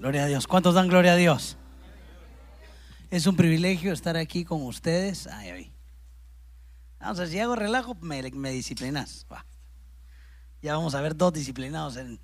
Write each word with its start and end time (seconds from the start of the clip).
Gloria 0.00 0.24
a 0.24 0.26
Dios. 0.26 0.46
¿Cuántos 0.46 0.74
dan 0.74 0.88
gloria 0.88 1.12
a 1.12 1.16
Dios? 1.16 1.58
Es 3.10 3.26
un 3.26 3.36
privilegio 3.36 3.92
estar 3.92 4.16
aquí 4.16 4.46
con 4.46 4.62
ustedes. 4.62 5.26
Ay, 5.26 5.50
ay. 5.50 5.72
Vamos 6.98 7.18
a 7.18 7.22
ver, 7.22 7.30
si 7.30 7.38
hago 7.38 7.54
relajo, 7.54 7.94
me, 8.00 8.22
disciplinas. 8.50 9.26
Ya 10.62 10.74
vamos 10.74 10.94
a 10.94 11.02
ver 11.02 11.14
dos 11.14 11.34
disciplinados. 11.34 11.98
En... 11.98 12.18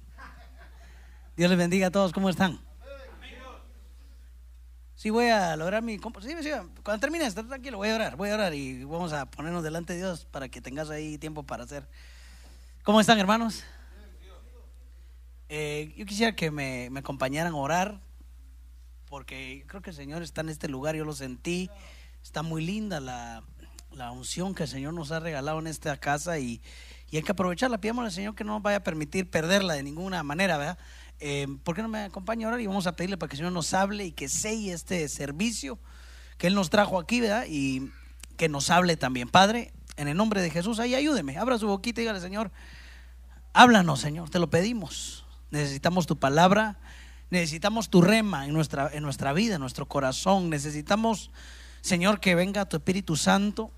Dios 1.36 1.50
les 1.50 1.58
bendiga 1.58 1.89
a 1.89 1.90
todos. 1.90 2.14
¿Cómo 2.14 2.30
están? 2.30 2.58
Sí, 4.95 5.11
voy 5.11 5.27
a 5.27 5.54
lograr 5.56 5.82
mi... 5.82 5.98
Sí, 5.98 6.34
sí, 6.40 6.50
cuando 6.82 6.98
termine, 6.98 7.27
estar 7.27 7.46
tranquilo, 7.46 7.77
voy 7.77 7.90
a 7.90 7.96
orar, 7.96 8.16
voy 8.16 8.30
a 8.30 8.34
orar 8.36 8.54
y 8.54 8.84
vamos 8.84 9.12
a 9.12 9.27
ponernos 9.27 9.62
delante 9.62 9.93
de 9.93 9.98
Dios 9.98 10.24
para 10.24 10.48
que 10.48 10.62
tengas 10.62 10.88
ahí 10.88 11.18
tiempo 11.18 11.43
para 11.43 11.64
hacer. 11.64 11.86
¿Cómo 12.84 13.02
están, 13.02 13.18
hermanos? 13.18 13.64
Eh, 15.49 15.95
yo 15.96 16.07
quisiera 16.07 16.35
que 16.35 16.50
me, 16.50 16.91
me 16.91 17.00
acompañaran 17.00 17.53
a 17.53 17.57
orar, 17.57 18.00
porque 19.09 19.64
creo 19.67 19.82
que 19.82 19.91
el 19.91 19.96
Señor 19.96 20.22
está 20.22 20.41
en 20.41 20.49
este 20.49 20.69
lugar, 20.69 20.96
yo 20.96 21.05
lo 21.05 21.13
sentí, 21.13 21.71
está 22.22 22.43
muy 22.43 22.64
linda 22.64 23.00
la, 23.00 23.45
la 23.93 24.11
unción 24.11 24.55
que 24.55 24.64
el 24.64 24.69
Señor 24.69 24.95
nos 24.95 25.13
ha 25.13 25.21
regalado 25.21 25.59
en 25.59 25.67
esta 25.69 25.96
casa 25.99 26.39
y, 26.39 26.61
y 27.11 27.17
hay 27.17 27.22
que 27.22 27.32
aprovecharla, 27.32 27.79
pidamos 27.79 28.05
al 28.05 28.13
Señor 28.13 28.35
que 28.35 28.45
no 28.45 28.55
nos 28.55 28.63
vaya 28.63 28.79
a 28.79 28.82
permitir 28.82 29.31
perderla 29.31 29.75
de 29.75 29.82
ninguna 29.82 30.22
manera, 30.22 30.59
¿verdad? 30.59 30.79
Eh, 31.21 31.47
¿Por 31.64 31.75
qué 31.75 31.83
no 31.83 31.89
me 31.89 32.00
acompaña 32.00 32.47
a 32.47 32.48
orar 32.48 32.61
y 32.61 32.67
vamos 32.67 32.86
a 32.86 32.97
pedirle 32.97 33.17
para 33.17 33.28
que 33.28 33.36
el 33.36 33.39
Señor 33.39 33.53
nos 33.53 33.72
hable 33.72 34.05
y 34.05 34.12
que 34.12 34.28
selle 34.28 34.72
este 34.72 35.08
servicio 35.08 35.78
que 36.36 36.48
Él 36.48 36.55
nos 36.55 36.69
trajo 36.69 36.98
aquí, 36.98 37.20
¿verdad? 37.20 37.47
Y 37.48 37.91
que 38.36 38.48
nos 38.48 38.70
hable 38.70 38.97
también. 38.97 39.28
Padre, 39.28 39.72
en 39.97 40.08
el 40.08 40.17
nombre 40.17 40.42
de 40.42 40.50
Jesús, 40.50 40.78
ahí 40.78 40.94
ayúdeme, 40.94 41.39
abra 41.39 41.58
su 41.58 41.67
boquita 41.67 42.00
y 42.00 42.05
dígale, 42.05 42.20
Señor, 42.20 42.50
háblanos, 43.55 44.00
Señor, 44.00 44.28
te 44.28 44.39
lo 44.39 44.50
pedimos. 44.50 45.25
Necesitamos 45.50 46.06
tu 46.06 46.19
palabra, 46.19 46.78
necesitamos 47.30 47.89
tu 47.89 48.02
rema 48.02 48.47
en 48.47 48.52
nuestra, 48.52 48.91
en 48.92 49.02
nuestra 49.02 49.33
vida, 49.33 49.55
en 49.55 49.61
nuestro 49.61 49.86
corazón. 49.86 50.50
Necesitamos, 50.50 51.30
Señor, 51.80 52.20
que 52.20 52.34
venga 52.34 52.69
tu 52.69 52.77
Espíritu 52.77 53.16
Santo 53.16 53.70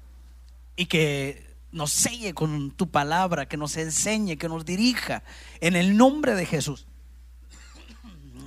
y 0.77 0.87
que 0.87 1.47
nos 1.73 1.93
selle 1.93 2.35
con 2.35 2.71
tu 2.71 2.91
palabra, 2.91 3.47
que 3.47 3.57
nos 3.57 3.77
enseñe, 3.77 4.37
que 4.37 4.49
nos 4.49 4.65
dirija 4.65 5.23
en 5.61 5.77
el 5.77 5.97
nombre 5.97 6.35
de 6.35 6.47
Jesús. 6.47 6.87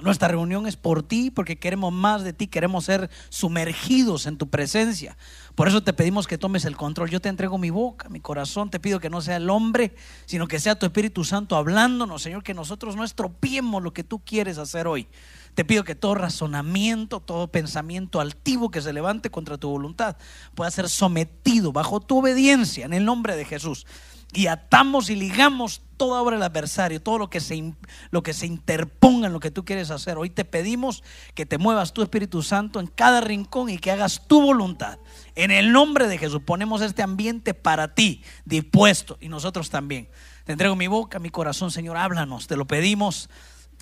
Nuestra 0.01 0.27
reunión 0.27 0.65
es 0.65 0.77
por 0.77 1.03
ti, 1.03 1.29
porque 1.29 1.59
queremos 1.59 1.93
más 1.93 2.23
de 2.23 2.33
ti, 2.33 2.47
queremos 2.47 2.85
ser 2.85 3.09
sumergidos 3.29 4.25
en 4.25 4.37
tu 4.37 4.49
presencia. 4.49 5.15
Por 5.53 5.67
eso 5.67 5.83
te 5.83 5.93
pedimos 5.93 6.27
que 6.27 6.37
tomes 6.37 6.65
el 6.65 6.75
control. 6.75 7.09
Yo 7.09 7.19
te 7.19 7.29
entrego 7.29 7.57
mi 7.57 7.69
boca, 7.69 8.09
mi 8.09 8.19
corazón. 8.19 8.69
Te 8.69 8.79
pido 8.79 8.99
que 8.99 9.09
no 9.09 9.21
sea 9.21 9.37
el 9.37 9.49
hombre, 9.49 9.95
sino 10.25 10.47
que 10.47 10.59
sea 10.59 10.77
tu 10.77 10.85
Espíritu 10.85 11.23
Santo 11.23 11.55
hablándonos, 11.55 12.21
Señor, 12.21 12.43
que 12.43 12.53
nosotros 12.53 12.95
no 12.95 13.03
estropiemos 13.03 13.83
lo 13.83 13.93
que 13.93 14.03
tú 14.03 14.19
quieres 14.19 14.57
hacer 14.57 14.87
hoy. 14.87 15.07
Te 15.53 15.65
pido 15.65 15.83
que 15.83 15.95
todo 15.95 16.15
razonamiento, 16.15 17.19
todo 17.19 17.49
pensamiento 17.49 18.21
altivo 18.21 18.71
que 18.71 18.81
se 18.81 18.93
levante 18.93 19.29
contra 19.29 19.57
tu 19.57 19.69
voluntad 19.69 20.15
pueda 20.55 20.71
ser 20.71 20.89
sometido 20.89 21.73
bajo 21.73 21.99
tu 21.99 22.19
obediencia 22.19 22.85
en 22.85 22.93
el 22.93 23.03
nombre 23.03 23.35
de 23.35 23.45
Jesús. 23.45 23.85
Y 24.33 24.47
atamos 24.47 25.09
y 25.09 25.15
ligamos 25.15 25.81
toda 25.97 26.21
obra 26.21 26.35
del 26.35 26.43
adversario, 26.43 27.01
todo 27.01 27.19
lo 27.19 27.29
que, 27.29 27.39
se, 27.39 27.73
lo 28.09 28.23
que 28.23 28.33
se 28.33 28.47
interponga 28.47 29.27
en 29.27 29.33
lo 29.33 29.39
que 29.39 29.51
tú 29.51 29.65
quieres 29.65 29.91
hacer. 29.91 30.17
Hoy 30.17 30.29
te 30.29 30.45
pedimos 30.45 31.03
que 31.35 31.45
te 31.45 31.57
muevas 31.57 31.93
tu 31.93 32.01
Espíritu 32.01 32.41
Santo 32.41 32.79
en 32.79 32.87
cada 32.87 33.21
rincón 33.21 33.69
y 33.69 33.77
que 33.77 33.91
hagas 33.91 34.27
tu 34.27 34.41
voluntad. 34.41 34.97
En 35.35 35.51
el 35.51 35.71
nombre 35.71 36.07
de 36.07 36.17
Jesús 36.17 36.41
ponemos 36.43 36.81
este 36.81 37.03
ambiente 37.03 37.53
para 37.53 37.93
ti, 37.93 38.23
dispuesto, 38.45 39.17
y 39.21 39.29
nosotros 39.29 39.69
también. 39.69 40.09
Te 40.45 40.53
entrego 40.53 40.75
mi 40.75 40.87
boca, 40.87 41.19
mi 41.19 41.29
corazón, 41.29 41.69
Señor, 41.69 41.97
háblanos, 41.97 42.47
te 42.47 42.55
lo 42.55 42.65
pedimos 42.65 43.29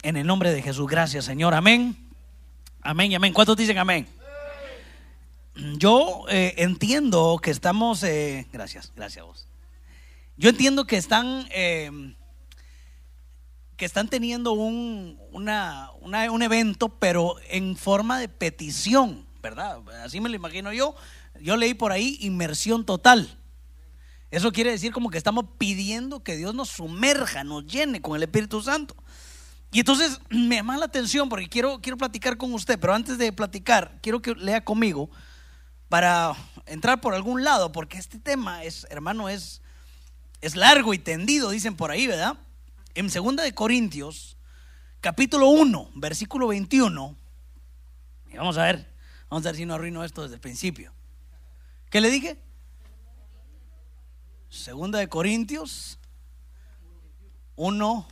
en 0.02 0.18
el 0.18 0.28
nombre 0.28 0.52
de 0.52 0.62
Jesús. 0.62 0.88
Gracias, 0.88 1.26
Señor. 1.26 1.54
Amén. 1.54 1.96
Amén 2.82 3.12
y 3.12 3.16
amén. 3.16 3.34
¿Cuántos 3.34 3.58
dicen 3.58 3.78
amén? 3.78 4.08
Yo 5.78 6.26
eh, 6.30 6.56
entiendo 6.58 7.40
que 7.42 7.52
estamos, 7.52 8.04
eh, 8.04 8.48
gracias, 8.52 8.92
gracias 8.96 9.24
a 9.24 9.28
vos. 9.28 9.49
Yo 10.40 10.50
entiendo 10.52 10.88
que 10.88 10.96
están, 10.96 11.50
eh, 11.52 12.16
que 13.76 13.84
están 13.84 14.08
teniendo 14.08 14.54
un, 14.54 15.20
una- 15.34 15.92
un 15.92 16.42
evento, 16.42 16.88
pero 16.98 17.36
en 17.50 17.76
forma 17.76 18.18
de 18.20 18.30
petición, 18.30 19.28
¿verdad? 19.44 19.82
Así 20.02 20.22
me 20.22 20.30
lo 20.30 20.38
imagino 20.38 20.72
yo. 20.72 20.96
Yo 21.42 21.58
leí 21.58 21.74
por 21.74 21.92
ahí 21.92 22.18
inmersión 22.22 22.86
total. 22.86 23.38
Eso 24.32 24.54
quiere 24.54 24.72
decir 24.72 24.94
como 24.94 25.10
que 25.10 25.18
estamos 25.18 25.44
pidiendo 25.58 26.24
que 26.24 26.38
Dios 26.38 26.56
nos 26.56 26.70
sumerja, 26.70 27.44
nos 27.44 27.66
llene 27.66 28.02
con 28.02 28.16
el 28.16 28.24
Espíritu 28.24 28.62
Santo. 28.62 28.96
Y 29.74 29.80
entonces 29.80 30.22
me 30.30 30.56
llama 30.56 30.78
la 30.78 30.86
atención 30.86 31.28
porque 31.28 31.50
quiero, 31.50 31.82
quiero 31.82 31.98
platicar 31.98 32.38
con 32.38 32.54
usted, 32.54 32.80
pero 32.80 32.94
antes 32.94 33.18
de 33.18 33.34
platicar, 33.34 34.00
quiero 34.02 34.22
que 34.22 34.34
lea 34.36 34.64
conmigo 34.64 35.10
para 35.90 36.34
entrar 36.66 37.02
por 37.02 37.14
algún 37.14 37.44
lado, 37.44 37.74
porque 37.74 37.98
este 37.98 38.20
tema 38.20 38.64
es, 38.64 38.88
hermano, 38.90 39.28
es, 39.28 39.62
es 40.42 40.56
largo 40.56 40.94
y 40.94 41.00
tendido, 41.00 41.50
dicen 41.50 41.76
por 41.76 41.92
ahí, 41.92 42.08
¿verdad? 42.08 42.38
En 42.96 43.08
2 43.08 43.36
de 43.38 43.54
Corintios, 43.54 44.38
capítulo 45.02 45.50
1, 45.50 45.92
versículo 45.96 46.48
21. 46.48 47.16
Y 48.32 48.38
vamos 48.38 48.58
a 48.58 48.64
ver, 48.64 48.94
vamos 49.30 49.46
a 49.46 49.50
ver 49.50 49.56
si 49.58 49.66
no 49.66 49.74
arruino 49.76 50.04
esto 50.04 50.24
desde 50.24 50.36
el 50.36 50.42
principio. 50.42 50.94
¿Qué 51.90 52.02
le 52.02 52.10
dije? 52.10 52.38
Segunda 54.50 55.00
de 55.00 55.10
Corintios 55.10 56.00
1, 57.56 58.08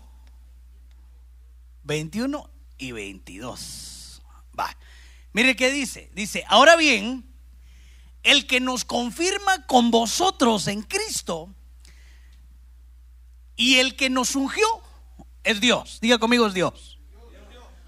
21 1.83 2.49
y 2.77 2.91
22. 2.91 4.21
Va. 4.59 4.75
Mire 5.33 5.55
qué 5.55 5.71
dice. 5.71 6.11
Dice, 6.13 6.43
ahora 6.47 6.75
bien, 6.75 7.25
el 8.23 8.45
que 8.45 8.59
nos 8.59 8.83
confirma 8.85 9.65
con 9.65 9.89
vosotros 9.89 10.67
en 10.67 10.81
Cristo 10.81 11.55
y 13.57 13.79
el 13.79 13.95
que 13.95 14.09
nos 14.09 14.35
ungió 14.35 14.65
es 15.43 15.59
Dios. 15.59 15.97
Diga 15.99 16.19
conmigo 16.19 16.47
es 16.47 16.53
Dios. 16.53 16.99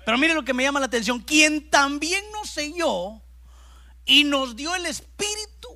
Pero 0.04 0.18
mire 0.18 0.34
lo 0.34 0.44
que 0.44 0.56
me 0.56 0.64
llama 0.64 0.80
la 0.80 0.88
atención. 0.88 1.20
Quien 1.20 1.70
también 1.70 2.24
nos 2.34 2.50
selló 2.50 3.22
y 4.06 4.24
nos 4.24 4.56
dio 4.56 4.76
el 4.76 4.88
Espíritu 4.88 5.70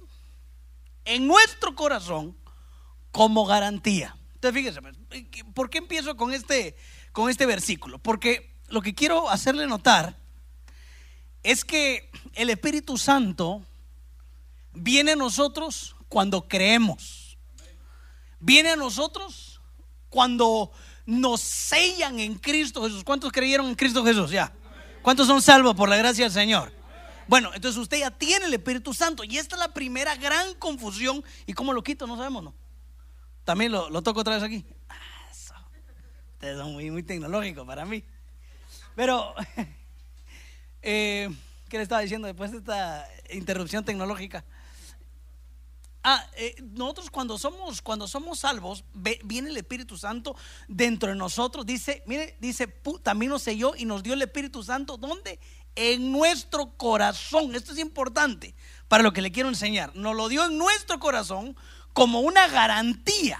en 1.06 1.28
nuestro 1.28 1.76
corazón 1.76 2.36
como 3.12 3.46
garantía. 3.46 4.18
Entonces 4.34 4.59
fíjese, 4.59 4.81
pues, 4.81 5.24
¿por 5.54 5.70
qué 5.70 5.78
empiezo 5.78 6.18
con 6.18 6.34
este, 6.34 6.75
con 7.12 7.30
este 7.30 7.46
versículo? 7.46 8.00
Porque 8.00 8.56
lo 8.70 8.81
que 8.81 8.96
quiero 8.96 9.30
hacerle 9.30 9.68
notar 9.68 10.18
es 11.44 11.64
que 11.64 12.10
el 12.34 12.50
Espíritu 12.50 12.98
Santo 12.98 13.64
viene 14.74 15.12
a 15.12 15.16
nosotros 15.16 15.96
cuando 16.10 16.48
creemos. 16.48 17.38
Viene 18.40 18.72
a 18.72 18.75
nosotros 18.75 19.43
cuando 20.13 20.72
nos 21.07 21.41
sellan 21.41 22.19
en 22.19 22.35
Cristo 22.35 22.84
Jesús. 22.84 23.03
¿Cuántos 23.03 23.31
creyeron 23.31 23.68
en 23.68 23.74
Cristo 23.74 24.06
Jesús? 24.06 24.29
Ya. 24.29 24.53
¿Cuántos 25.01 25.25
son 25.25 25.41
salvos 25.41 25.75
por 25.75 25.90
la 25.90 25.97
gracia 25.97 26.25
del 26.25 26.31
Señor? 26.31 26.72
Bueno, 27.28 27.50
entonces 27.56 27.81
usted 27.81 27.97
ya 27.97 28.12
tiene 28.12 28.46
el 28.46 28.53
Espíritu 28.53 28.94
Santo 28.94 29.24
y 29.24 29.40
esta 29.40 29.56
es 29.56 29.59
la 29.59 29.74
primera 29.74 30.16
gran 30.16 30.53
confusión. 30.56 31.24
¿Y 31.47 31.53
cómo 31.53 31.74
lo 31.74 31.81
quito? 31.81 32.06
No 32.06 32.16
sabemos, 32.16 32.44
¿no? 32.44 32.53
También 33.44 33.72
lo, 33.72 33.90
lo 33.90 34.03
toco 34.03 34.19
otra 34.19 34.35
vez 34.35 34.44
aquí. 34.44 34.63
Ah, 34.88 34.96
eso. 35.31 35.56
Ustedes 36.34 36.57
son 36.59 36.74
muy, 36.74 36.91
muy 36.91 37.01
tecnológicos 37.01 37.66
para 37.66 37.84
mí. 37.84 38.03
Pero, 38.95 39.34
eh, 40.84 41.28
¿qué 41.69 41.78
le 41.78 41.84
estaba 41.84 42.01
diciendo 42.01 42.28
después 42.28 42.51
de 42.51 42.59
esta 42.59 43.07
interrupción 43.31 43.84
tecnológica? 43.84 44.45
Ah, 46.06 46.28
eh, 46.36 46.56
nosotros 46.74 47.09
cuando 47.09 47.38
somos, 47.38 47.81
cuando 47.81 48.09
somos 48.09 48.40
salvos, 48.40 48.84
viene 49.24 49.50
el 49.50 49.56
Espíritu 49.56 49.97
Santo 49.97 50.36
dentro 50.68 51.07
de 51.07 51.16
nosotros. 51.16 51.66
Dice, 51.66 52.04
mire, 52.06 52.36
dice, 52.42 52.68
también 53.01 53.30
nos 53.30 53.44
selló 53.44 53.74
y 53.78 53.86
nos 53.86 54.04
dio 54.04 54.13
el 54.13 54.22
Espíritu 54.22 54.63
Santo. 54.63 54.98
¿Dónde? 54.98 55.39
En 55.75 56.12
nuestro 56.12 56.75
corazón. 56.75 57.56
Esto 57.56 57.72
es 57.72 57.80
importante 57.80 58.54
para 58.89 59.01
lo 59.01 59.13
que 59.13 59.22
le 59.22 59.31
quiero 59.31 59.48
enseñar. 59.48 59.95
Nos 59.95 60.13
lo 60.13 60.28
dio 60.28 60.44
en 60.44 60.57
nuestro 60.57 61.00
corazón 61.00 61.56
como 61.94 62.19
una 62.19 62.50
garantía. 62.50 63.39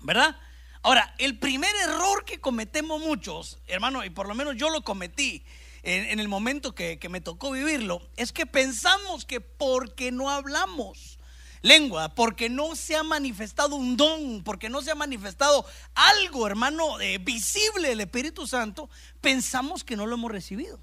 ¿Verdad? 0.00 0.36
Ahora, 0.82 1.14
el 1.16 1.38
primer 1.38 1.74
error 1.76 2.26
que 2.26 2.40
cometemos 2.40 3.00
muchos, 3.00 3.58
hermano, 3.66 4.04
y 4.04 4.10
por 4.10 4.28
lo 4.28 4.34
menos 4.34 4.54
yo 4.56 4.68
lo 4.68 4.84
cometí 4.84 5.42
en, 5.82 6.04
en 6.04 6.20
el 6.20 6.28
momento 6.28 6.74
que, 6.74 6.98
que 6.98 7.08
me 7.08 7.22
tocó 7.22 7.50
vivirlo, 7.52 8.06
es 8.16 8.32
que 8.32 8.44
pensamos 8.44 9.24
que 9.24 9.40
porque 9.40 10.12
no 10.12 10.30
hablamos 10.30 11.17
lengua, 11.62 12.14
porque 12.14 12.48
no 12.48 12.76
se 12.76 12.96
ha 12.96 13.02
manifestado 13.02 13.76
un 13.76 13.96
don, 13.96 14.42
porque 14.44 14.68
no 14.68 14.82
se 14.82 14.90
ha 14.90 14.94
manifestado 14.94 15.64
algo, 15.94 16.46
hermano, 16.46 17.00
eh, 17.00 17.18
visible 17.18 17.88
del 17.88 18.00
Espíritu 18.00 18.46
Santo, 18.46 18.88
pensamos 19.20 19.84
que 19.84 19.96
no 19.96 20.06
lo 20.06 20.14
hemos 20.14 20.30
recibido. 20.30 20.80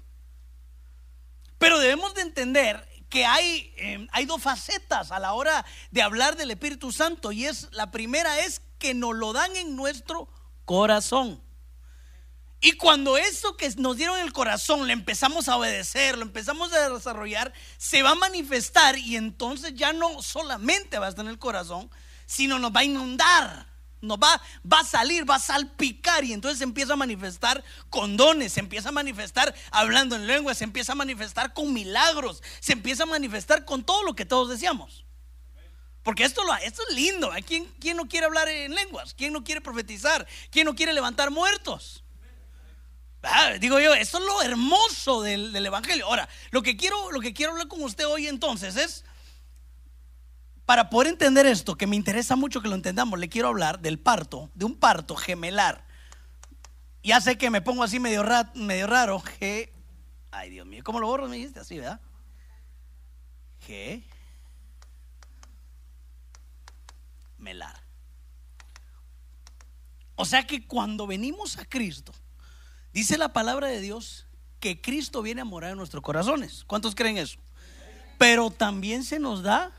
Pero 1.58 1.78
debemos 1.78 2.14
de 2.14 2.22
entender 2.22 2.86
que 3.08 3.24
hay, 3.24 3.72
eh, 3.76 4.06
hay 4.12 4.24
dos 4.26 4.42
facetas 4.42 5.12
a 5.12 5.18
la 5.18 5.32
hora 5.32 5.64
de 5.90 6.02
hablar 6.02 6.36
del 6.36 6.50
Espíritu 6.50 6.92
Santo 6.92 7.32
y 7.32 7.46
es 7.46 7.68
la 7.72 7.90
primera 7.90 8.40
es 8.40 8.60
que 8.78 8.94
nos 8.94 9.14
lo 9.14 9.32
dan 9.32 9.54
en 9.56 9.76
nuestro 9.76 10.28
corazón. 10.64 11.45
Y 12.66 12.72
cuando 12.72 13.16
eso 13.16 13.56
que 13.56 13.72
nos 13.76 13.96
dieron 13.96 14.18
el 14.18 14.32
corazón 14.32 14.88
le 14.88 14.92
empezamos 14.92 15.46
a 15.46 15.56
obedecer, 15.56 16.18
lo 16.18 16.22
empezamos 16.22 16.72
a 16.72 16.90
desarrollar, 16.90 17.52
se 17.78 18.02
va 18.02 18.10
a 18.10 18.14
manifestar 18.16 18.98
y 18.98 19.14
entonces 19.14 19.74
ya 19.76 19.92
no 19.92 20.20
solamente 20.20 20.98
va 20.98 21.06
a 21.06 21.10
estar 21.10 21.24
en 21.24 21.30
el 21.30 21.38
corazón, 21.38 21.88
sino 22.26 22.58
nos 22.58 22.72
va 22.72 22.80
a 22.80 22.84
inundar, 22.84 23.68
nos 24.00 24.18
va, 24.18 24.42
va 24.64 24.80
a 24.80 24.84
salir, 24.84 25.30
va 25.30 25.36
a 25.36 25.38
salpicar 25.38 26.24
y 26.24 26.32
entonces 26.32 26.58
se 26.58 26.64
empieza 26.64 26.94
a 26.94 26.96
manifestar 26.96 27.62
con 27.88 28.16
dones, 28.16 28.54
se 28.54 28.58
empieza 28.58 28.88
a 28.88 28.92
manifestar 28.92 29.54
hablando 29.70 30.16
en 30.16 30.26
lenguas, 30.26 30.58
se 30.58 30.64
empieza 30.64 30.90
a 30.90 30.96
manifestar 30.96 31.54
con 31.54 31.72
milagros, 31.72 32.42
se 32.58 32.72
empieza 32.72 33.04
a 33.04 33.06
manifestar 33.06 33.64
con 33.64 33.84
todo 33.84 34.02
lo 34.02 34.16
que 34.16 34.24
todos 34.24 34.48
deseamos. 34.48 35.04
Porque 36.02 36.24
esto, 36.24 36.42
lo, 36.42 36.52
esto 36.56 36.82
es 36.88 36.96
lindo. 36.96 37.30
¿Quién, 37.46 37.72
¿Quién 37.78 37.96
no 37.96 38.08
quiere 38.08 38.26
hablar 38.26 38.48
en 38.48 38.74
lenguas? 38.74 39.14
¿Quién 39.14 39.32
no 39.32 39.44
quiere 39.44 39.60
profetizar? 39.60 40.26
¿Quién 40.50 40.64
no 40.64 40.74
quiere 40.74 40.92
levantar 40.92 41.30
muertos? 41.30 42.02
Ah, 43.22 43.54
digo 43.60 43.80
yo, 43.80 43.92
eso 43.94 44.18
es 44.18 44.24
lo 44.24 44.42
hermoso 44.42 45.22
del, 45.22 45.52
del, 45.52 45.66
Evangelio. 45.66 46.06
Ahora, 46.06 46.28
lo 46.50 46.62
que, 46.62 46.76
quiero, 46.76 47.10
lo 47.10 47.20
que 47.20 47.34
quiero 47.34 47.52
hablar 47.52 47.68
con 47.68 47.82
usted 47.82 48.06
hoy 48.06 48.28
entonces 48.28 48.76
es, 48.76 49.04
para 50.64 50.90
poder 50.90 51.08
entender 51.08 51.46
esto, 51.46 51.76
que 51.76 51.86
me 51.86 51.96
interesa 51.96 52.36
mucho 52.36 52.60
que 52.60 52.68
lo 52.68 52.74
entendamos, 52.74 53.18
le 53.18 53.28
quiero 53.28 53.48
hablar 53.48 53.80
del 53.80 53.98
parto, 53.98 54.50
de 54.54 54.64
un 54.64 54.76
parto 54.76 55.16
gemelar. 55.16 55.86
Ya 57.02 57.20
sé 57.20 57.38
que 57.38 57.50
me 57.50 57.62
pongo 57.62 57.84
así 57.84 58.00
medio, 58.00 58.24
medio 58.54 58.86
raro. 58.88 59.20
G, 59.20 59.70
ay 60.32 60.50
Dios 60.50 60.66
mío, 60.66 60.82
¿cómo 60.82 60.98
lo 60.98 61.06
borro? 61.06 61.28
Me 61.28 61.36
dijiste 61.36 61.60
así, 61.60 61.78
¿verdad? 61.78 62.00
G, 63.66 64.02
melar. 67.38 67.80
O 70.16 70.24
sea 70.24 70.46
que 70.46 70.66
cuando 70.66 71.06
venimos 71.06 71.58
a 71.58 71.64
Cristo, 71.64 72.12
dice 72.96 73.18
la 73.18 73.34
palabra 73.34 73.68
de 73.68 73.82
Dios 73.82 74.26
que 74.58 74.80
Cristo 74.80 75.20
viene 75.20 75.42
a 75.42 75.44
morar 75.44 75.72
en 75.72 75.76
nuestros 75.76 76.02
corazones. 76.02 76.64
¿Cuántos 76.66 76.94
creen 76.94 77.18
eso? 77.18 77.38
Pero 78.16 78.50
también 78.50 79.04
se 79.04 79.18
nos 79.18 79.42
da 79.42 79.70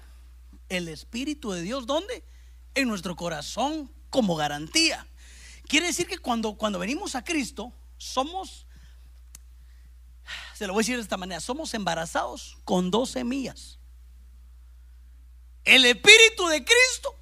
el 0.69 0.87
Espíritu 0.87 1.51
de 1.51 1.63
Dios. 1.63 1.87
¿Dónde? 1.87 2.23
En 2.75 2.87
nuestro 2.87 3.15
corazón 3.15 3.91
como 4.11 4.35
garantía. 4.35 5.07
Quiere 5.67 5.87
decir 5.87 6.05
que 6.05 6.19
cuando, 6.19 6.57
cuando 6.57 6.77
venimos 6.77 7.15
a 7.15 7.23
Cristo, 7.23 7.73
somos, 7.97 8.67
se 10.53 10.67
lo 10.67 10.73
voy 10.73 10.81
a 10.81 10.83
decir 10.83 10.97
de 10.97 11.01
esta 11.01 11.17
manera, 11.17 11.41
somos 11.41 11.73
embarazados 11.73 12.59
con 12.65 12.91
dos 12.91 13.09
semillas. 13.09 13.79
El 15.63 15.85
Espíritu 15.85 16.45
de 16.49 16.63
Cristo 16.63 17.15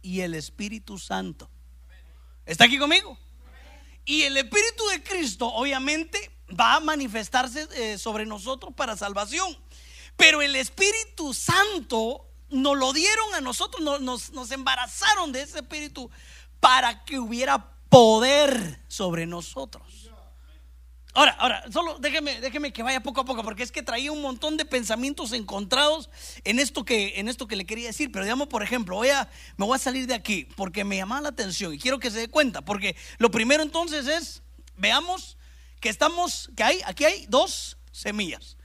y 0.00 0.20
el 0.20 0.32
Espíritu 0.32 0.98
Santo. 0.98 1.50
¿Está 2.46 2.64
aquí 2.64 2.78
conmigo? 2.78 3.18
Y 4.04 4.22
el 4.22 4.36
Espíritu 4.36 4.86
de 4.88 5.02
Cristo 5.02 5.46
obviamente 5.46 6.30
va 6.58 6.74
a 6.74 6.80
manifestarse 6.80 7.66
eh, 7.74 7.98
sobre 7.98 8.26
nosotros 8.26 8.74
para 8.74 8.96
salvación. 8.96 9.56
Pero 10.16 10.42
el 10.42 10.56
Espíritu 10.56 11.34
Santo 11.34 12.26
nos 12.50 12.76
lo 12.76 12.92
dieron 12.92 13.34
a 13.34 13.40
nosotros, 13.40 13.82
nos, 14.00 14.30
nos 14.30 14.50
embarazaron 14.50 15.32
de 15.32 15.42
ese 15.42 15.58
Espíritu 15.58 16.10
para 16.60 17.04
que 17.04 17.18
hubiera 17.18 17.74
poder 17.88 18.80
sobre 18.88 19.26
nosotros. 19.26 20.03
Ahora, 21.16 21.30
ahora, 21.38 21.64
solo 21.70 21.96
déjeme, 22.00 22.40
déjeme 22.40 22.72
que 22.72 22.82
vaya 22.82 23.00
poco 23.00 23.20
a 23.20 23.24
poco, 23.24 23.44
porque 23.44 23.62
es 23.62 23.70
que 23.70 23.84
traía 23.84 24.10
un 24.10 24.20
montón 24.20 24.56
de 24.56 24.64
pensamientos 24.64 25.32
encontrados 25.32 26.10
en 26.42 26.58
esto 26.58 26.84
que, 26.84 27.20
en 27.20 27.28
esto 27.28 27.46
que 27.46 27.54
le 27.54 27.64
quería 27.64 27.86
decir. 27.86 28.10
Pero 28.10 28.24
digamos, 28.24 28.48
por 28.48 28.64
ejemplo, 28.64 28.96
voy 28.96 29.10
me 29.56 29.64
voy 29.64 29.76
a 29.76 29.78
salir 29.78 30.08
de 30.08 30.14
aquí 30.14 30.48
porque 30.56 30.82
me 30.82 30.96
llamaba 30.96 31.20
la 31.20 31.28
atención 31.28 31.72
y 31.72 31.78
quiero 31.78 32.00
que 32.00 32.10
se 32.10 32.18
dé 32.18 32.28
cuenta. 32.28 32.62
Porque 32.62 32.96
lo 33.18 33.30
primero 33.30 33.62
entonces 33.62 34.08
es, 34.08 34.42
veamos 34.76 35.38
que 35.78 35.88
estamos, 35.88 36.50
que 36.56 36.64
hay, 36.64 36.80
aquí 36.84 37.04
hay 37.04 37.26
dos 37.28 37.78
semillas. 37.92 38.56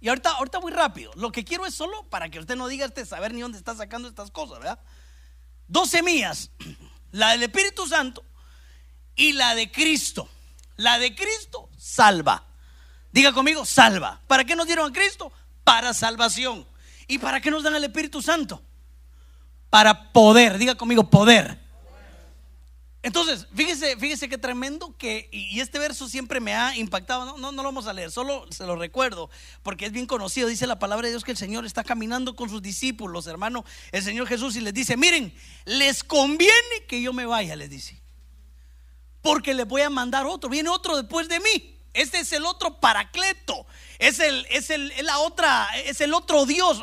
Y 0.00 0.08
ahorita, 0.08 0.30
ahorita 0.30 0.58
muy 0.58 0.72
rápido. 0.72 1.12
Lo 1.16 1.32
que 1.32 1.44
quiero 1.44 1.66
es 1.66 1.74
solo 1.74 2.08
para 2.08 2.30
que 2.30 2.38
usted 2.38 2.56
no 2.56 2.66
diga 2.66 2.86
este 2.86 3.04
saber 3.04 3.34
ni 3.34 3.42
dónde 3.42 3.58
está 3.58 3.74
sacando 3.76 4.08
estas 4.08 4.30
cosas, 4.30 4.58
¿verdad? 4.58 4.80
Dos 5.68 5.90
semillas 5.90 6.50
la 7.12 7.30
del 7.30 7.44
Espíritu 7.44 7.86
Santo 7.86 8.24
y 9.14 9.32
la 9.32 9.54
de 9.54 9.70
Cristo. 9.70 10.28
La 10.76 10.98
de 10.98 11.14
Cristo 11.14 11.70
salva. 11.78 12.44
Diga 13.12 13.32
conmigo, 13.32 13.64
salva. 13.64 14.20
¿Para 14.26 14.44
qué 14.44 14.56
nos 14.56 14.66
dieron 14.66 14.90
a 14.90 14.92
Cristo? 14.92 15.32
Para 15.64 15.94
salvación. 15.94 16.66
¿Y 17.06 17.18
para 17.18 17.40
qué 17.40 17.50
nos 17.50 17.62
dan 17.62 17.74
el 17.74 17.84
Espíritu 17.84 18.22
Santo? 18.22 18.62
Para 19.70 20.12
poder. 20.12 20.58
Diga 20.58 20.74
conmigo, 20.74 21.08
poder. 21.10 21.61
Entonces, 23.04 23.48
fíjese, 23.52 23.96
fíjese 23.96 24.28
qué 24.28 24.38
tremendo 24.38 24.96
que, 24.96 25.28
y 25.32 25.58
este 25.58 25.80
verso 25.80 26.08
siempre 26.08 26.38
me 26.38 26.54
ha 26.54 26.76
impactado, 26.76 27.24
no, 27.24 27.36
no, 27.36 27.50
no, 27.50 27.62
lo 27.64 27.68
vamos 27.68 27.88
a 27.88 27.92
leer, 27.92 28.12
solo 28.12 28.46
se 28.52 28.64
lo 28.64 28.76
recuerdo, 28.76 29.28
porque 29.64 29.86
es 29.86 29.92
bien 29.92 30.06
conocido, 30.06 30.46
dice 30.46 30.68
la 30.68 30.78
palabra 30.78 31.06
de 31.06 31.12
Dios 31.12 31.24
que 31.24 31.32
el 31.32 31.36
Señor 31.36 31.66
está 31.66 31.82
caminando 31.82 32.36
con 32.36 32.48
sus 32.48 32.62
discípulos, 32.62 33.26
hermano, 33.26 33.64
el 33.90 34.04
Señor 34.04 34.28
Jesús, 34.28 34.54
y 34.54 34.60
les 34.60 34.72
dice, 34.72 34.96
miren, 34.96 35.34
les 35.64 36.04
conviene 36.04 36.86
que 36.86 37.02
yo 37.02 37.12
me 37.12 37.26
vaya, 37.26 37.56
les 37.56 37.70
dice, 37.70 38.00
porque 39.20 39.52
les 39.52 39.66
voy 39.66 39.82
a 39.82 39.90
mandar 39.90 40.24
otro, 40.24 40.48
viene 40.48 40.68
otro 40.68 40.96
después 40.96 41.28
de 41.28 41.40
mí, 41.40 41.76
este 41.94 42.20
es 42.20 42.32
el 42.32 42.46
otro 42.46 42.78
paracleto, 42.78 43.66
es 43.98 44.20
el, 44.20 44.46
es 44.48 44.70
el, 44.70 44.92
la 45.02 45.18
otra, 45.18 45.68
es 45.86 46.00
el 46.00 46.14
otro 46.14 46.46
Dios, 46.46 46.80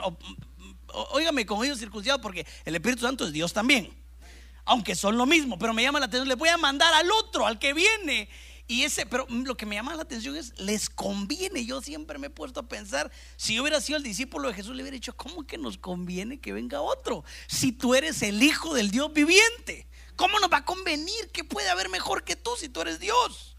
óigame 1.13 1.45
con 1.45 1.63
ellos 1.63 1.79
circuncidados, 1.79 2.21
porque 2.21 2.45
el 2.65 2.75
Espíritu 2.75 3.03
Santo 3.03 3.25
es 3.25 3.31
Dios 3.31 3.53
también 3.53 3.98
aunque 4.69 4.95
son 4.95 5.17
lo 5.17 5.25
mismo, 5.25 5.57
pero 5.57 5.73
me 5.73 5.81
llama 5.81 5.99
la 5.99 6.05
atención, 6.05 6.27
le 6.27 6.35
voy 6.35 6.49
a 6.49 6.57
mandar 6.57 6.93
al 6.93 7.09
otro, 7.11 7.47
al 7.47 7.57
que 7.57 7.73
viene. 7.73 8.29
Y 8.67 8.83
ese, 8.83 9.07
pero 9.07 9.25
lo 9.27 9.57
que 9.57 9.65
me 9.65 9.73
llama 9.73 9.95
la 9.95 10.03
atención 10.03 10.37
es, 10.37 10.53
les 10.59 10.91
conviene. 10.91 11.65
Yo 11.65 11.81
siempre 11.81 12.19
me 12.19 12.27
he 12.27 12.29
puesto 12.29 12.59
a 12.59 12.67
pensar, 12.67 13.11
si 13.35 13.55
yo 13.55 13.63
hubiera 13.63 13.81
sido 13.81 13.97
el 13.97 14.03
discípulo 14.03 14.47
de 14.47 14.53
Jesús, 14.53 14.75
le 14.75 14.83
hubiera 14.83 14.93
dicho, 14.93 15.17
¿cómo 15.17 15.47
que 15.47 15.57
nos 15.57 15.79
conviene 15.79 16.39
que 16.39 16.53
venga 16.53 16.81
otro? 16.81 17.23
Si 17.47 17.71
tú 17.71 17.95
eres 17.95 18.21
el 18.21 18.43
Hijo 18.43 18.75
del 18.75 18.91
Dios 18.91 19.11
viviente, 19.11 19.87
¿cómo 20.15 20.39
nos 20.39 20.51
va 20.51 20.57
a 20.57 20.65
convenir? 20.65 21.31
¿Qué 21.33 21.43
puede 21.43 21.67
haber 21.67 21.89
mejor 21.89 22.23
que 22.23 22.35
tú 22.35 22.51
si 22.55 22.69
tú 22.69 22.81
eres 22.81 22.99
Dios? 22.99 23.57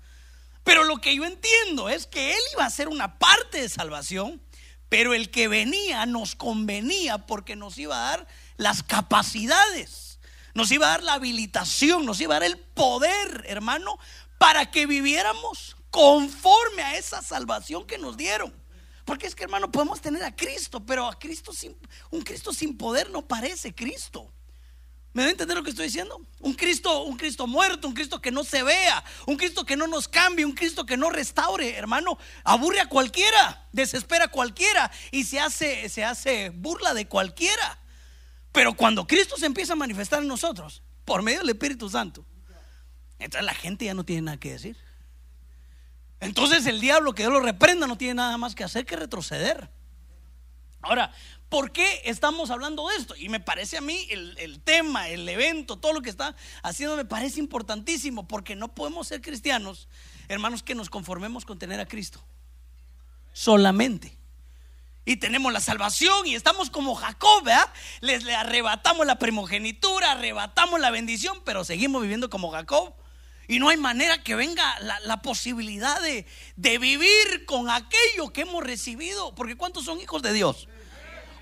Pero 0.62 0.84
lo 0.84 0.98
que 0.98 1.16
yo 1.16 1.24
entiendo 1.24 1.88
es 1.88 2.06
que 2.06 2.30
Él 2.30 2.40
iba 2.52 2.64
a 2.64 2.70
ser 2.70 2.86
una 2.86 3.18
parte 3.18 3.60
de 3.60 3.68
salvación, 3.68 4.40
pero 4.88 5.12
el 5.12 5.32
que 5.32 5.48
venía 5.48 6.06
nos 6.06 6.36
convenía 6.36 7.26
porque 7.26 7.56
nos 7.56 7.78
iba 7.78 7.96
a 7.96 8.10
dar 8.10 8.28
las 8.58 8.84
capacidades 8.84 10.09
nos 10.54 10.70
iba 10.70 10.86
a 10.86 10.90
dar 10.90 11.02
la 11.02 11.14
habilitación, 11.14 12.04
nos 12.04 12.20
iba 12.20 12.36
a 12.36 12.40
dar 12.40 12.48
el 12.48 12.58
poder, 12.58 13.44
hermano, 13.46 13.98
para 14.38 14.70
que 14.70 14.86
viviéramos 14.86 15.76
conforme 15.90 16.82
a 16.82 16.96
esa 16.96 17.22
salvación 17.22 17.86
que 17.86 17.98
nos 17.98 18.16
dieron. 18.16 18.54
Porque 19.04 19.26
es 19.26 19.34
que, 19.34 19.44
hermano, 19.44 19.70
podemos 19.70 20.00
tener 20.00 20.22
a 20.24 20.34
Cristo, 20.34 20.84
pero 20.84 21.06
a 21.06 21.18
Cristo 21.18 21.52
sin, 21.52 21.76
un 22.10 22.22
Cristo 22.22 22.52
sin 22.52 22.76
poder 22.76 23.10
no 23.10 23.26
parece 23.26 23.74
Cristo. 23.74 24.32
¿Me 25.12 25.24
a 25.24 25.30
entender 25.30 25.56
lo 25.56 25.64
que 25.64 25.70
estoy 25.70 25.86
diciendo? 25.86 26.24
Un 26.38 26.54
Cristo, 26.54 27.02
un 27.02 27.16
Cristo 27.16 27.48
muerto, 27.48 27.88
un 27.88 27.94
Cristo 27.94 28.20
que 28.20 28.30
no 28.30 28.44
se 28.44 28.62
vea, 28.62 29.02
un 29.26 29.36
Cristo 29.36 29.66
que 29.66 29.74
no 29.74 29.88
nos 29.88 30.06
cambie, 30.06 30.44
un 30.44 30.52
Cristo 30.52 30.86
que 30.86 30.96
no 30.96 31.10
restaure, 31.10 31.76
hermano, 31.76 32.16
aburre 32.44 32.78
a 32.78 32.88
cualquiera, 32.88 33.66
desespera 33.72 34.26
a 34.26 34.30
cualquiera 34.30 34.88
y 35.10 35.24
se 35.24 35.40
hace, 35.40 35.88
se 35.88 36.04
hace 36.04 36.50
burla 36.50 36.94
de 36.94 37.08
cualquiera. 37.08 37.79
Pero 38.52 38.74
cuando 38.74 39.06
Cristo 39.06 39.36
se 39.36 39.46
empieza 39.46 39.74
a 39.74 39.76
manifestar 39.76 40.22
en 40.22 40.28
nosotros, 40.28 40.82
por 41.04 41.22
medio 41.22 41.40
del 41.40 41.50
Espíritu 41.50 41.88
Santo, 41.88 42.24
entonces 43.18 43.44
la 43.44 43.54
gente 43.54 43.84
ya 43.84 43.94
no 43.94 44.04
tiene 44.04 44.22
nada 44.22 44.38
que 44.38 44.52
decir. 44.52 44.76
Entonces 46.20 46.66
el 46.66 46.80
diablo 46.80 47.14
que 47.14 47.22
Dios 47.22 47.32
lo 47.32 47.40
reprenda 47.40 47.86
no 47.86 47.96
tiene 47.96 48.14
nada 48.14 48.36
más 48.36 48.54
que 48.54 48.64
hacer 48.64 48.84
que 48.84 48.96
retroceder. 48.96 49.70
Ahora, 50.82 51.12
¿por 51.48 51.72
qué 51.72 52.02
estamos 52.04 52.50
hablando 52.50 52.88
de 52.88 52.96
esto? 52.96 53.14
Y 53.16 53.28
me 53.28 53.40
parece 53.40 53.76
a 53.76 53.80
mí 53.80 54.06
el, 54.10 54.36
el, 54.38 54.60
tema, 54.60 55.08
el 55.08 55.28
evento, 55.28 55.78
todo 55.78 55.92
lo 55.92 56.02
que 56.02 56.10
está 56.10 56.34
haciendo 56.62 56.96
me 56.96 57.04
parece 57.04 57.38
importantísimo, 57.38 58.26
porque 58.26 58.56
no 58.56 58.74
podemos 58.74 59.08
ser 59.08 59.20
cristianos, 59.20 59.88
hermanos, 60.28 60.62
que 60.62 60.74
nos 60.74 60.88
conformemos 60.90 61.44
con 61.44 61.58
tener 61.58 61.80
a 61.80 61.86
Cristo. 61.86 62.22
Solamente 63.32 64.19
y 65.04 65.16
tenemos 65.16 65.52
la 65.52 65.60
salvación 65.60 66.26
y 66.26 66.34
estamos 66.34 66.70
como 66.70 66.94
Jacob, 66.94 67.44
¿verdad? 67.44 67.68
Les 68.00 68.22
le 68.24 68.34
arrebatamos 68.34 69.06
la 69.06 69.18
primogenitura, 69.18 70.12
arrebatamos 70.12 70.78
la 70.78 70.90
bendición, 70.90 71.40
pero 71.44 71.64
seguimos 71.64 72.02
viviendo 72.02 72.30
como 72.30 72.50
Jacob. 72.50 72.94
Y 73.48 73.58
no 73.58 73.68
hay 73.68 73.76
manera 73.76 74.22
que 74.22 74.36
venga 74.36 74.78
la, 74.78 75.22
posibilidad 75.22 76.00
de, 76.00 76.24
de, 76.54 76.78
vivir 76.78 77.44
con 77.46 77.68
aquello 77.68 78.32
que 78.32 78.42
hemos 78.42 78.62
recibido. 78.62 79.34
Porque 79.34 79.56
¿cuántos 79.56 79.86
son 79.86 80.00
hijos 80.00 80.22
de 80.22 80.32
Dios? 80.32 80.68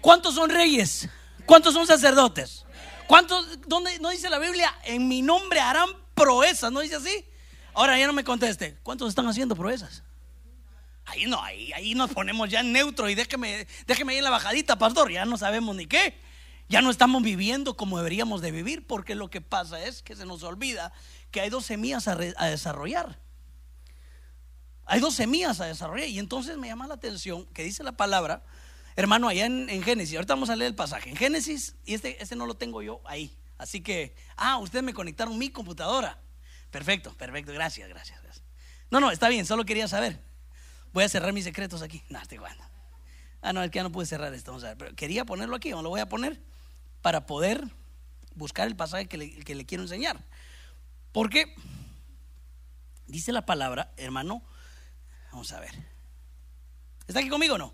¿Cuántos 0.01 0.37
son 0.37 0.49
reyes? 0.49 1.07
¿Cuántos 1.45 1.75
son 1.75 1.87
sacerdotes? 1.87 2.65
¿Cuántos, 3.07 3.61
dónde 3.67 3.99
no 3.99 4.09
dice 4.09 4.31
la 4.31 4.39
Biblia? 4.39 4.75
En 4.85 5.07
mi 5.07 5.21
nombre 5.21 5.61
harán 5.61 5.91
proezas, 6.15 6.73
¿no 6.73 6.81
dice 6.81 6.97
así? 6.97 7.27
Ahora 7.75 7.99
ya 7.99 8.07
no 8.07 8.15
me 8.15 8.25
conteste. 8.25 8.79
¿Cuántos 8.83 9.11
están 9.11 9.27
haciendo 9.27 9.55
proezas? 9.55 10.03
Ahí 11.09 11.25
no, 11.25 11.43
ahí, 11.43 11.73
ahí 11.73 11.95
nos 11.95 12.11
ponemos 12.11 12.51
ya 12.51 12.61
en 12.61 12.73
neutro 12.73 13.09
y 13.09 13.15
déjeme, 13.15 13.67
déjeme 13.87 14.13
ahí 14.13 14.19
en 14.19 14.25
la 14.25 14.31
bajadita, 14.31 14.77
pastor, 14.77 15.11
ya 15.11 15.25
no 15.25 15.39
sabemos 15.39 15.75
ni 15.75 15.87
qué. 15.87 16.21
Ya 16.69 16.83
no 16.83 16.91
estamos 16.91 17.23
viviendo 17.23 17.79
como 17.79 17.97
deberíamos 17.97 18.43
de 18.43 18.51
vivir 18.51 18.87
porque 18.87 19.15
lo 19.15 19.31
que 19.31 19.41
pasa 19.41 19.83
es 19.83 20.03
que 20.03 20.15
se 20.15 20.27
nos 20.27 20.43
olvida 20.43 20.93
que 21.31 21.41
hay 21.41 21.49
dos 21.49 21.65
semillas 21.65 22.09
a, 22.09 22.17
desarrollar. 22.17 23.19
Hay 24.85 25.01
dos 25.01 25.15
semillas 25.15 25.61
a 25.61 25.67
desarrollar 25.67 26.09
y 26.09 26.19
entonces 26.19 26.59
me 26.59 26.69
llama 26.69 26.87
la 26.87 26.95
atención 26.95 27.47
que 27.47 27.65
dice 27.65 27.83
la 27.83 27.93
palabra, 27.93 28.45
hermano, 28.97 29.29
allá 29.29 29.47
en, 29.47 29.83
Génesis, 29.83 30.17
ahorita 30.17 30.35
vamos 30.35 30.51
a 30.51 30.57
leer 30.57 30.69
el 30.69 30.75
pasaje, 30.75 31.09
en 31.09 31.17
Génesis, 31.17 31.75
y 31.87 31.95
este, 31.95 32.23
este 32.23 32.37
no 32.37 32.45
lo 32.45 32.55
tengo 32.57 32.83
yo 32.83 33.01
ahí, 33.07 33.35
así 33.57 33.81
que, 33.81 34.15
ah, 34.37 34.59
ustedes 34.59 34.85
me 34.85 34.93
conectaron 34.93 35.39
mi 35.39 35.51
computadora. 35.51 36.19
Perfecto, 36.71 37.15
perfecto, 37.15 37.53
gracias, 37.53 37.89
gracias, 37.89 38.23
gracias. 38.23 38.45
No, 38.91 39.01
no, 39.01 39.11
está 39.11 39.29
bien, 39.29 39.47
solo 39.47 39.65
quería 39.65 39.89
saber. 39.89 40.28
Voy 40.99 41.05
a 41.05 41.09
cerrar 41.09 41.33
mis 41.33 41.45
secretos 41.45 41.81
aquí. 41.81 42.03
No, 42.09 42.21
estoy 42.21 42.39
bueno. 42.39 42.61
Ah, 43.41 43.53
no, 43.53 43.63
es 43.63 43.71
que 43.71 43.77
ya 43.77 43.85
no 43.85 43.93
pude 43.93 44.05
cerrar 44.05 44.35
esto, 44.35 44.51
vamos 44.51 44.65
a 44.65 44.71
ver, 44.71 44.79
pero 44.79 44.97
quería 44.97 45.25
ponerlo 45.25 45.55
aquí, 45.55 45.71
lo 45.71 45.89
voy 45.89 46.01
a 46.01 46.09
poner 46.09 46.43
para 47.03 47.25
poder 47.25 47.63
buscar 48.35 48.67
el 48.67 48.75
pasaje 48.75 49.07
que 49.07 49.17
le, 49.17 49.65
quiero 49.65 49.85
enseñar. 49.85 50.25
Porque 51.13 51.55
dice 53.07 53.31
la 53.31 53.47
palabra, 53.47 53.93
hermano, 53.97 54.43
vamos 55.31 55.53
a 55.53 55.61
ver. 55.61 55.71
¿Está 57.07 57.21
aquí 57.21 57.29
conmigo 57.29 57.55
o 57.55 57.59
no? 57.59 57.73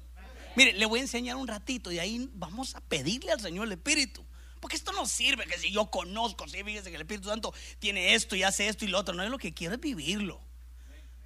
Mire, 0.54 0.75
le 0.75 0.85
voy 0.85 0.99
a 0.99 1.02
enseñar 1.04 1.37
un 1.37 1.49
ratito 1.49 1.90
y 1.90 2.00
ahí 2.00 2.28
vamos 2.35 2.75
a 2.75 2.83
pedirle 2.83 3.33
al 3.33 3.40
Señor 3.40 3.64
el 3.64 3.73
Espíritu. 3.73 4.23
Porque 4.61 4.76
esto 4.76 4.93
no 4.93 5.07
sirve 5.07 5.47
que 5.47 5.57
si 5.57 5.73
yo 5.73 5.90
conozco, 5.90 6.47
si 6.47 6.62
fíjese 6.62 6.90
que 6.90 6.97
el 6.97 7.02
Espíritu 7.02 7.31
Santo 7.31 7.54
tiene 7.78 8.16
esto 8.16 8.37
y 8.37 8.43
hace 8.43 8.69
esto 8.69 8.85
y 8.85 8.88
lo 8.88 8.99
otro. 8.99 9.14
No 9.14 9.23
es 9.23 9.31
lo 9.31 9.38
que 9.38 9.54
quiero 9.54 9.76
es 9.76 9.81
vivirlo. 9.81 10.43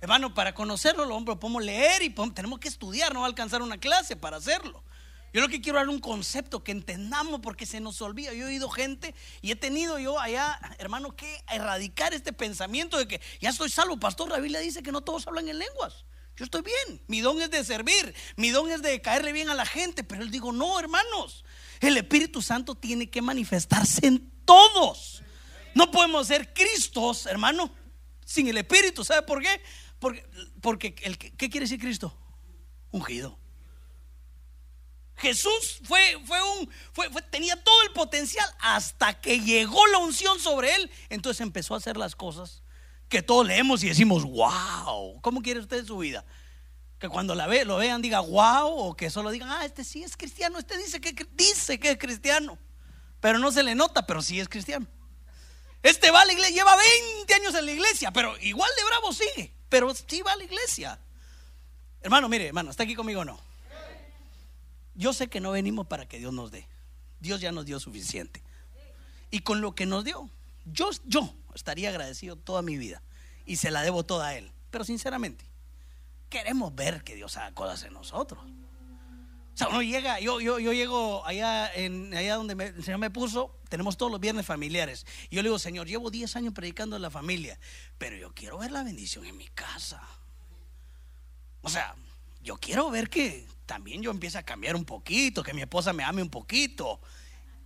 Hermano, 0.00 0.32
para 0.32 0.54
conocerlo 0.54 1.04
lo 1.04 1.24
podemos 1.24 1.62
leer 1.62 2.02
y 2.02 2.10
tenemos 2.10 2.60
que 2.60 2.68
estudiar, 2.68 3.12
no 3.12 3.20
va 3.20 3.26
a 3.26 3.28
alcanzar 3.28 3.62
una 3.62 3.78
clase 3.78 4.14
para 4.16 4.36
hacerlo. 4.36 4.84
Yo 5.32 5.42
lo 5.42 5.48
que 5.48 5.60
quiero 5.60 5.78
dar 5.78 5.88
un 5.88 5.98
concepto 5.98 6.64
que 6.64 6.72
entendamos 6.72 7.40
porque 7.40 7.66
se 7.66 7.80
nos 7.80 8.00
olvida. 8.00 8.32
Yo 8.32 8.46
he 8.46 8.48
oído 8.48 8.70
gente 8.70 9.14
y 9.42 9.50
he 9.50 9.56
tenido 9.56 9.98
yo 9.98 10.18
allá, 10.18 10.58
hermano, 10.78 11.14
que 11.14 11.44
erradicar 11.50 12.14
este 12.14 12.32
pensamiento 12.32 12.96
de 12.96 13.06
que 13.06 13.20
ya 13.40 13.50
estoy 13.50 13.68
salvo. 13.68 13.98
Pastor, 13.98 14.30
la 14.30 14.38
Biblia 14.38 14.60
dice 14.60 14.82
que 14.82 14.92
no 14.92 15.02
todos 15.02 15.26
hablan 15.26 15.48
en 15.48 15.58
lenguas. 15.58 16.06
Yo 16.36 16.44
estoy 16.44 16.62
bien. 16.62 17.02
Mi 17.08 17.20
don 17.20 17.42
es 17.42 17.50
de 17.50 17.62
servir. 17.64 18.14
Mi 18.36 18.50
don 18.50 18.70
es 18.70 18.80
de 18.80 19.02
caerle 19.02 19.32
bien 19.32 19.50
a 19.50 19.54
la 19.54 19.66
gente. 19.66 20.02
Pero 20.02 20.22
él 20.22 20.30
digo, 20.30 20.52
no, 20.52 20.78
hermanos. 20.78 21.44
El 21.80 21.96
Espíritu 21.96 22.40
Santo 22.40 22.74
tiene 22.74 23.10
que 23.10 23.20
manifestarse 23.20 24.06
en 24.06 24.30
todos. 24.46 25.22
No 25.74 25.90
podemos 25.90 26.28
ser 26.28 26.54
Cristos, 26.54 27.26
hermano, 27.26 27.70
sin 28.24 28.48
el 28.48 28.56
Espíritu. 28.56 29.04
¿Sabe 29.04 29.22
por 29.22 29.42
qué? 29.42 29.60
Porque, 29.98 30.94
¿qué 30.94 31.50
quiere 31.50 31.64
decir 31.64 31.80
Cristo? 31.80 32.16
Ungido. 32.90 33.38
Jesús 35.18 35.80
fue, 35.82 36.16
fue 36.24 36.38
un, 36.42 36.70
tenía 37.30 37.62
todo 37.62 37.82
el 37.82 37.90
potencial 37.90 38.48
hasta 38.60 39.20
que 39.20 39.40
llegó 39.40 39.84
la 39.88 39.98
unción 39.98 40.38
sobre 40.38 40.74
él. 40.76 40.90
Entonces 41.08 41.40
empezó 41.40 41.74
a 41.74 41.78
hacer 41.78 41.96
las 41.96 42.14
cosas 42.14 42.62
que 43.08 43.22
todos 43.22 43.46
leemos 43.46 43.82
y 43.82 43.88
decimos, 43.88 44.22
wow, 44.24 45.20
¿cómo 45.20 45.42
quiere 45.42 45.60
usted 45.60 45.84
su 45.84 45.98
vida? 45.98 46.24
Que 47.00 47.08
cuando 47.08 47.34
la 47.34 47.46
ve, 47.46 47.64
lo 47.64 47.76
vean 47.76 48.00
diga, 48.00 48.20
wow, 48.20 48.68
o 48.68 48.96
que 48.96 49.10
solo 49.10 49.30
digan, 49.30 49.50
ah, 49.50 49.64
este 49.64 49.82
sí 49.82 50.04
es 50.04 50.16
cristiano, 50.16 50.58
este 50.58 50.78
dice 50.78 51.00
que, 51.00 51.12
dice 51.32 51.80
que 51.80 51.92
es 51.92 51.98
cristiano, 51.98 52.58
pero 53.20 53.38
no 53.38 53.50
se 53.50 53.62
le 53.62 53.74
nota, 53.74 54.06
pero 54.06 54.22
sí 54.22 54.38
es 54.38 54.48
cristiano. 54.48 54.86
Este 55.82 56.10
va 56.10 56.22
a 56.22 56.26
la 56.26 56.32
iglesia, 56.32 56.54
lleva 56.54 56.76
20 56.76 57.34
años 57.34 57.54
en 57.54 57.66
la 57.66 57.72
iglesia, 57.72 58.12
pero 58.12 58.36
igual 58.40 58.70
de 58.76 58.84
bravo 58.84 59.12
sigue, 59.12 59.54
pero 59.68 59.94
sí 59.94 60.22
va 60.22 60.32
a 60.32 60.36
la 60.36 60.44
iglesia. 60.44 60.98
Hermano, 62.00 62.28
mire, 62.28 62.46
hermano, 62.48 62.70
¿está 62.70 62.84
aquí 62.84 62.94
conmigo 62.94 63.20
o 63.20 63.24
no? 63.24 63.40
Yo 64.94 65.12
sé 65.12 65.28
que 65.28 65.40
no 65.40 65.52
venimos 65.52 65.86
para 65.86 66.06
que 66.06 66.18
Dios 66.18 66.32
nos 66.32 66.50
dé. 66.50 66.66
Dios 67.20 67.40
ya 67.40 67.52
nos 67.52 67.66
dio 67.66 67.78
suficiente. 67.80 68.42
Y 69.30 69.40
con 69.40 69.60
lo 69.60 69.74
que 69.74 69.86
nos 69.86 70.04
dio, 70.04 70.28
yo, 70.64 70.90
yo 71.04 71.34
estaría 71.54 71.90
agradecido 71.90 72.36
toda 72.36 72.62
mi 72.62 72.76
vida. 72.76 73.02
Y 73.46 73.56
se 73.56 73.70
la 73.70 73.82
debo 73.82 74.04
toda 74.04 74.28
a 74.28 74.34
Él. 74.36 74.50
Pero 74.70 74.84
sinceramente, 74.84 75.44
queremos 76.28 76.74
ver 76.74 77.02
que 77.04 77.14
Dios 77.14 77.36
haga 77.36 77.52
cosas 77.54 77.82
en 77.84 77.92
nosotros. 77.92 78.40
O 78.42 79.56
sea, 79.56 79.68
uno 79.68 79.82
llega, 79.82 80.20
yo, 80.20 80.40
yo, 80.40 80.58
yo 80.58 80.72
llego 80.72 81.26
allá, 81.26 81.72
en, 81.74 82.14
allá 82.14 82.36
donde 82.36 82.52
el 82.64 82.84
Señor 82.84 83.00
me 83.00 83.10
puso, 83.10 83.57
tenemos 83.68 83.96
todos 83.96 84.10
los 84.10 84.20
viernes 84.20 84.46
familiares. 84.46 85.06
Yo 85.30 85.42
le 85.42 85.48
digo, 85.48 85.58
Señor, 85.58 85.86
llevo 85.86 86.10
10 86.10 86.36
años 86.36 86.54
predicando 86.54 86.96
en 86.96 87.02
la 87.02 87.10
familia, 87.10 87.58
pero 87.98 88.16
yo 88.16 88.32
quiero 88.34 88.58
ver 88.58 88.72
la 88.72 88.82
bendición 88.82 89.24
en 89.26 89.36
mi 89.36 89.48
casa. 89.48 90.02
O 91.62 91.68
sea, 91.68 91.94
yo 92.42 92.56
quiero 92.58 92.90
ver 92.90 93.10
que 93.10 93.46
también 93.66 94.02
yo 94.02 94.10
empiezo 94.10 94.38
a 94.38 94.42
cambiar 94.42 94.76
un 94.76 94.84
poquito, 94.84 95.42
que 95.42 95.52
mi 95.52 95.60
esposa 95.60 95.92
me 95.92 96.04
ame 96.04 96.22
un 96.22 96.30
poquito 96.30 97.00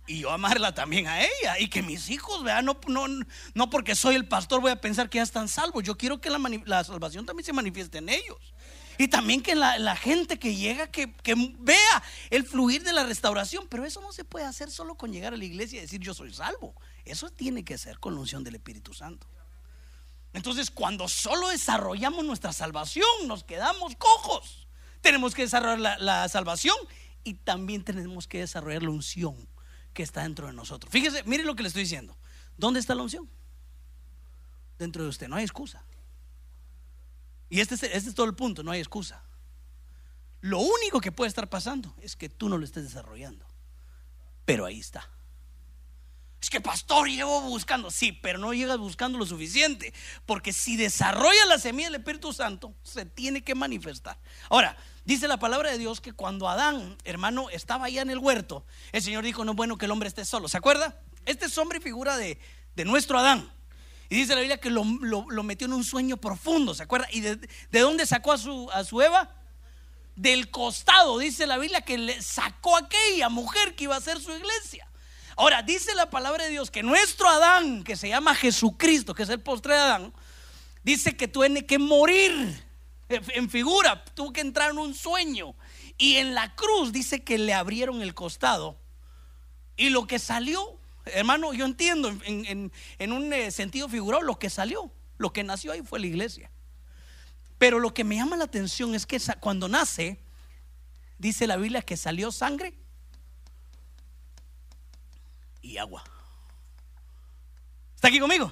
y 0.05 0.19
yo 0.19 0.31
amarla 0.31 0.73
también 0.73 1.07
a 1.07 1.21
ella 1.21 1.59
y 1.59 1.69
que 1.69 1.81
mis 1.81 2.09
hijos, 2.09 2.43
vean, 2.43 2.65
no, 2.65 2.77
no, 2.87 3.05
no 3.53 3.69
porque 3.69 3.95
soy 3.95 4.15
el 4.15 4.27
pastor 4.27 4.59
voy 4.59 4.71
a 4.71 4.81
pensar 4.81 5.09
que 5.09 5.17
ya 5.17 5.23
están 5.23 5.47
salvos, 5.47 5.83
yo 5.83 5.97
quiero 5.97 6.19
que 6.19 6.29
la, 6.29 6.83
salvación 6.83 7.25
también 7.25 7.45
se 7.45 7.53
manifieste 7.53 7.99
en 7.99 8.09
ellos. 8.09 8.53
Y 8.97 9.07
también 9.07 9.41
que 9.41 9.55
la, 9.55 9.95
gente 9.95 10.39
que 10.39 10.55
llega, 10.55 10.87
que, 10.87 11.13
que, 11.13 11.35
vea 11.59 12.03
el 12.29 12.45
fluir 12.45 12.83
de 12.83 12.93
la 12.93 13.03
restauración. 13.03 13.67
Pero 13.67 13.85
eso 13.85 14.01
no 14.01 14.11
se 14.11 14.23
puede 14.23 14.45
hacer 14.45 14.69
solo 14.69 14.95
con 14.95 15.11
llegar 15.11 15.33
a 15.33 15.37
la 15.37 15.45
iglesia 15.45 15.79
y 15.79 15.81
decir 15.81 15.99
yo 16.01 16.13
soy 16.13 16.33
salvo. 16.33 16.75
Eso 17.05 17.29
tiene 17.29 17.63
que 17.63 17.77
ser 17.77 17.99
con 17.99 18.13
la 18.13 18.21
unción 18.21 18.43
del 18.43 18.55
Espíritu 18.55 18.93
Santo. 18.93 19.27
Entonces, 20.33 20.71
cuando 20.71 21.07
solo 21.07 21.49
desarrollamos 21.49 22.25
nuestra 22.25 22.53
salvación, 22.53 23.07
nos 23.27 23.43
quedamos 23.43 23.95
cojos 23.95 24.63
tenemos 25.03 25.35
que 25.35 25.43
desarrollar 25.43 25.99
la, 25.99 26.27
salvación 26.29 26.75
y 27.23 27.35
también 27.35 27.83
tenemos 27.83 28.25
que 28.25 28.39
desarrollar 28.39 28.81
la 28.83 28.89
unción 28.89 29.35
que 29.93 30.01
está 30.01 30.23
dentro 30.23 30.47
de 30.47 30.53
nosotros. 30.53 30.91
Fíjese, 30.91 31.23
mire 31.25 31.43
lo 31.43 31.55
que 31.55 31.61
le 31.61 31.67
estoy 31.67 31.83
diciendo. 31.83 32.17
¿Dónde 32.57 32.79
está 32.79 32.95
la 32.95 33.03
unción? 33.03 33.29
Dentro 34.79 35.03
de 35.03 35.09
usted, 35.09 35.27
no 35.27 35.35
hay 35.35 35.43
excusa. 35.43 35.83
Y 37.49 37.59
este 37.59 37.75
es, 37.75 37.83
este 37.83 38.09
es 38.09 38.15
todo 38.15 38.25
el 38.25 38.35
punto, 38.35 38.63
no 38.63 38.71
hay 38.71 38.79
excusa. 38.79 39.23
Lo 40.41 40.59
único 40.59 40.99
que 40.99 41.11
puede 41.11 41.29
estar 41.29 41.49
pasando 41.49 41.93
es 42.01 42.15
que 42.15 42.29
tú 42.29 42.49
no 42.49 42.57
lo 42.57 42.65
estés 42.65 42.83
desarrollando. 42.83 43.45
Pero 44.45 44.65
ahí 44.65 44.79
está. 44.79 45.09
Es 46.43 46.49
que 46.49 46.59
pastor, 46.59 47.07
llevo 47.07 47.39
buscando. 47.39 47.89
Sí, 47.89 48.11
pero 48.11 48.37
no 48.37 48.53
llegas 48.53 48.77
buscando 48.77 49.17
lo 49.17 49.25
suficiente. 49.25 49.93
Porque 50.25 50.51
si 50.51 50.75
desarrolla 50.75 51.45
la 51.45 51.57
semilla 51.57 51.87
del 51.87 52.01
Espíritu 52.01 52.33
Santo, 52.33 52.75
se 52.83 53.05
tiene 53.05 53.41
que 53.41 53.55
manifestar. 53.55 54.19
Ahora, 54.49 54.75
dice 55.05 55.29
la 55.29 55.37
palabra 55.37 55.71
de 55.71 55.77
Dios 55.77 56.01
que 56.01 56.11
cuando 56.11 56.49
Adán, 56.49 56.97
hermano, 57.05 57.49
estaba 57.49 57.85
allá 57.85 58.01
en 58.01 58.09
el 58.09 58.17
huerto, 58.17 58.65
el 58.91 59.01
Señor 59.01 59.23
dijo, 59.23 59.45
no 59.45 59.51
es 59.51 59.55
bueno 59.55 59.77
que 59.77 59.85
el 59.85 59.91
hombre 59.91 60.09
esté 60.09 60.25
solo. 60.25 60.49
¿Se 60.49 60.57
acuerda? 60.57 60.99
Este 61.25 61.45
es 61.45 61.57
hombre 61.57 61.77
y 61.77 61.81
figura 61.81 62.17
de, 62.17 62.37
nuestro 62.83 63.17
Adán. 63.17 63.49
Y 64.09 64.17
dice 64.17 64.35
la 64.35 64.41
Biblia 64.41 64.59
que 64.59 64.69
lo, 64.69 64.83
metió 65.43 65.65
en 65.65 65.73
un 65.73 65.83
sueño 65.83 66.17
profundo. 66.17 66.73
¿Se 66.73 66.83
acuerda? 66.83 67.07
¿Y 67.11 67.21
de, 67.21 67.35
de 67.35 67.79
dónde 67.79 68.05
sacó 68.05 68.31
a 68.31 68.37
su, 68.37 68.69
a 68.71 68.83
su 68.83 69.01
Eva? 69.01 69.35
Del 70.15 70.51
costado, 70.51 71.17
dice 71.17 71.47
la 71.47 71.57
Biblia, 71.57 71.81
que 71.81 71.97
le 71.97 72.21
sacó 72.21 72.75
a 72.75 72.79
aquella 72.79 73.29
mujer 73.29 73.75
que 73.75 73.85
iba 73.85 73.95
a 73.95 74.01
ser 74.01 74.19
su 74.19 74.31
iglesia. 74.31 74.87
Ahora, 75.35 75.63
dice 75.63 75.95
la 75.95 76.09
palabra 76.09 76.43
de 76.43 76.51
Dios 76.51 76.69
que 76.69 76.83
nuestro 76.83 77.27
Adán, 77.27 77.83
que 77.83 77.95
se 77.95 78.09
llama 78.09 78.35
Jesucristo, 78.35 79.15
que 79.15 79.23
es 79.23 79.29
el 79.29 79.39
postre 79.41 79.73
de 79.73 79.79
Adán, 79.79 80.13
dice 80.83 81.17
que 81.17 81.27
tiene 81.27 81.65
que 81.65 81.79
morir 81.79 82.63
en 83.09 83.49
figura, 83.49 84.03
tuvo 84.13 84.33
que 84.33 84.41
entrar 84.41 84.71
en 84.71 84.77
un 84.77 84.93
sueño. 84.93 85.55
Y 85.97 86.17
en 86.17 86.33
la 86.33 86.53
cruz 86.55 86.91
dice 86.91 87.23
que 87.23 87.37
le 87.37 87.53
abrieron 87.53 88.01
el 88.01 88.13
costado. 88.13 88.77
Y 89.75 89.89
lo 89.89 90.05
que 90.05 90.19
salió, 90.19 90.79
hermano, 91.05 91.53
yo 91.53 91.65
entiendo 91.65 92.09
en, 92.23 92.71
un 93.11 93.33
eh, 93.33 93.51
sentido 93.51 93.89
figurado 93.89 94.23
lo 94.23 94.39
que 94.39 94.49
salió, 94.49 94.91
lo 95.17 95.33
que 95.33 95.43
nació 95.43 95.71
ahí 95.71 95.81
fue 95.81 95.99
la 95.99 96.07
iglesia. 96.07 96.49
Pero 97.57 97.79
lo 97.79 97.93
que 97.93 98.03
me 98.03 98.15
llama 98.15 98.37
la 98.37 98.45
atención 98.45 98.95
es 98.95 99.05
que 99.05 99.19
cuando 99.39 99.67
nace, 99.67 100.19
dice 101.17 101.47
la 101.47 101.57
Biblia 101.57 101.81
que 101.81 101.97
salió 101.97 102.31
sangre 102.31 102.73
y 105.61 105.77
agua. 105.77 106.03
¿Está 107.95 108.09
aquí 108.09 108.19
conmigo? 108.19 108.51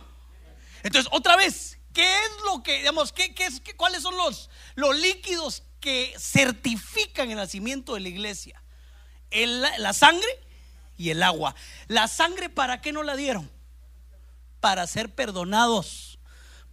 Entonces, 0.83 1.11
otra 1.13 1.35
vez, 1.35 1.77
¿qué 1.93 2.03
es 2.03 2.31
lo 2.45 2.63
que, 2.63 2.77
digamos, 2.77 3.11
qué, 3.11 3.35
qué 3.35 3.45
es, 3.45 3.61
cuáles 3.75 4.01
son 4.01 4.15
los, 4.15 4.49
los 4.75 4.97
líquidos 4.97 5.63
que 5.79 6.13
certifican 6.17 7.29
el 7.29 7.37
nacimiento 7.37 7.95
de 7.95 8.01
la 8.01 8.09
iglesia? 8.09 8.61
la 9.31 9.93
sangre 9.93 10.27
y 11.01 11.09
el 11.09 11.23
agua. 11.23 11.55
¿La 11.87 12.07
sangre 12.07 12.49
para 12.49 12.79
qué 12.79 12.93
no 12.93 13.01
la 13.01 13.15
dieron? 13.15 13.49
Para 14.59 14.85
ser 14.85 15.13
perdonados, 15.13 16.19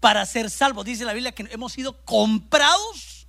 para 0.01 0.27
ser 0.27 0.51
salvos. 0.51 0.85
Dice 0.85 1.07
la 1.07 1.15
Biblia 1.15 1.33
que 1.33 1.49
hemos 1.51 1.73
sido 1.73 2.05
comprados 2.05 3.27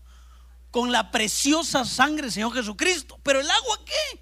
con 0.71 0.91
la 0.91 1.09
preciosa 1.09 1.85
sangre 1.85 2.23
del 2.23 2.33
Señor 2.33 2.53
Jesucristo. 2.53 3.17
Pero 3.23 3.39
el 3.39 3.49
agua 3.49 3.79
qué? 3.85 4.21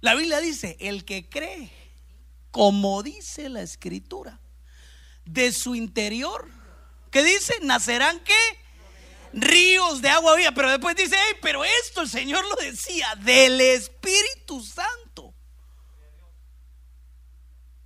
La 0.00 0.14
Biblia 0.16 0.40
dice, 0.40 0.76
el 0.80 1.04
que 1.04 1.28
cree, 1.28 1.70
como 2.50 3.04
dice 3.04 3.48
la 3.48 3.62
escritura, 3.62 4.40
de 5.24 5.52
su 5.52 5.76
interior, 5.76 6.48
¿qué 7.10 7.22
dice? 7.22 7.54
Nacerán 7.62 8.18
qué? 8.20 8.34
Ríos 9.32 10.02
de 10.02 10.08
agua 10.08 10.34
viva. 10.34 10.50
Pero 10.52 10.70
después 10.70 10.96
dice, 10.96 11.16
pero 11.40 11.64
esto 11.64 12.02
el 12.02 12.08
Señor 12.08 12.44
lo 12.48 12.56
decía, 12.56 13.14
del 13.22 13.60
Espíritu 13.60 14.60
Santo. 14.62 15.05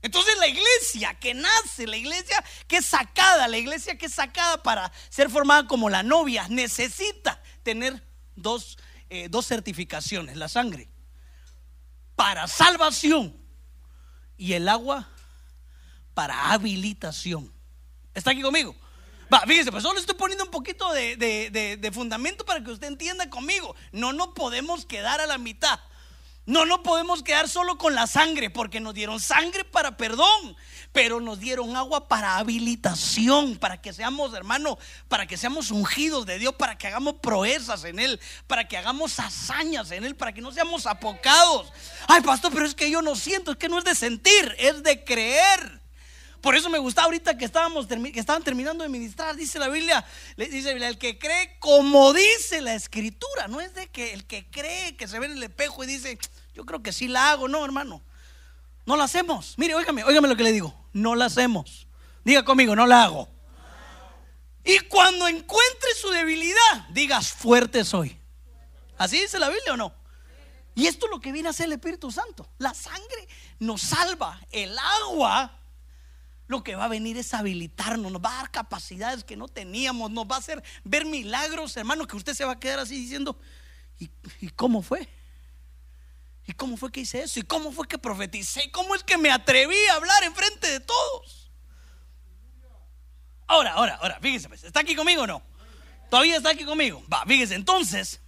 Entonces 0.02 0.36
la 0.38 0.48
iglesia 0.48 1.14
que 1.14 1.34
nace, 1.34 1.86
la 1.86 1.96
iglesia 1.96 2.42
que 2.66 2.78
es 2.78 2.86
sacada, 2.86 3.48
la 3.48 3.58
iglesia 3.58 3.98
que 3.98 4.06
es 4.06 4.14
sacada 4.14 4.62
para 4.62 4.90
ser 5.10 5.28
formada 5.28 5.66
como 5.66 5.90
la 5.90 6.02
novia, 6.02 6.46
necesita 6.48 7.42
tener 7.62 8.02
dos, 8.34 8.78
eh, 9.10 9.28
dos 9.28 9.46
certificaciones, 9.46 10.36
la 10.36 10.48
sangre 10.48 10.88
para 12.20 12.46
salvación 12.46 13.34
y 14.36 14.52
el 14.52 14.68
agua 14.68 15.08
para 16.12 16.52
habilitación. 16.52 17.50
¿Está 18.12 18.32
aquí 18.32 18.42
conmigo? 18.42 18.76
Va, 19.32 19.40
fíjese, 19.46 19.70
pues 19.70 19.82
solo 19.82 19.98
estoy 19.98 20.16
poniendo 20.16 20.44
un 20.44 20.50
poquito 20.50 20.92
de, 20.92 21.16
de, 21.16 21.92
fundamento 21.92 22.44
para 22.44 22.62
que 22.62 22.72
usted 22.72 22.88
entienda 22.88 23.30
conmigo. 23.30 23.74
No 23.92 24.12
nos 24.12 24.28
podemos 24.34 24.84
quedar 24.84 25.20
a 25.22 25.26
la 25.26 25.38
mitad. 25.38 25.80
No 26.46 26.64
nos 26.64 26.80
podemos 26.80 27.22
quedar 27.22 27.48
solo 27.48 27.76
con 27.76 27.94
la 27.94 28.06
sangre, 28.06 28.50
porque 28.50 28.80
nos 28.80 28.94
dieron 28.94 29.20
sangre 29.20 29.64
para 29.64 29.96
perdón, 29.96 30.56
pero 30.92 31.20
nos 31.20 31.38
dieron 31.38 31.76
agua 31.76 32.08
para 32.08 32.38
habilitación, 32.38 33.56
para 33.56 33.80
que 33.80 33.92
seamos, 33.92 34.34
hermano, 34.34 34.78
para 35.08 35.26
que 35.26 35.36
seamos 35.36 35.70
ungidos 35.70 36.26
de 36.26 36.38
Dios, 36.38 36.54
para 36.54 36.78
que 36.78 36.86
hagamos 36.86 37.14
proezas 37.22 37.84
en 37.84 37.98
Él, 37.98 38.20
para 38.46 38.66
que 38.66 38.76
hagamos 38.76 39.20
hazañas 39.20 39.90
en 39.90 40.04
Él, 40.04 40.16
para 40.16 40.32
que 40.32 40.40
no 40.40 40.50
seamos 40.50 40.86
apocados. 40.86 41.72
Ay, 42.08 42.22
pastor, 42.22 42.52
pero 42.52 42.66
es 42.66 42.74
que 42.74 42.90
yo 42.90 43.02
no 43.02 43.14
siento, 43.14 43.52
es 43.52 43.56
que 43.58 43.68
no 43.68 43.78
es 43.78 43.84
de 43.84 43.94
sentir, 43.94 44.56
es 44.58 44.82
de 44.82 45.04
creer. 45.04 45.79
Por 46.40 46.56
eso 46.56 46.70
me 46.70 46.78
gusta 46.78 47.02
ahorita 47.02 47.36
que 47.36 47.44
estábamos 47.44 47.86
que 47.86 48.20
estaban 48.20 48.42
terminando 48.42 48.82
de 48.82 48.88
ministrar, 48.88 49.36
dice 49.36 49.58
la 49.58 49.68
Biblia, 49.68 50.04
dice 50.36 50.70
el 50.72 50.98
que 50.98 51.18
cree 51.18 51.58
como 51.58 52.12
dice 52.14 52.62
la 52.62 52.74
escritura, 52.74 53.46
no 53.48 53.60
es 53.60 53.74
de 53.74 53.88
que 53.88 54.14
el 54.14 54.26
que 54.26 54.50
cree 54.50 54.96
que 54.96 55.06
se 55.06 55.18
ve 55.18 55.26
en 55.26 55.32
el 55.32 55.42
espejo 55.42 55.84
y 55.84 55.86
dice, 55.86 56.18
yo 56.54 56.64
creo 56.64 56.82
que 56.82 56.92
sí 56.92 57.08
la 57.08 57.30
hago, 57.30 57.48
no, 57.48 57.64
hermano. 57.64 58.02
No 58.86 58.96
la 58.96 59.04
hacemos. 59.04 59.54
Mire, 59.58 59.74
óigame, 59.74 60.02
óigame 60.02 60.28
lo 60.28 60.36
que 60.36 60.42
le 60.42 60.52
digo. 60.52 60.74
No 60.92 61.14
la 61.14 61.26
hacemos. 61.26 61.86
Diga 62.24 62.44
conmigo, 62.44 62.74
no 62.74 62.86
la 62.86 63.04
hago. 63.04 63.28
Y 64.64 64.78
cuando 64.80 65.28
encuentre 65.28 65.94
su 66.00 66.10
debilidad, 66.10 66.88
digas, 66.90 67.32
fuerte 67.32 67.84
soy. 67.84 68.18
¿Así 68.98 69.20
dice 69.20 69.38
la 69.38 69.48
Biblia 69.48 69.74
o 69.74 69.76
no? 69.76 69.94
Y 70.74 70.86
esto 70.86 71.06
es 71.06 71.12
lo 71.12 71.20
que 71.20 71.32
viene 71.32 71.48
a 71.48 71.50
hacer 71.50 71.66
el 71.66 71.72
Espíritu 71.72 72.10
Santo. 72.10 72.48
La 72.58 72.74
sangre 72.74 73.28
nos 73.58 73.82
salva. 73.82 74.40
El 74.50 74.76
agua 74.78 75.59
lo 76.50 76.64
que 76.64 76.74
va 76.74 76.86
a 76.86 76.88
venir 76.88 77.16
es 77.16 77.32
habilitarnos, 77.32 78.10
nos 78.10 78.20
va 78.20 78.32
a 78.32 78.36
dar 78.38 78.50
capacidades 78.50 79.22
que 79.22 79.36
no 79.36 79.46
teníamos, 79.46 80.10
nos 80.10 80.24
va 80.24 80.34
a 80.34 80.38
hacer 80.40 80.60
ver 80.82 81.04
milagros, 81.04 81.76
hermano, 81.76 82.08
que 82.08 82.16
usted 82.16 82.34
se 82.34 82.44
va 82.44 82.54
a 82.54 82.58
quedar 82.58 82.80
así 82.80 82.96
diciendo, 82.96 83.38
¿y, 84.00 84.08
cómo 84.56 84.82
fue? 84.82 85.08
¿Y 86.48 86.52
cómo 86.54 86.76
fue 86.76 86.90
que 86.90 87.02
hice 87.02 87.22
eso? 87.22 87.38
¿Y 87.38 87.44
cómo 87.44 87.70
fue 87.70 87.86
que 87.86 87.98
profeticé? 87.98 88.68
¿Cómo 88.72 88.96
es 88.96 89.04
que 89.04 89.16
me 89.16 89.30
atreví 89.30 89.76
a 89.92 89.94
hablar 89.94 90.24
en 90.24 90.34
frente 90.34 90.72
de 90.72 90.80
todos? 90.80 91.52
Ahora, 93.46 93.74
ahora, 93.74 93.94
ahora, 94.02 94.18
fíjese, 94.20 94.48
pues, 94.48 94.64
¿está 94.64 94.80
aquí 94.80 94.96
conmigo 94.96 95.22
o 95.22 95.26
no? 95.28 95.42
Todavía 96.10 96.36
está 96.36 96.50
aquí 96.50 96.64
conmigo. 96.64 97.00
Va, 97.12 97.24
fíjese, 97.26 97.54
entonces, 97.54 98.20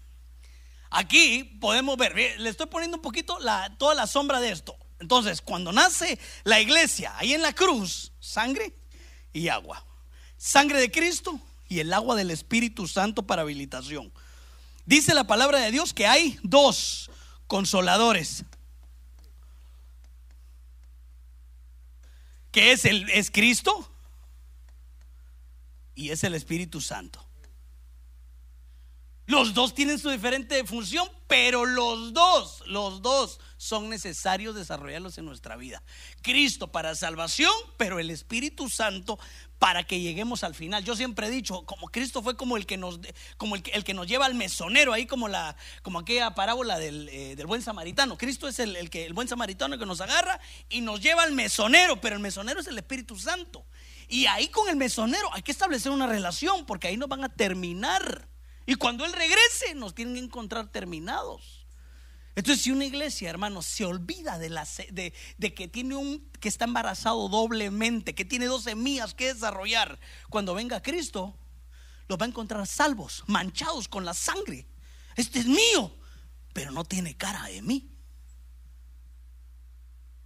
aquí 0.90 1.58
podemos 1.60 1.96
ver, 1.96 2.14
le 2.38 2.48
estoy 2.48 2.66
poniendo 2.66 2.98
un 2.98 3.02
poquito 3.02 3.36
toda 3.78 3.96
la 3.96 4.06
sombra 4.06 4.38
de 4.38 4.52
esto. 4.52 4.76
Entonces, 5.00 5.42
cuando 5.42 5.72
nace 5.72 6.20
la 6.44 6.60
iglesia 6.60 7.18
ahí 7.18 7.34
en 7.34 7.42
la 7.42 7.52
cruz, 7.52 8.11
sangre 8.22 8.72
y 9.32 9.48
agua. 9.48 9.84
Sangre 10.38 10.80
de 10.80 10.90
Cristo 10.90 11.38
y 11.68 11.80
el 11.80 11.92
agua 11.92 12.16
del 12.16 12.30
Espíritu 12.30 12.88
Santo 12.88 13.24
para 13.24 13.42
habilitación. 13.42 14.10
Dice 14.86 15.12
la 15.12 15.26
palabra 15.26 15.58
de 15.58 15.70
Dios 15.70 15.92
que 15.92 16.06
hay 16.06 16.38
dos 16.42 17.10
consoladores. 17.46 18.44
Que 22.50 22.72
es 22.72 22.84
el 22.84 23.08
es 23.10 23.30
Cristo 23.30 23.90
y 25.94 26.10
es 26.10 26.22
el 26.24 26.34
Espíritu 26.34 26.80
Santo. 26.80 27.24
Los 29.26 29.54
dos 29.54 29.74
tienen 29.74 29.98
su 29.98 30.10
diferente 30.10 30.64
función, 30.64 31.08
pero 31.26 31.64
los 31.64 32.12
dos, 32.12 32.62
los 32.66 33.00
dos 33.00 33.40
son 33.62 33.88
necesarios 33.88 34.56
desarrollarlos 34.56 35.18
en 35.18 35.24
nuestra 35.24 35.54
vida. 35.54 35.84
Cristo 36.20 36.72
para 36.72 36.96
salvación, 36.96 37.52
pero 37.76 38.00
el 38.00 38.10
Espíritu 38.10 38.68
Santo 38.68 39.20
para 39.60 39.84
que 39.84 40.00
lleguemos 40.00 40.42
al 40.42 40.56
final. 40.56 40.82
Yo 40.82 40.96
siempre 40.96 41.28
he 41.28 41.30
dicho, 41.30 41.64
como 41.64 41.86
Cristo 41.86 42.24
fue 42.24 42.36
como 42.36 42.56
el 42.56 42.66
que 42.66 42.76
nos, 42.76 42.98
como 43.36 43.54
el, 43.54 43.62
que 43.62 43.94
nos 43.94 44.08
lleva 44.08 44.26
al 44.26 44.34
mesonero, 44.34 44.92
ahí 44.92 45.06
como 45.06 45.28
la, 45.28 45.54
como 45.82 46.00
aquella 46.00 46.34
parábola 46.34 46.80
del, 46.80 47.08
eh, 47.12 47.36
buen 47.46 47.62
samaritano. 47.62 48.18
Cristo 48.18 48.48
es 48.48 48.58
el, 48.58 48.90
que, 48.90 49.06
el 49.06 49.12
buen 49.12 49.28
samaritano 49.28 49.78
que 49.78 49.86
nos 49.86 50.00
agarra 50.00 50.40
y 50.68 50.80
nos 50.80 51.00
lleva 51.00 51.22
al 51.22 51.30
mesonero, 51.30 52.00
pero 52.00 52.16
el 52.16 52.20
mesonero 52.20 52.58
es 52.58 52.66
el 52.66 52.78
Espíritu 52.78 53.16
Santo. 53.16 53.64
Y 54.08 54.26
ahí 54.26 54.48
con 54.48 54.68
el 54.68 54.74
mesonero 54.74 55.32
hay 55.32 55.42
que 55.42 55.52
establecer 55.52 55.92
una 55.92 56.08
relación, 56.08 56.66
porque 56.66 56.88
ahí 56.88 56.96
nos 56.96 57.08
van 57.08 57.22
a 57.22 57.28
terminar. 57.28 58.26
Y 58.66 58.74
cuando 58.74 59.04
Él 59.04 59.12
regrese, 59.12 59.76
nos 59.76 59.94
tienen 59.94 60.14
que 60.14 60.20
encontrar 60.20 60.66
terminados. 60.66 61.61
Entonces, 62.34 62.64
si 62.64 62.70
una 62.70 62.86
iglesia, 62.86 63.28
hermano, 63.28 63.60
se 63.60 63.84
olvida 63.84 64.38
de, 64.38 65.12
de, 65.36 65.54
que 65.54 65.68
tiene 65.68 65.96
un 65.96 66.30
que 66.40 66.48
está 66.48 66.64
embarazado 66.64 67.28
doblemente, 67.28 68.14
que 68.14 68.24
tiene 68.24 68.46
dos 68.46 68.64
semillas 68.64 69.14
que 69.14 69.34
desarrollar, 69.34 70.00
cuando 70.30 70.54
venga 70.54 70.80
Cristo, 70.80 71.38
los 72.08 72.18
va 72.18 72.24
a 72.24 72.28
encontrar 72.28 72.66
salvos, 72.66 73.22
manchados 73.26 73.86
con 73.86 74.04
la 74.04 74.14
sangre. 74.14 74.66
Este 75.14 75.40
es 75.40 75.46
mío, 75.46 75.94
pero 76.54 76.70
no 76.70 76.84
tiene 76.84 77.16
cara 77.16 77.44
de 77.44 77.60
mí. 77.60 77.90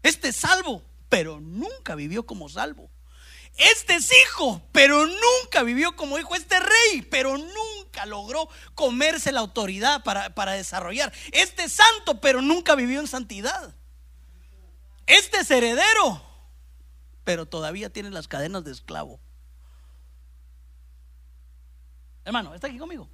Este 0.03 0.29
es 0.29 0.37
salvo, 0.37 0.85
pero 1.09 1.41
nunca 1.41 1.97
vivió 1.97 2.25
como 2.25 2.49
salvo. 2.49 2.89
Este 3.57 3.97
es 3.97 4.11
hijo, 4.13 4.63
pero 4.71 5.07
nunca 5.07 5.65
vivió 5.65 5.97
como 5.97 6.19
hijo. 6.19 6.37
Este 6.37 6.61
rey, 6.61 7.03
pero 7.11 7.37
nunca 7.37 7.76
logró 8.05 8.49
comerse 8.75 9.33
la 9.33 9.41
autoridad 9.41 10.03
para, 10.03 10.35
para 10.35 10.53
desarrollar. 10.53 11.13
Este 11.33 11.65
es 11.65 11.73
santo, 11.73 12.21
pero 12.21 12.43
nunca 12.43 12.75
vivió 12.75 13.01
en 13.01 13.07
santidad. 13.07 13.75
Este 15.07 15.39
es 15.39 15.51
heredero, 15.51 16.23
pero 17.25 17.47
todavía 17.47 17.91
tiene 17.91 18.11
las 18.11 18.29
cadenas 18.29 18.65
de 18.65 18.73
esclavo. 18.73 19.21
Hermano, 22.25 22.55
¿está 22.55 22.67
aquí 22.67 22.77
conmigo? 22.77 23.09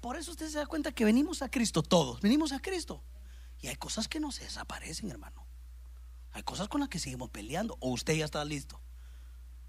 Por 0.00 0.16
eso 0.16 0.30
usted 0.30 0.48
se 0.48 0.58
da 0.58 0.66
cuenta 0.66 0.92
que 0.92 1.04
venimos 1.04 1.42
a 1.42 1.50
Cristo 1.50 1.82
todos, 1.82 2.20
venimos 2.20 2.52
a 2.52 2.60
Cristo. 2.60 3.02
Y 3.60 3.68
hay 3.68 3.76
cosas 3.76 4.08
que 4.08 4.20
no 4.20 4.32
se 4.32 4.44
desaparecen, 4.44 5.10
hermano. 5.10 5.46
Hay 6.32 6.42
cosas 6.42 6.68
con 6.68 6.80
las 6.80 6.88
que 6.88 6.98
seguimos 6.98 7.30
peleando. 7.30 7.76
O 7.80 7.90
usted 7.90 8.14
ya 8.14 8.24
está 8.24 8.44
listo. 8.44 8.80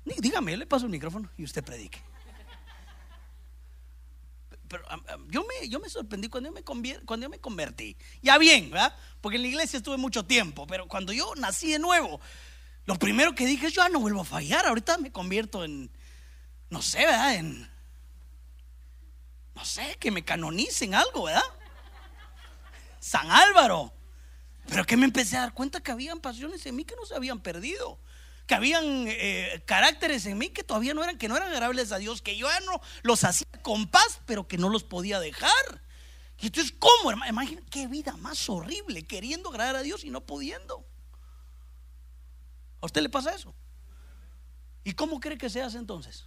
Dígame, 0.05 0.55
le 0.57 0.65
paso 0.65 0.85
el 0.85 0.91
micrófono 0.91 1.29
y 1.37 1.43
usted 1.43 1.63
predique. 1.63 2.01
Pero 4.71 4.85
yo 5.27 5.43
me, 5.43 5.67
yo 5.67 5.81
me 5.81 5.89
sorprendí 5.89 6.29
cuando 6.29 6.47
yo 6.49 6.53
me, 6.53 6.63
cuando 6.63 7.25
yo 7.25 7.29
me 7.29 7.39
convertí. 7.39 7.97
Ya 8.21 8.37
bien, 8.37 8.71
¿verdad? 8.71 8.95
Porque 9.19 9.35
en 9.35 9.41
la 9.41 9.49
iglesia 9.49 9.75
estuve 9.75 9.97
mucho 9.97 10.25
tiempo, 10.25 10.65
pero 10.65 10.87
cuando 10.87 11.11
yo 11.11 11.33
nací 11.35 11.73
de 11.73 11.77
nuevo, 11.77 12.21
lo 12.85 12.95
primero 12.95 13.35
que 13.35 13.45
dije, 13.45 13.69
yo 13.69 13.83
ya 13.83 13.89
no 13.89 13.99
vuelvo 13.99 14.21
a 14.21 14.25
fallar. 14.25 14.65
Ahorita 14.65 14.97
me 14.97 15.11
convierto 15.11 15.65
en, 15.65 15.91
no 16.69 16.81
sé, 16.81 16.99
¿verdad? 16.99 17.35
En, 17.35 17.69
no 19.55 19.65
sé, 19.65 19.97
que 19.99 20.09
me 20.09 20.23
canonicen 20.23 20.95
algo, 20.95 21.25
¿verdad? 21.25 21.43
San 23.01 23.29
Álvaro. 23.29 23.93
Pero 24.69 24.85
que 24.85 24.95
me 24.95 25.03
empecé 25.03 25.35
a 25.35 25.41
dar 25.41 25.53
cuenta 25.53 25.81
que 25.81 25.91
habían 25.91 26.21
pasiones 26.21 26.65
en 26.65 26.77
mí 26.77 26.85
que 26.85 26.95
no 26.95 27.05
se 27.05 27.13
habían 27.13 27.41
perdido 27.41 27.99
que 28.47 28.55
habían 28.55 29.05
eh, 29.07 29.63
caracteres 29.65 30.25
en 30.25 30.37
mí 30.37 30.49
que 30.49 30.63
todavía 30.63 30.93
no 30.93 31.03
eran, 31.03 31.17
que 31.17 31.27
no 31.27 31.37
eran 31.37 31.49
agradables 31.49 31.91
a 31.91 31.97
Dios, 31.97 32.21
que 32.21 32.35
yo 32.35 32.47
ya 32.47 32.59
no 32.61 32.81
los 33.03 33.23
hacía 33.23 33.47
con 33.61 33.87
paz, 33.87 34.21
pero 34.25 34.47
que 34.47 34.57
no 34.57 34.69
los 34.69 34.83
podía 34.83 35.19
dejar. 35.19 35.81
Y 36.39 36.47
entonces, 36.47 36.73
¿cómo, 36.79 37.11
hermano? 37.11 37.29
Imagina 37.29 37.61
qué 37.69 37.87
vida 37.87 38.17
más 38.17 38.49
horrible, 38.49 39.03
queriendo 39.03 39.49
agradar 39.49 39.75
a 39.75 39.83
Dios 39.83 40.03
y 40.03 40.09
no 40.09 40.21
pudiendo. 40.21 40.85
¿A 42.81 42.87
usted 42.87 43.01
le 43.01 43.09
pasa 43.09 43.33
eso? 43.33 43.53
¿Y 44.83 44.93
cómo 44.93 45.19
cree 45.19 45.37
que 45.37 45.49
se 45.49 45.61
hace 45.61 45.77
entonces? 45.77 46.25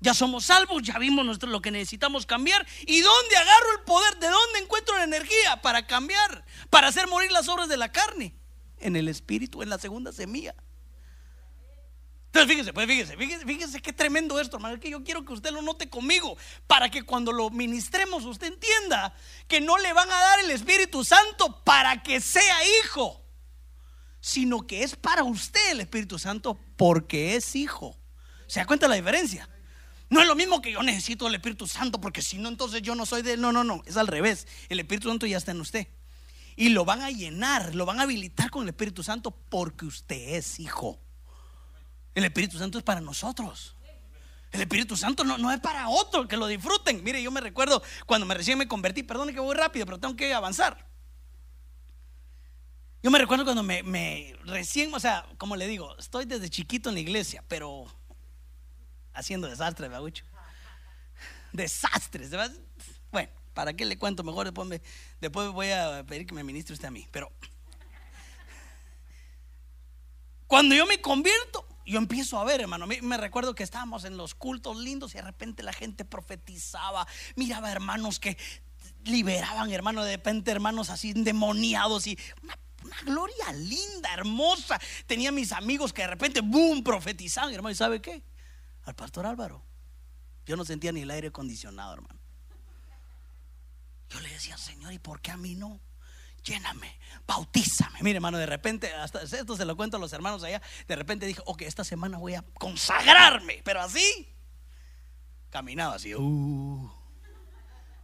Ya 0.00 0.14
somos 0.14 0.44
salvos, 0.44 0.82
ya 0.84 0.96
vimos 0.98 1.26
nuestro, 1.26 1.50
lo 1.50 1.60
que 1.60 1.72
necesitamos 1.72 2.24
cambiar. 2.24 2.64
¿Y 2.86 3.00
dónde 3.00 3.36
agarro 3.36 3.72
el 3.78 3.84
poder? 3.84 4.18
¿De 4.20 4.28
dónde 4.28 4.60
encuentro 4.60 4.96
la 4.96 5.02
energía 5.02 5.60
para 5.60 5.86
cambiar? 5.88 6.44
Para 6.70 6.86
hacer 6.86 7.08
morir 7.08 7.32
las 7.32 7.48
obras 7.48 7.68
de 7.68 7.76
la 7.76 7.90
carne. 7.90 8.36
En 8.78 8.94
el 8.94 9.08
espíritu, 9.08 9.60
en 9.62 9.70
la 9.70 9.78
segunda 9.78 10.12
semilla. 10.12 10.54
Entonces 12.28 12.50
fíjese, 12.50 12.72
pues 12.74 12.86
fíjese, 12.86 13.16
fíjese, 13.16 13.46
fíjese 13.46 13.80
qué 13.80 13.92
tremendo 13.92 14.38
esto, 14.38 14.58
hermano. 14.58 14.78
que 14.78 14.90
yo 14.90 15.02
quiero 15.02 15.24
que 15.24 15.32
usted 15.32 15.50
lo 15.50 15.62
note 15.62 15.88
conmigo 15.88 16.36
para 16.66 16.90
que 16.90 17.02
cuando 17.02 17.32
lo 17.32 17.48
ministremos 17.48 18.24
usted 18.26 18.48
entienda 18.48 19.14
que 19.48 19.62
no 19.62 19.78
le 19.78 19.94
van 19.94 20.10
a 20.10 20.14
dar 20.14 20.40
el 20.40 20.50
Espíritu 20.50 21.04
Santo 21.04 21.64
para 21.64 22.02
que 22.02 22.20
sea 22.20 22.58
hijo, 22.82 23.24
sino 24.20 24.66
que 24.66 24.82
es 24.82 24.94
para 24.94 25.24
usted 25.24 25.70
el 25.70 25.80
Espíritu 25.80 26.18
Santo 26.18 26.60
porque 26.76 27.34
es 27.34 27.56
hijo. 27.56 27.96
¿Se 28.46 28.60
da 28.60 28.66
cuenta 28.66 28.88
la 28.88 28.96
diferencia? 28.96 29.48
No 30.10 30.20
es 30.20 30.26
lo 30.26 30.34
mismo 30.34 30.60
que 30.60 30.72
yo 30.72 30.82
necesito 30.82 31.28
el 31.28 31.34
Espíritu 31.34 31.66
Santo 31.66 31.98
porque 31.98 32.20
si 32.20 32.36
no, 32.36 32.50
entonces 32.50 32.82
yo 32.82 32.94
no 32.94 33.06
soy 33.06 33.22
de 33.22 33.34
él. 33.34 33.40
No, 33.40 33.52
no, 33.52 33.64
no, 33.64 33.82
es 33.86 33.96
al 33.96 34.06
revés. 34.06 34.46
El 34.68 34.80
Espíritu 34.80 35.08
Santo 35.08 35.26
ya 35.26 35.38
está 35.38 35.52
en 35.52 35.62
usted. 35.62 35.88
y 36.56 36.70
lo 36.70 36.84
van 36.84 37.00
a 37.00 37.10
llenar, 37.10 37.74
lo 37.74 37.86
van 37.86 38.00
a 38.00 38.02
habilitar 38.02 38.50
con 38.50 38.64
el 38.64 38.68
Espíritu 38.68 39.02
Santo 39.02 39.30
porque 39.30 39.86
usted 39.86 40.34
es 40.34 40.60
hijo. 40.60 41.00
El 42.18 42.24
Espíritu 42.24 42.58
Santo 42.58 42.78
es 42.78 42.84
para 42.84 43.00
nosotros. 43.00 43.76
El 44.50 44.60
Espíritu 44.60 44.96
Santo 44.96 45.22
no, 45.22 45.38
no 45.38 45.52
es 45.52 45.60
para 45.60 45.88
otro, 45.88 46.26
que 46.26 46.36
lo 46.36 46.48
disfruten. 46.48 47.04
Mire, 47.04 47.22
yo 47.22 47.30
me 47.30 47.40
recuerdo 47.40 47.80
cuando 48.06 48.26
me 48.26 48.34
recién 48.34 48.58
me 48.58 48.66
convertí, 48.66 49.04
perdone 49.04 49.32
que 49.32 49.38
voy 49.38 49.54
rápido, 49.54 49.86
pero 49.86 50.00
tengo 50.00 50.16
que 50.16 50.34
avanzar. 50.34 50.84
Yo 53.04 53.12
me 53.12 53.20
recuerdo 53.20 53.44
cuando 53.44 53.62
me, 53.62 54.34
recién, 54.46 54.92
o 54.92 54.98
sea, 54.98 55.24
como 55.38 55.54
le 55.54 55.68
digo, 55.68 55.96
estoy 55.96 56.24
desde 56.24 56.50
chiquito 56.50 56.88
en 56.88 56.96
la 56.96 57.00
iglesia, 57.02 57.44
pero 57.46 57.86
haciendo 59.12 59.46
desastres, 59.46 59.88
babucho. 59.88 60.24
Desastres, 61.52 62.30
¿verdad? 62.30 62.50
Bueno, 63.12 63.30
¿para 63.54 63.74
qué 63.74 63.84
le 63.84 63.96
cuento? 63.96 64.24
Mejor 64.24 64.46
después, 64.46 64.66
me, 64.66 64.82
después 65.20 65.52
voy 65.52 65.70
a 65.70 66.04
pedir 66.04 66.26
que 66.26 66.34
me 66.34 66.42
ministre 66.42 66.74
usted 66.74 66.88
a 66.88 66.90
mí. 66.90 67.06
Pero 67.12 67.30
cuando 70.48 70.74
yo 70.74 70.84
me 70.84 71.00
convierto, 71.00 71.64
yo 71.92 71.98
empiezo 71.98 72.38
a 72.38 72.44
ver, 72.44 72.60
hermano. 72.60 72.86
Me, 72.86 73.16
recuerdo 73.16 73.54
que 73.54 73.62
estábamos 73.62 74.04
en 74.04 74.16
los 74.16 74.34
cultos 74.34 74.76
lindos 74.76 75.14
y 75.14 75.18
de 75.18 75.22
repente 75.22 75.62
la 75.62 75.72
gente 75.72 76.04
profetizaba. 76.04 77.06
Miraba 77.36 77.70
hermanos 77.72 78.18
que 78.18 78.36
liberaban, 79.04 79.70
hermano, 79.70 80.04
de 80.04 80.16
repente 80.16 80.50
hermanos 80.50 80.90
así 80.90 81.10
endemoniados 81.10 82.06
y 82.06 82.18
una, 82.42 82.58
una, 82.84 82.96
gloria 83.02 83.52
linda, 83.52 84.12
hermosa. 84.12 84.80
Tenía 85.06 85.32
mis 85.32 85.52
amigos 85.52 85.92
que 85.92 86.02
de 86.02 86.08
repente, 86.08 86.40
boom, 86.40 86.82
profetizaban, 86.82 87.54
hermano. 87.54 87.72
¿Y 87.72 87.76
sabe 87.76 88.02
qué? 88.02 88.22
Al 88.84 88.94
pastor 88.94 89.26
Álvaro. 89.26 89.64
Yo 90.46 90.56
no 90.56 90.64
sentía 90.64 90.92
ni 90.92 91.02
el 91.02 91.10
aire 91.10 91.28
acondicionado, 91.28 91.94
hermano. 91.94 92.18
Yo 94.08 94.20
le 94.20 94.30
decía, 94.30 94.56
Señor, 94.56 94.92
¿y 94.92 94.98
por 94.98 95.20
qué 95.20 95.30
a 95.30 95.36
mí 95.36 95.54
no? 95.54 95.80
Lléname, 96.48 96.98
bautízame. 97.26 97.98
Mire, 98.02 98.16
hermano, 98.16 98.38
de 98.38 98.46
repente, 98.46 98.92
hasta 98.94 99.22
esto 99.22 99.56
se 99.56 99.64
lo 99.64 99.76
cuento 99.76 99.96
a 99.96 100.00
los 100.00 100.12
hermanos 100.12 100.42
allá. 100.42 100.62
De 100.86 100.96
repente 100.96 101.26
dije, 101.26 101.42
ok, 101.44 101.62
esta 101.62 101.84
semana 101.84 102.18
voy 102.18 102.34
a 102.34 102.42
consagrarme, 102.54 103.60
pero 103.64 103.80
así, 103.80 104.28
caminaba 105.50 105.94
así, 105.96 106.14
uh. 106.14 106.92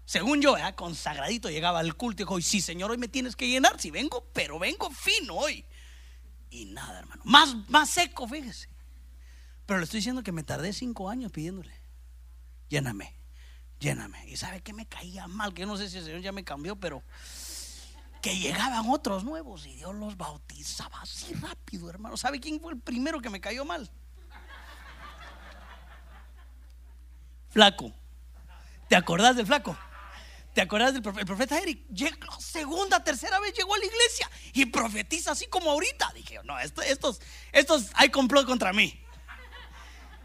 Según 0.07 0.42
yo, 0.42 0.54
consagradito 0.76 1.48
llegaba 1.48 1.80
al 1.80 1.96
culto 1.96 2.22
y 2.22 2.24
dijo, 2.24 2.40
sí, 2.42 2.61
Señor, 2.61 2.90
hoy 2.90 2.98
me 2.98 3.09
tienes 3.09 3.37
que 3.37 3.48
llenar. 3.48 3.80
Si 3.80 3.90
vengo, 3.90 4.28
pero 4.35 4.59
vengo 4.59 4.90
fino 4.90 5.35
hoy. 5.35 5.64
Y 6.50 6.66
nada, 6.66 6.98
hermano, 6.98 7.22
más, 7.24 7.57
más 7.68 7.88
seco, 7.88 8.28
fíjese. 8.28 8.68
Pero 9.66 9.78
le 9.78 9.85
estoy 9.85 9.98
diciendo 9.98 10.22
que 10.22 10.30
me 10.30 10.42
tardé 10.42 10.74
cinco 10.74 11.09
años 11.09 11.33
pidiéndole, 11.33 11.72
lléname, 12.68 13.14
lléname. 13.80 14.28
Y 14.28 14.37
sabe 14.37 14.61
que 14.61 14.74
me 14.74 14.87
caía 14.87 15.26
mal, 15.26 15.54
que 15.54 15.62
yo 15.62 15.66
no 15.66 15.78
sé 15.78 15.88
si 15.88 15.96
el 15.96 16.04
Señor 16.04 16.20
ya 16.20 16.33
me 16.33 16.44
cambió, 16.44 16.76
pero 16.76 17.02
que 18.24 18.34
llegaban 18.38 18.88
otros 18.88 19.22
nuevos 19.22 19.66
y 19.66 19.74
Dios 19.74 19.94
los 19.94 20.16
bautizaba 20.16 21.02
así 21.02 21.34
rápido, 21.34 21.90
hermano. 21.90 22.16
¿Sabe 22.16 22.40
quién 22.40 22.58
fue 22.58 22.72
el 22.72 22.80
primero 22.80 23.20
que 23.20 23.28
me 23.28 23.38
cayó 23.38 23.66
mal? 23.66 23.90
Flaco. 27.50 27.92
¿Te 28.88 28.96
acordás 28.96 29.37
del 29.37 29.46
flaco? 29.46 29.76
¿Te 30.54 30.62
acordás 30.62 30.94
del 30.94 31.02
profeta? 31.02 31.58
Eric 31.58 31.82
segunda, 32.38 33.04
tercera 33.04 33.38
vez 33.40 33.52
llegó 33.52 33.74
a 33.74 33.78
la 33.78 33.84
iglesia 33.84 34.30
y 34.54 34.64
profetiza 34.64 35.32
así 35.32 35.46
como 35.48 35.70
ahorita. 35.70 36.10
Dije, 36.14 36.40
no, 36.44 36.58
estos, 36.58 37.20
estos 37.52 37.90
hay 37.92 38.08
complot 38.08 38.46
contra 38.46 38.72
mí. 38.72 39.03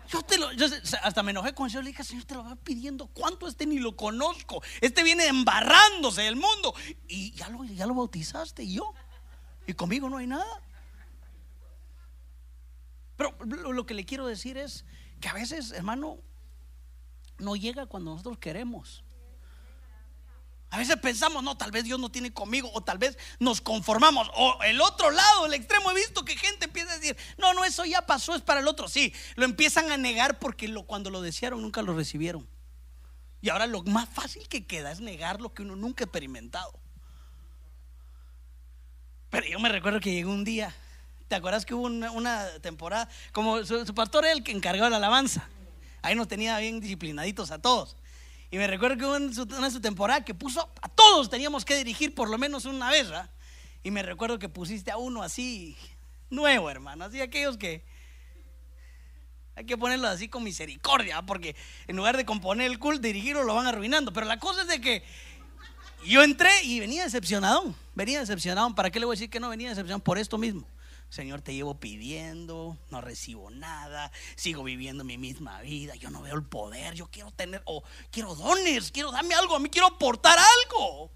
Yo 0.09 0.23
te 0.23 0.39
lo, 0.39 0.51
yo 0.53 0.65
hasta 1.03 1.21
me 1.21 1.31
enojé 1.31 1.53
con 1.53 1.65
el 1.65 1.71
Señor. 1.71 1.83
Le 1.83 1.91
dije, 1.91 2.03
Señor, 2.03 2.25
te 2.25 2.33
lo 2.33 2.43
va 2.43 2.55
pidiendo. 2.55 3.07
¿Cuánto 3.07 3.47
este 3.47 3.67
ni 3.67 3.77
lo 3.77 3.95
conozco? 3.95 4.61
Este 4.81 5.03
viene 5.03 5.27
embarrándose 5.27 6.23
del 6.23 6.35
mundo. 6.35 6.73
Y 7.07 7.31
ya 7.33 7.49
lo, 7.49 7.63
ya 7.63 7.85
lo 7.85 7.93
bautizaste. 7.93 8.63
Y 8.63 8.75
yo. 8.75 8.93
Y 9.67 9.73
conmigo 9.73 10.09
no 10.09 10.17
hay 10.17 10.25
nada. 10.25 10.63
Pero 13.17 13.37
lo 13.45 13.85
que 13.85 13.93
le 13.93 14.05
quiero 14.05 14.25
decir 14.25 14.57
es 14.57 14.85
que 15.21 15.27
a 15.27 15.33
veces, 15.33 15.73
hermano, 15.73 16.17
no 17.37 17.55
llega 17.55 17.85
cuando 17.85 18.11
nosotros 18.11 18.39
queremos. 18.39 19.03
A 20.71 20.77
veces 20.77 20.97
pensamos, 20.97 21.43
no, 21.43 21.57
tal 21.57 21.71
vez 21.71 21.83
Dios 21.83 21.99
no 21.99 22.09
tiene 22.09 22.31
conmigo, 22.31 22.69
o 22.73 22.81
tal 22.81 22.99
vez 22.99 23.17
nos 23.39 23.59
conformamos. 23.59 24.29
O 24.35 24.61
el 24.63 24.79
otro 24.81 25.09
lado, 25.09 25.47
el 25.47 25.53
extremo, 25.55 25.89
he 25.89 25.95
visto 25.95 26.23
que 26.23 26.37
gente 26.37 26.65
empieza 26.65 26.91
a 26.91 26.99
decir, 26.99 27.17
no, 27.37 27.53
no, 27.53 27.65
eso 27.65 27.85
ya 27.85 28.03
pasó, 28.03 28.35
es 28.35 28.41
para 28.43 28.59
el 28.59 28.67
otro. 28.67 28.87
Sí, 28.87 29.11
lo 29.35 29.45
empiezan 29.45 29.91
a 29.91 29.97
negar 29.97 30.37
porque 30.37 30.71
cuando 30.85 31.09
lo 31.09 31.21
desearon 31.21 31.61
nunca 31.61 31.81
lo 31.81 31.95
recibieron. 31.95 32.47
Y 33.41 33.49
ahora 33.49 33.65
lo 33.65 33.81
más 33.83 34.07
fácil 34.09 34.47
que 34.47 34.67
queda 34.67 34.91
es 34.91 34.99
negar 34.99 35.41
lo 35.41 35.53
que 35.53 35.63
uno 35.63 35.75
nunca 35.75 36.03
ha 36.03 36.05
experimentado. 36.05 36.71
Pero 39.31 39.47
yo 39.47 39.59
me 39.59 39.69
recuerdo 39.69 39.99
que 39.99 40.13
llegó 40.13 40.31
un 40.31 40.43
día, 40.43 40.75
¿te 41.27 41.35
acuerdas 41.35 41.65
que 41.65 41.73
hubo 41.73 41.87
una, 41.87 42.47
temporada? 42.61 43.09
Como 43.31 43.63
su, 43.65 43.85
su 43.87 43.95
pastor 43.95 44.25
era 44.25 44.33
el 44.33 44.43
que 44.43 44.51
encargó 44.51 44.87
la 44.87 44.97
alabanza. 44.97 45.47
Ahí 46.03 46.13
nos 46.13 46.27
tenía 46.27 46.59
bien 46.59 46.79
disciplinaditos 46.79 47.49
a 47.49 47.59
todos. 47.59 47.95
Y 48.51 48.57
me 48.57 48.67
recuerdo 48.67 48.97
que 48.97 49.05
hubo 49.05 49.15
una 49.57 49.69
su 49.69 49.79
temporada 49.79 50.25
que 50.25 50.33
puso 50.33 50.71
a 50.81 50.89
todos 50.89 51.29
teníamos 51.29 51.65
que 51.65 51.75
dirigir 51.75 52.15
por 52.15 52.29
lo 52.29 52.37
menos 52.37 52.65
una 52.65 52.89
vez. 52.89 53.09
Y 53.83 53.91
me 53.91 54.01
recuerdo 54.01 54.39
que 54.39 54.49
pusiste 54.49 54.91
a 54.91 54.97
uno 54.97 55.21
así, 55.21 55.77
nuevo, 56.29 56.69
hermano, 56.69 57.05
así 57.05 57.21
aquellos 57.21 57.57
que 57.57 57.83
hay 59.55 59.65
que 59.65 59.77
ponerlo 59.77 60.07
así 60.07 60.29
con 60.29 60.43
misericordia, 60.43 61.21
porque 61.21 61.55
en 61.87 61.97
lugar 61.97 62.15
de 62.15 62.25
componer 62.25 62.71
el 62.71 62.79
culto, 62.79 63.01
dirigirlo 63.01 63.43
lo 63.43 63.55
van 63.55 63.67
arruinando. 63.67 64.13
Pero 64.13 64.25
la 64.25 64.39
cosa 64.39 64.61
es 64.61 64.67
de 64.67 64.79
que 64.81 65.03
yo 66.05 66.23
entré 66.23 66.49
y 66.63 66.79
venía 66.79 67.03
decepcionado, 67.03 67.75
venía 67.93 68.19
decepcionado. 68.19 68.73
¿Para 68.73 68.89
qué 68.89 68.99
le 68.99 69.05
voy 69.05 69.13
a 69.13 69.17
decir 69.17 69.29
que 69.29 69.39
no 69.39 69.49
venía 69.49 69.69
decepcionado? 69.69 70.03
Por 70.03 70.17
esto 70.17 70.37
mismo. 70.37 70.65
Señor, 71.09 71.41
te 71.41 71.55
llevo 71.55 71.79
pidiendo, 71.79 72.77
no 72.91 73.01
recibo 73.01 73.49
nada, 73.49 74.11
sigo 74.35 74.63
viviendo 74.63 75.03
mi 75.03 75.17
misma 75.17 75.59
vida, 75.61 75.95
yo 75.95 76.11
no 76.11 76.21
veo 76.21 76.35
el 76.35 76.43
poder, 76.43 76.93
yo 76.93 77.07
quiero 77.07 77.31
tener, 77.31 77.63
o 77.65 77.83
quiero 78.11 78.35
dones, 78.35 78.91
quiero 78.91 79.11
darme 79.11 79.33
algo, 79.33 79.55
a 79.55 79.59
mí 79.59 79.69
quiero 79.69 79.87
aportar 79.87 80.37
algo. 80.37 81.11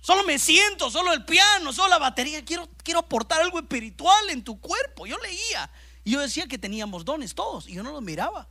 Solo 0.00 0.22
me 0.22 0.38
siento, 0.38 0.88
solo 0.88 1.12
el 1.12 1.24
piano, 1.24 1.72
solo 1.72 1.88
la 1.88 1.98
batería, 1.98 2.44
quiero, 2.44 2.68
quiero 2.84 3.00
aportar 3.00 3.42
algo 3.42 3.58
espiritual 3.58 4.30
en 4.30 4.44
tu 4.44 4.60
cuerpo. 4.60 5.04
Yo 5.04 5.18
leía 5.18 5.68
y 6.04 6.12
yo 6.12 6.20
decía 6.20 6.46
que 6.46 6.58
teníamos 6.58 7.04
dones 7.04 7.34
todos 7.34 7.68
y 7.68 7.74
yo 7.74 7.82
no 7.82 7.90
los 7.90 8.02
miraba. 8.02 8.48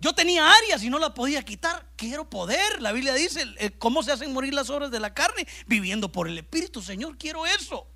Yo 0.00 0.14
tenía 0.14 0.50
áreas 0.50 0.82
y 0.82 0.88
no 0.88 0.98
la 0.98 1.12
podía 1.12 1.44
quitar. 1.44 1.90
Quiero 1.96 2.30
poder. 2.30 2.80
La 2.80 2.92
Biblia 2.92 3.12
dice, 3.12 3.44
¿cómo 3.78 4.02
se 4.02 4.12
hacen 4.12 4.32
morir 4.32 4.54
las 4.54 4.70
obras 4.70 4.90
de 4.90 5.00
la 5.00 5.12
carne? 5.12 5.46
Viviendo 5.66 6.10
por 6.10 6.26
el 6.26 6.38
Espíritu. 6.38 6.80
Señor, 6.80 7.18
quiero 7.18 7.44
eso. 7.44 7.86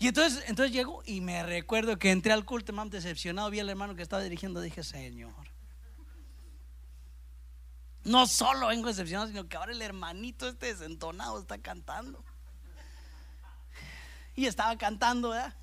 Y 0.00 0.08
entonces, 0.08 0.42
entonces 0.46 0.72
llego 0.72 1.02
y 1.04 1.20
me 1.20 1.42
recuerdo 1.42 1.98
que 1.98 2.10
entré 2.10 2.32
al 2.32 2.46
culto, 2.46 2.72
más 2.72 2.88
decepcionado, 2.88 3.50
vi 3.50 3.60
al 3.60 3.68
hermano 3.68 3.94
que 3.94 4.02
estaba 4.02 4.22
dirigiendo, 4.22 4.62
dije, 4.62 4.82
Señor, 4.82 5.34
no 8.04 8.26
solo 8.26 8.68
vengo 8.68 8.88
decepcionado, 8.88 9.28
sino 9.28 9.46
que 9.46 9.58
ahora 9.58 9.72
el 9.72 9.82
hermanito 9.82 10.48
este 10.48 10.72
desentonado 10.72 11.38
está 11.38 11.58
cantando. 11.58 12.24
Y 14.34 14.46
estaba 14.46 14.78
cantando, 14.78 15.28
¿verdad? 15.30 15.54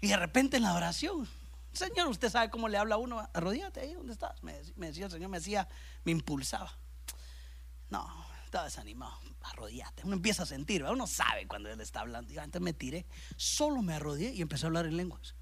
Y 0.00 0.08
de 0.08 0.16
repente 0.16 0.56
en 0.56 0.64
la 0.64 0.74
oración, 0.74 1.28
Señor, 1.72 2.08
usted 2.08 2.30
sabe 2.30 2.50
cómo 2.50 2.68
le 2.68 2.76
habla 2.76 2.96
a 2.96 2.98
uno, 2.98 3.20
arrodíate 3.32 3.78
ahí, 3.78 3.94
¿dónde 3.94 4.14
estás? 4.14 4.42
Me, 4.42 4.60
me 4.74 4.88
decía 4.88 5.04
el 5.04 5.12
Señor, 5.12 5.30
me 5.30 5.38
decía, 5.38 5.68
me 6.02 6.10
impulsaba. 6.10 6.76
No, 7.88 8.04
estaba 8.46 8.64
desanimado 8.64 9.23
arrodíate. 9.44 10.02
Uno 10.04 10.14
empieza 10.14 10.42
a 10.42 10.46
sentir, 10.46 10.84
uno 10.84 11.06
sabe 11.06 11.46
cuando 11.46 11.70
él 11.70 11.80
está 11.80 12.00
hablando. 12.00 12.32
Yo 12.32 12.40
antes 12.40 12.60
me 12.60 12.72
tiré, 12.72 13.06
solo 13.36 13.82
me 13.82 13.94
arrodillé 13.94 14.32
y 14.32 14.42
empecé 14.42 14.66
a 14.66 14.68
hablar 14.68 14.86
en 14.86 14.96
lenguas. 14.96 15.34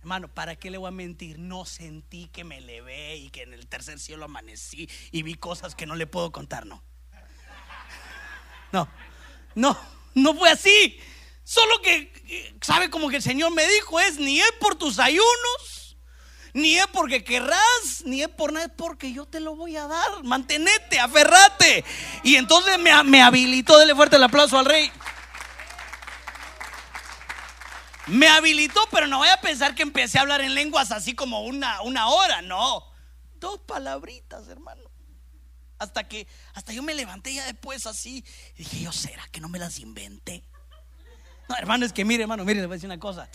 Hermano, 0.00 0.32
¿para 0.32 0.56
qué 0.56 0.70
le 0.70 0.78
voy 0.78 0.88
a 0.88 0.92
mentir? 0.92 1.38
No 1.38 1.66
sentí 1.66 2.28
que 2.28 2.42
me 2.42 2.60
levé 2.60 3.16
y 3.16 3.30
que 3.30 3.42
en 3.42 3.52
el 3.52 3.66
tercer 3.66 3.98
cielo 3.98 4.24
amanecí 4.24 4.88
y 5.10 5.22
vi 5.22 5.34
cosas 5.34 5.74
que 5.74 5.84
no 5.84 5.94
le 5.94 6.06
puedo 6.06 6.32
contar, 6.32 6.64
no. 6.64 6.82
No, 8.72 8.88
no, 9.54 9.76
no 10.14 10.34
fue 10.34 10.50
así. 10.50 10.98
Solo 11.42 11.82
que, 11.82 12.56
¿sabe 12.62 12.88
como 12.88 13.08
que 13.08 13.16
el 13.16 13.22
Señor 13.22 13.52
me 13.52 13.66
dijo? 13.66 13.98
Es 14.00 14.18
ni 14.18 14.40
es 14.40 14.52
por 14.60 14.76
tus 14.76 14.98
ayunos, 14.98 15.79
ni 16.52 16.76
es 16.76 16.86
porque 16.88 17.24
querrás, 17.24 18.02
ni 18.04 18.22
es 18.22 18.28
por 18.28 18.52
nada, 18.52 18.66
es 18.66 18.72
porque 18.76 19.12
yo 19.12 19.26
te 19.26 19.40
lo 19.40 19.56
voy 19.56 19.76
a 19.76 19.86
dar. 19.86 20.22
Mantenete, 20.24 20.98
aferrate. 20.98 21.84
Y 22.22 22.36
entonces 22.36 22.78
me, 22.78 23.02
me 23.04 23.22
habilitó, 23.22 23.78
dele 23.78 23.94
fuerte 23.94 24.16
el 24.16 24.24
aplauso 24.24 24.58
al 24.58 24.66
rey. 24.66 24.90
Me 28.06 28.26
habilitó, 28.28 28.80
pero 28.90 29.06
no 29.06 29.18
voy 29.18 29.28
a 29.28 29.40
pensar 29.40 29.74
que 29.74 29.82
empecé 29.82 30.18
a 30.18 30.22
hablar 30.22 30.40
en 30.40 30.54
lenguas 30.54 30.90
así 30.90 31.14
como 31.14 31.42
una, 31.44 31.80
una 31.82 32.08
hora, 32.08 32.42
no. 32.42 32.84
Dos 33.34 33.60
palabritas, 33.60 34.48
hermano. 34.48 34.82
Hasta 35.78 36.08
que, 36.08 36.26
hasta 36.54 36.72
yo 36.72 36.82
me 36.82 36.94
levanté 36.94 37.32
ya 37.32 37.46
después 37.46 37.86
así. 37.86 38.24
Y 38.56 38.64
dije, 38.64 38.80
yo, 38.80 38.92
¿será 38.92 39.26
que 39.30 39.40
no 39.40 39.48
me 39.48 39.58
las 39.58 39.78
inventé? 39.78 40.44
No, 41.48 41.56
hermano, 41.56 41.86
es 41.86 41.92
que 41.92 42.04
mire, 42.04 42.22
hermano, 42.24 42.44
mire, 42.44 42.60
le 42.60 42.66
voy 42.66 42.74
a 42.74 42.76
decir 42.76 42.88
una 42.88 42.98
cosa. 42.98 43.28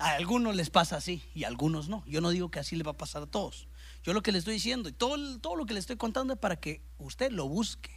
A 0.00 0.12
algunos 0.12 0.56
les 0.56 0.70
pasa 0.70 0.96
así 0.96 1.22
y 1.34 1.44
a 1.44 1.48
algunos 1.48 1.90
no. 1.90 2.02
Yo 2.06 2.22
no 2.22 2.30
digo 2.30 2.50
que 2.50 2.58
así 2.58 2.74
le 2.74 2.82
va 2.82 2.92
a 2.92 2.96
pasar 2.96 3.22
a 3.22 3.26
todos. 3.26 3.68
Yo 4.02 4.14
lo 4.14 4.22
que 4.22 4.32
le 4.32 4.38
estoy 4.38 4.54
diciendo 4.54 4.88
y 4.88 4.92
todo, 4.92 5.38
todo 5.40 5.56
lo 5.56 5.66
que 5.66 5.74
le 5.74 5.80
estoy 5.80 5.96
contando 5.96 6.32
es 6.32 6.38
para 6.38 6.56
que 6.56 6.82
usted 6.96 7.30
lo 7.30 7.46
busque. 7.46 7.90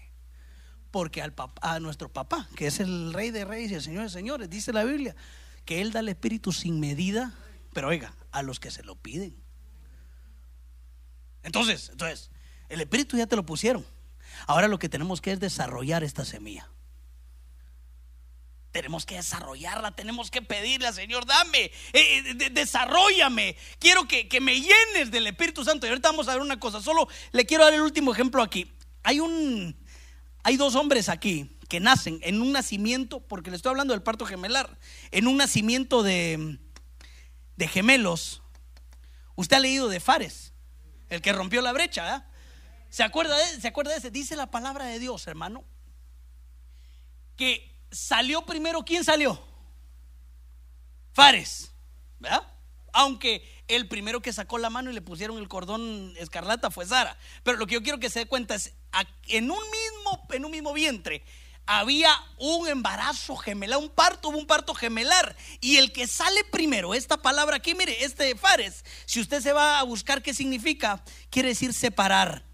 Porque 0.91 1.21
al 1.21 1.33
a 1.61 1.79
nuestro 1.79 2.11
papá, 2.11 2.49
que 2.57 2.67
es 2.67 2.81
el 2.81 3.13
rey 3.13 3.31
de 3.31 3.45
reyes 3.45 3.71
y 3.71 3.75
el 3.75 3.81
señor 3.81 4.03
de 4.03 4.09
señores, 4.09 4.49
dice 4.49 4.73
la 4.73 4.83
Biblia, 4.83 5.15
que 5.63 5.79
él 5.79 5.93
da 5.93 6.01
el 6.01 6.09
espíritu 6.09 6.51
sin 6.51 6.81
medida, 6.81 7.33
pero 7.71 7.87
oiga, 7.87 8.13
a 8.31 8.43
los 8.43 8.59
que 8.59 8.69
se 8.69 8.83
lo 8.83 8.97
piden. 8.97 9.41
Entonces, 11.41 11.87
entonces, 11.89 12.31
el 12.67 12.81
espíritu 12.81 13.15
ya 13.15 13.27
te 13.27 13.37
lo 13.37 13.45
pusieron. 13.45 13.85
Ahora 14.45 14.67
lo 14.67 14.77
que 14.77 14.89
tenemos 14.89 15.21
que 15.21 15.31
es 15.31 15.39
desarrollar 15.39 16.03
esta 16.03 16.25
semilla. 16.25 16.69
Tenemos 18.73 19.05
que 19.05 19.15
desarrollarla, 19.15 19.91
tenemos 19.91 20.29
que 20.29 20.41
pedirle 20.41 20.87
al 20.87 20.93
Señor, 20.93 21.25
dame, 21.25 21.65
eh, 21.65 21.71
eh 21.93 22.49
desarrollame. 22.51 23.55
Quiero 23.79 24.05
que, 24.07 24.27
que, 24.27 24.41
me 24.41 24.59
llenes 24.59 25.11
del 25.11 25.27
Espíritu 25.27 25.63
Santo. 25.63 25.85
Y 25.85 25.89
ahorita 25.89 26.09
vamos 26.09 26.27
a 26.27 26.33
ver 26.33 26.41
una 26.41 26.59
cosa, 26.59 26.81
solo 26.81 27.07
le 27.31 27.45
quiero 27.45 27.63
dar 27.63 27.73
el 27.73 27.81
último 27.81 28.11
ejemplo 28.11 28.41
aquí. 28.41 28.69
Hay 29.03 29.21
un, 29.21 29.77
hay 30.43 30.57
dos 30.57 30.75
hombres 30.75 31.07
aquí 31.07 31.55
que 31.69 31.79
nacen 31.79 32.19
en 32.23 32.41
un 32.41 32.51
nacimiento, 32.51 33.21
porque 33.21 33.51
le 33.51 33.55
estoy 33.55 33.69
hablando 33.69 33.93
del 33.93 34.03
parto 34.03 34.25
gemelar, 34.25 34.77
en 35.11 35.27
un 35.27 35.37
nacimiento 35.37 36.03
de, 36.03 36.57
de 37.55 37.67
gemelos. 37.67 38.41
Usted 39.35 39.57
ha 39.57 39.59
leído 39.59 39.87
de 39.87 39.99
Fares, 39.99 40.53
el 41.09 41.21
que 41.21 41.31
rompió 41.31 41.61
la 41.61 41.71
brecha, 41.71 42.27
¿Se 42.89 43.01
acuerda, 43.01 43.35
de, 43.35 43.59
¿Se 43.59 43.67
acuerda 43.67 43.91
de 43.91 43.97
ese? 43.97 44.11
Dice 44.11 44.35
la 44.35 44.51
palabra 44.51 44.85
de 44.85 44.99
Dios, 44.99 45.25
hermano, 45.25 45.63
que 47.35 47.72
salió 47.93 48.45
primero, 48.45 48.83
¿quién 48.83 49.03
salió? 49.03 49.41
Fares, 51.13 51.71
¿verdad? 52.19 52.41
Aunque 52.91 53.63
el 53.67 53.87
primero 53.87 54.21
que 54.21 54.33
sacó 54.33 54.57
la 54.57 54.69
mano 54.69 54.91
y 54.91 54.93
le 54.93 55.01
pusieron 55.01 55.37
el 55.37 55.47
cordón 55.47 56.13
escarlata 56.17 56.69
fue 56.69 56.85
Sara. 56.85 57.17
Pero 57.43 57.57
lo 57.57 57.65
que 57.65 57.75
yo 57.75 57.83
quiero 57.83 57.99
que 57.99 58.09
se 58.09 58.19
dé 58.19 58.25
cuenta 58.25 58.55
es, 58.55 58.73
en 59.27 59.49
un 59.49 59.57
mismo, 59.57 60.27
en 60.31 60.45
un 60.45 60.51
mismo 60.51 60.73
vientre, 60.73 61.23
había 61.65 62.11
un 62.37 62.67
embarazo 62.67 63.35
gemelar, 63.35 63.79
un 63.79 63.89
parto, 63.89 64.29
hubo 64.29 64.37
un 64.37 64.47
parto 64.47 64.73
gemelar. 64.73 65.35
Y 65.61 65.77
el 65.77 65.91
que 65.91 66.07
sale 66.07 66.43
primero, 66.45 66.93
esta 66.93 67.21
palabra 67.21 67.57
aquí, 67.57 67.73
mire, 67.73 68.03
este 68.03 68.35
Fares, 68.35 68.83
si 69.05 69.21
usted 69.21 69.41
se 69.41 69.53
va 69.53 69.79
a 69.79 69.83
buscar 69.83 70.21
qué 70.21 70.33
significa, 70.33 71.03
quiere 71.29 71.49
decir 71.49 71.73
separar. 71.73 72.45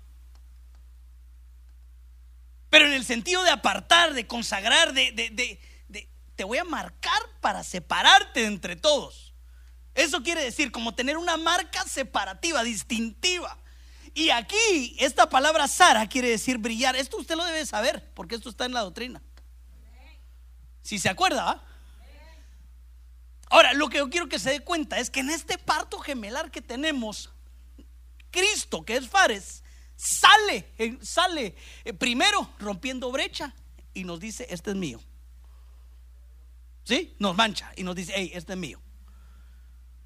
Pero 2.69 2.85
en 2.85 2.93
el 2.93 3.05
sentido 3.05 3.43
de 3.43 3.51
apartar, 3.51 4.13
de 4.13 4.27
consagrar, 4.27 4.93
de, 4.93 5.11
de, 5.11 5.59
te 6.35 6.43
voy 6.45 6.57
a 6.57 6.63
marcar 6.63 7.21
para 7.41 7.65
separarte 7.65 8.45
entre 8.45 8.75
todos. 8.77 9.33
Eso 9.93 10.23
quiere 10.23 10.41
decir 10.41 10.71
como 10.71 10.95
tener 10.95 11.17
una 11.17 11.35
marca 11.35 11.83
separativa, 11.83 12.63
distintiva. 12.63 13.57
Y 14.13 14.29
aquí 14.29 14.95
esta 14.99 15.29
palabra 15.29 15.67
Sara 15.67 16.07
quiere 16.07 16.29
decir 16.29 16.57
brillar. 16.57 16.95
Esto 16.95 17.17
usted 17.17 17.35
lo 17.35 17.43
debe 17.43 17.65
saber, 17.65 18.09
porque 18.13 18.35
esto 18.35 18.49
está 18.49 18.65
en 18.65 18.73
la 18.73 18.81
doctrina. 18.81 19.21
Si 20.81 20.97
se 20.97 21.09
acuerda. 21.09 21.63
Ahora, 23.49 23.73
lo 23.73 23.89
que 23.89 23.97
yo 23.97 24.09
quiero 24.09 24.29
que 24.29 24.39
se 24.39 24.51
dé 24.51 24.59
cuenta 24.61 24.99
es 24.99 25.09
que 25.09 25.19
en 25.19 25.31
este 25.31 25.57
parto 25.57 25.99
gemelar 25.99 26.51
que 26.51 26.61
tenemos, 26.61 27.31
Cristo, 28.31 28.85
que 28.85 28.95
es 28.95 29.09
Fares, 29.09 29.58
sale, 29.99 30.71
sale 31.01 31.55
eh, 31.83 31.93
primero 31.93 32.53
rompiendo 32.57 33.11
brecha 33.11 33.53
y 33.93 34.05
nos 34.05 34.19
dice, 34.19 34.47
este 34.49 34.71
es 34.71 34.77
mío. 34.77 35.01
¿Sí? 36.85 37.15
Nos 37.19 37.35
mancha 37.35 37.71
y 37.75 37.83
nos 37.83 37.95
dice, 37.95 38.13
hey, 38.15 38.31
este 38.33 38.53
es 38.53 38.59
mío. 38.59 38.81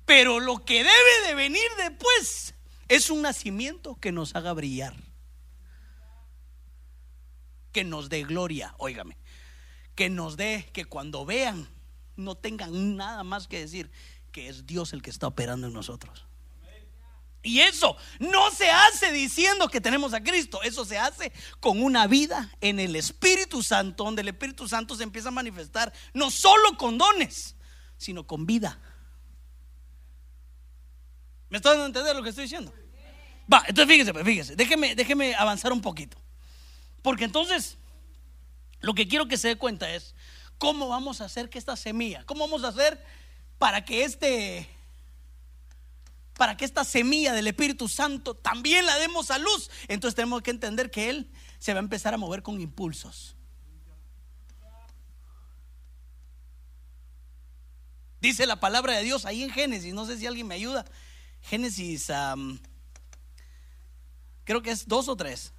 Pero 0.05 0.39
lo 0.39 0.65
que 0.65 0.83
debe 0.83 1.27
de 1.27 1.35
venir 1.35 1.63
después 1.77 2.55
es 2.89 3.09
un 3.09 3.21
nacimiento 3.21 3.95
que 3.95 4.11
nos 4.11 4.35
haga 4.35 4.51
brillar. 4.53 4.95
Que 7.71 7.83
nos 7.83 8.09
dé 8.09 8.23
gloria, 8.23 8.73
óigame. 8.79 9.17
Que 9.95 10.09
nos 10.09 10.37
dé, 10.37 10.69
que 10.73 10.85
cuando 10.85 11.23
vean, 11.23 11.69
no 12.15 12.35
tengan 12.35 12.97
nada 12.97 13.23
más 13.23 13.47
que 13.47 13.59
decir 13.59 13.91
que 14.31 14.49
es 14.49 14.65
Dios 14.65 14.91
el 14.93 15.03
que 15.03 15.11
está 15.11 15.27
operando 15.27 15.67
en 15.67 15.73
nosotros. 15.73 16.25
Y 17.45 17.59
eso 17.59 17.97
no 18.19 18.49
se 18.51 18.71
hace 18.71 19.11
diciendo 19.11 19.67
que 19.67 19.81
tenemos 19.81 20.13
a 20.13 20.23
Cristo, 20.23 20.63
eso 20.63 20.85
se 20.85 20.97
hace 20.97 21.33
con 21.59 21.83
una 21.83 22.07
vida 22.07 22.49
en 22.61 22.79
el 22.79 22.95
Espíritu 22.95 23.61
Santo, 23.61 24.05
donde 24.05 24.21
el 24.21 24.29
Espíritu 24.29 24.67
Santo 24.69 24.95
se 24.95 25.03
empieza 25.03 25.27
a 25.27 25.31
manifestar 25.31 25.91
no 26.13 26.31
solo 26.31 26.77
con 26.77 26.97
dones, 26.97 27.57
sino 27.97 28.25
con 28.25 28.45
vida. 28.45 28.79
¿Me 31.49 31.57
están 31.57 31.73
dando 31.73 31.83
a 31.83 31.87
entender 31.87 32.15
lo 32.15 32.23
que 32.23 32.29
estoy 32.29 32.45
diciendo? 32.45 32.73
Va, 33.51 33.63
entonces 33.67 33.93
fíjese, 33.93 34.13
pues, 34.13 34.25
fíjese, 34.25 34.55
déjeme, 34.55 34.95
déjeme 34.95 35.35
avanzar 35.35 35.73
un 35.73 35.81
poquito. 35.81 36.17
Porque 37.01 37.25
entonces, 37.25 37.77
lo 38.79 38.93
que 38.93 39.07
quiero 39.07 39.27
que 39.27 39.37
se 39.37 39.49
dé 39.49 39.57
cuenta 39.57 39.93
es 39.93 40.15
cómo 40.57 40.87
vamos 40.87 41.19
a 41.19 41.25
hacer 41.25 41.49
que 41.49 41.59
esta 41.59 41.75
semilla, 41.75 42.25
cómo 42.25 42.47
vamos 42.47 42.63
a 42.63 42.69
hacer 42.69 43.05
para 43.57 43.83
que 43.83 44.05
este 44.05 44.72
para 46.43 46.57
que 46.57 46.65
esta 46.65 46.83
semilla 46.83 47.31
del 47.31 47.47
Espíritu 47.47 47.87
Santo 47.87 48.35
también 48.35 48.85
la 48.85 48.97
demos 48.97 49.31
a 49.31 49.37
luz. 49.37 49.71
Entonces 49.87 50.13
tenemos 50.13 50.41
que 50.41 50.51
entender 50.51 50.91
que 50.91 51.09
Él 51.09 51.31
se 51.57 51.73
va 51.73 51.79
a 51.79 51.81
empezar 51.81 52.13
a 52.13 52.17
mover 52.17 52.43
con 52.43 52.59
impulsos. 52.59 53.37
Dice 58.19 58.45
la 58.45 58.59
palabra 58.59 58.91
de 58.91 59.03
Dios 59.03 59.25
ahí 59.25 59.41
en 59.41 59.51
Génesis, 59.51 59.93
no 59.93 60.05
sé 60.05 60.17
si 60.17 60.27
alguien 60.27 60.45
me 60.45 60.55
ayuda. 60.55 60.83
Génesis, 61.43 62.11
creo 64.43 64.61
que 64.61 64.71
es 64.71 64.85
dos 64.85 65.07
o 65.07 65.15
tres, 65.15 65.53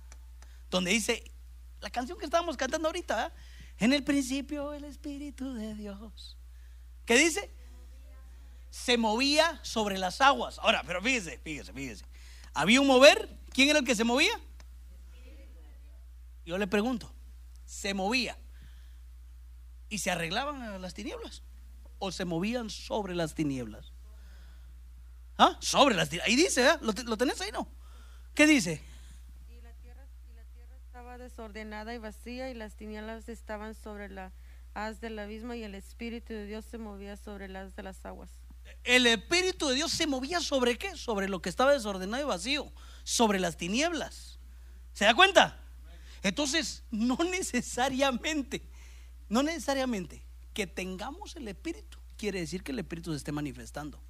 donde 0.68 0.90
dice 0.90 1.32
la 1.80 1.88
canción 1.88 2.18
que 2.18 2.26
estábamos 2.26 2.58
cantando 2.58 2.88
ahorita, 2.88 3.32
en 3.78 3.94
el 3.94 4.04
principio 4.04 4.74
el 4.74 4.84
Espíritu 4.84 5.54
de 5.54 5.76
Dios. 5.76 6.36
¿Qué 7.06 7.16
dice? 7.16 7.50
Se 8.74 8.98
movía 8.98 9.60
sobre 9.62 9.98
las 9.98 10.20
aguas. 10.20 10.58
Ahora, 10.58 10.82
pero 10.84 11.00
fíjese, 11.00 11.38
fíjese, 11.44 11.72
fíjese. 11.72 12.04
Había 12.54 12.80
un 12.80 12.88
mover. 12.88 13.28
¿Quién 13.52 13.68
era 13.70 13.78
el 13.78 13.84
que 13.84 13.94
se 13.94 14.02
movía? 14.02 14.32
Yo 16.44 16.58
le 16.58 16.66
pregunto, 16.66 17.14
¿se 17.64 17.94
movía? 17.94 18.36
¿Y 19.88 19.98
se 19.98 20.10
arreglaban 20.10 20.82
las 20.82 20.92
tinieblas? 20.92 21.44
¿O 22.00 22.10
se 22.10 22.24
movían 22.24 22.68
sobre 22.68 23.14
las 23.14 23.36
tinieblas? 23.36 23.92
¿Ah? 25.38 25.56
Sobre 25.60 25.94
las 25.94 26.08
tinieblas. 26.08 26.28
Ahí 26.28 26.34
dice, 26.34 26.66
¿eh? 26.66 26.72
¿Lo, 26.80 26.92
¿Lo, 27.04 27.16
tenés 27.16 27.40
ahí, 27.42 27.52
no? 27.52 27.68
¿Qué 28.34 28.44
dice? 28.44 28.82
Y 29.50 29.60
la, 29.62 29.72
tierra, 29.74 30.04
y 30.28 30.34
la 30.34 30.44
tierra 30.46 30.76
estaba 30.84 31.16
desordenada 31.16 31.94
y 31.94 31.98
vacía 31.98 32.50
y 32.50 32.54
las 32.54 32.74
tinieblas 32.74 33.28
estaban 33.28 33.76
sobre 33.76 34.08
la 34.08 34.32
haz 34.74 35.00
del 35.00 35.16
abismo 35.20 35.54
y 35.54 35.62
el 35.62 35.76
Espíritu 35.76 36.32
de 36.32 36.46
Dios 36.46 36.64
se 36.64 36.78
movía 36.78 37.16
sobre 37.16 37.46
las 37.46 37.76
de 37.76 37.84
las 37.84 38.04
aguas 38.04 38.43
el 38.84 39.06
Espíritu 39.06 39.68
de 39.68 39.74
Dios 39.76 39.92
se 39.92 40.06
movía 40.06 40.40
sobre 40.40 40.76
qué? 40.76 40.96
Sobre 40.96 41.28
lo 41.28 41.40
que 41.40 41.48
estaba 41.48 41.72
desordenado 41.72 42.22
y 42.22 42.26
vacío, 42.26 42.72
sobre 43.02 43.40
las 43.40 43.56
tinieblas. 43.56 44.38
¿Se 44.92 45.04
da 45.04 45.14
cuenta? 45.14 45.60
Entonces, 46.22 46.84
no 46.90 47.16
necesariamente, 47.16 48.62
no 49.28 49.42
necesariamente 49.42 50.24
que 50.52 50.66
tengamos 50.66 51.36
el 51.36 51.48
Espíritu 51.48 51.98
quiere 52.16 52.40
decir 52.40 52.62
que 52.62 52.72
el 52.72 52.78
Espíritu 52.78 53.10
se 53.10 53.18
esté 53.18 53.32
manifestando. 53.32 54.00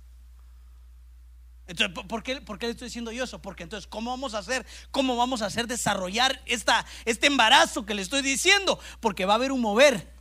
Entonces, 1.66 2.04
¿por 2.06 2.22
qué, 2.22 2.40
¿por 2.42 2.58
qué, 2.58 2.66
le 2.66 2.72
estoy 2.72 2.88
diciendo 2.88 3.10
yo 3.10 3.24
eso? 3.24 3.40
Porque 3.40 3.62
entonces, 3.62 3.86
¿cómo 3.86 4.10
vamos 4.10 4.34
a 4.34 4.38
hacer? 4.38 4.66
¿Cómo 4.90 5.16
vamos 5.16 5.40
a 5.40 5.46
hacer 5.46 5.66
desarrollar 5.66 6.42
esta, 6.44 6.84
este 7.06 7.26
embarazo 7.26 7.86
que 7.86 7.94
le 7.94 8.02
estoy 8.02 8.20
diciendo? 8.20 8.78
Porque 9.00 9.24
va 9.24 9.32
a 9.32 9.36
haber 9.36 9.50
un 9.50 9.62
mover 9.62 10.12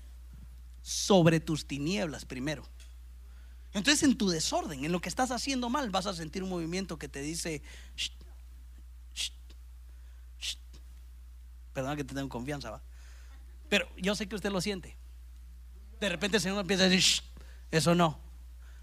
sobre 0.82 1.42
tus 1.42 1.68
tinieblas 1.68 2.24
primero. 2.24 2.64
Entonces 3.74 4.04
en 4.04 4.18
tu 4.18 4.30
desorden, 4.30 4.86
en 4.86 4.92
lo 4.92 5.02
que 5.02 5.10
estás 5.10 5.32
haciendo 5.32 5.70
mal, 5.70 5.90
vas 5.90 6.06
a 6.06 6.14
sentir 6.14 6.44
un 6.44 6.50
movimiento 6.50 6.98
que 6.98 7.08
te 7.08 7.22
dice, 7.22 7.62
perdona 11.74 11.96
que 11.96 12.04
te 12.04 12.14
tengo 12.14 12.30
confianza, 12.30 12.70
¿va? 12.70 12.82
Pero 13.70 13.88
yo 13.98 14.16
sé 14.16 14.28
que 14.28 14.36
usted 14.36 14.52
lo 14.52 14.62
siente. 14.62 14.96
De 16.00 16.10
repente 16.10 16.38
el 16.38 16.44
Señor 16.44 16.60
empieza 16.60 16.84
a 16.84 16.90
decir, 16.90 17.24
eso 17.72 17.96
no. 17.96 18.20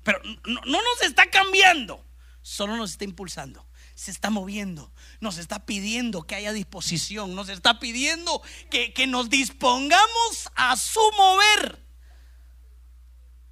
Pero 0.03 0.21
no, 0.25 0.61
no 0.63 0.83
nos 0.83 1.03
está 1.03 1.31
cambiando, 1.31 2.05
solo 2.43 2.77
nos 2.77 2.93
está 2.93 3.05
impulsando 3.05 3.65
se 4.01 4.11
está 4.11 4.31
moviendo, 4.31 4.91
nos 5.21 5.37
está 5.37 5.67
pidiendo 5.67 6.23
que 6.23 6.35
haya 6.35 6.55
disposición, 6.55 7.35
nos 7.35 7.51
está 7.51 7.79
pidiendo 7.81 8.41
que, 8.71 8.95
que, 8.95 9.07
nos 9.07 9.29
dispongamos 9.29 10.51
a 10.55 10.75
su 10.79 11.03
mover. 11.19 11.85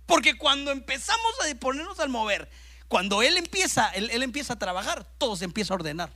Porque 0.08 0.38
cuando 0.38 0.70
empezamos 0.70 1.34
a 1.38 1.54
ponernos 1.56 2.00
al 2.00 2.08
mover, 2.08 2.48
cuando 2.88 3.22
Él 3.22 3.36
empieza, 3.36 3.90
él, 3.90 4.22
empieza 4.22 4.54
a 4.54 4.58
trabajar, 4.58 5.04
todo 5.18 5.36
se 5.36 5.44
empieza 5.44 5.74
a 5.74 5.76
ordenar. 5.76 6.10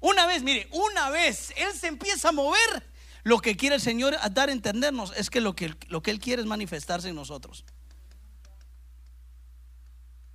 Una 0.00 0.26
vez, 0.26 0.42
mire, 0.42 0.68
una 0.70 1.08
vez 1.08 1.54
Él 1.56 1.72
se 1.72 1.86
empieza 1.86 2.28
a 2.28 2.32
mover, 2.32 2.86
lo 3.22 3.38
que 3.38 3.56
quiere 3.56 3.76
el 3.76 3.80
Señor 3.80 4.18
dar 4.32 4.50
a 4.50 4.52
entendernos 4.52 5.14
es 5.16 5.30
que 5.30 5.40
lo, 5.40 5.56
que 5.56 5.74
lo 5.88 6.02
que 6.02 6.10
Él 6.10 6.20
quiere 6.20 6.42
es 6.42 6.46
manifestarse 6.46 7.08
en 7.08 7.14
nosotros. 7.14 7.64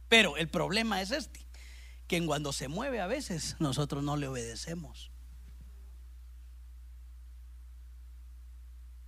Pero 0.10 0.36
el 0.38 0.50
problema 0.50 1.04
es 1.04 1.12
este, 1.12 1.46
que 2.08 2.26
cuando 2.26 2.52
se 2.52 2.68
mueve 2.68 3.00
a 3.00 3.06
veces 3.06 3.58
nosotros 3.60 4.04
no 4.04 4.18
le 4.18 4.28
obedecemos. 4.28 5.12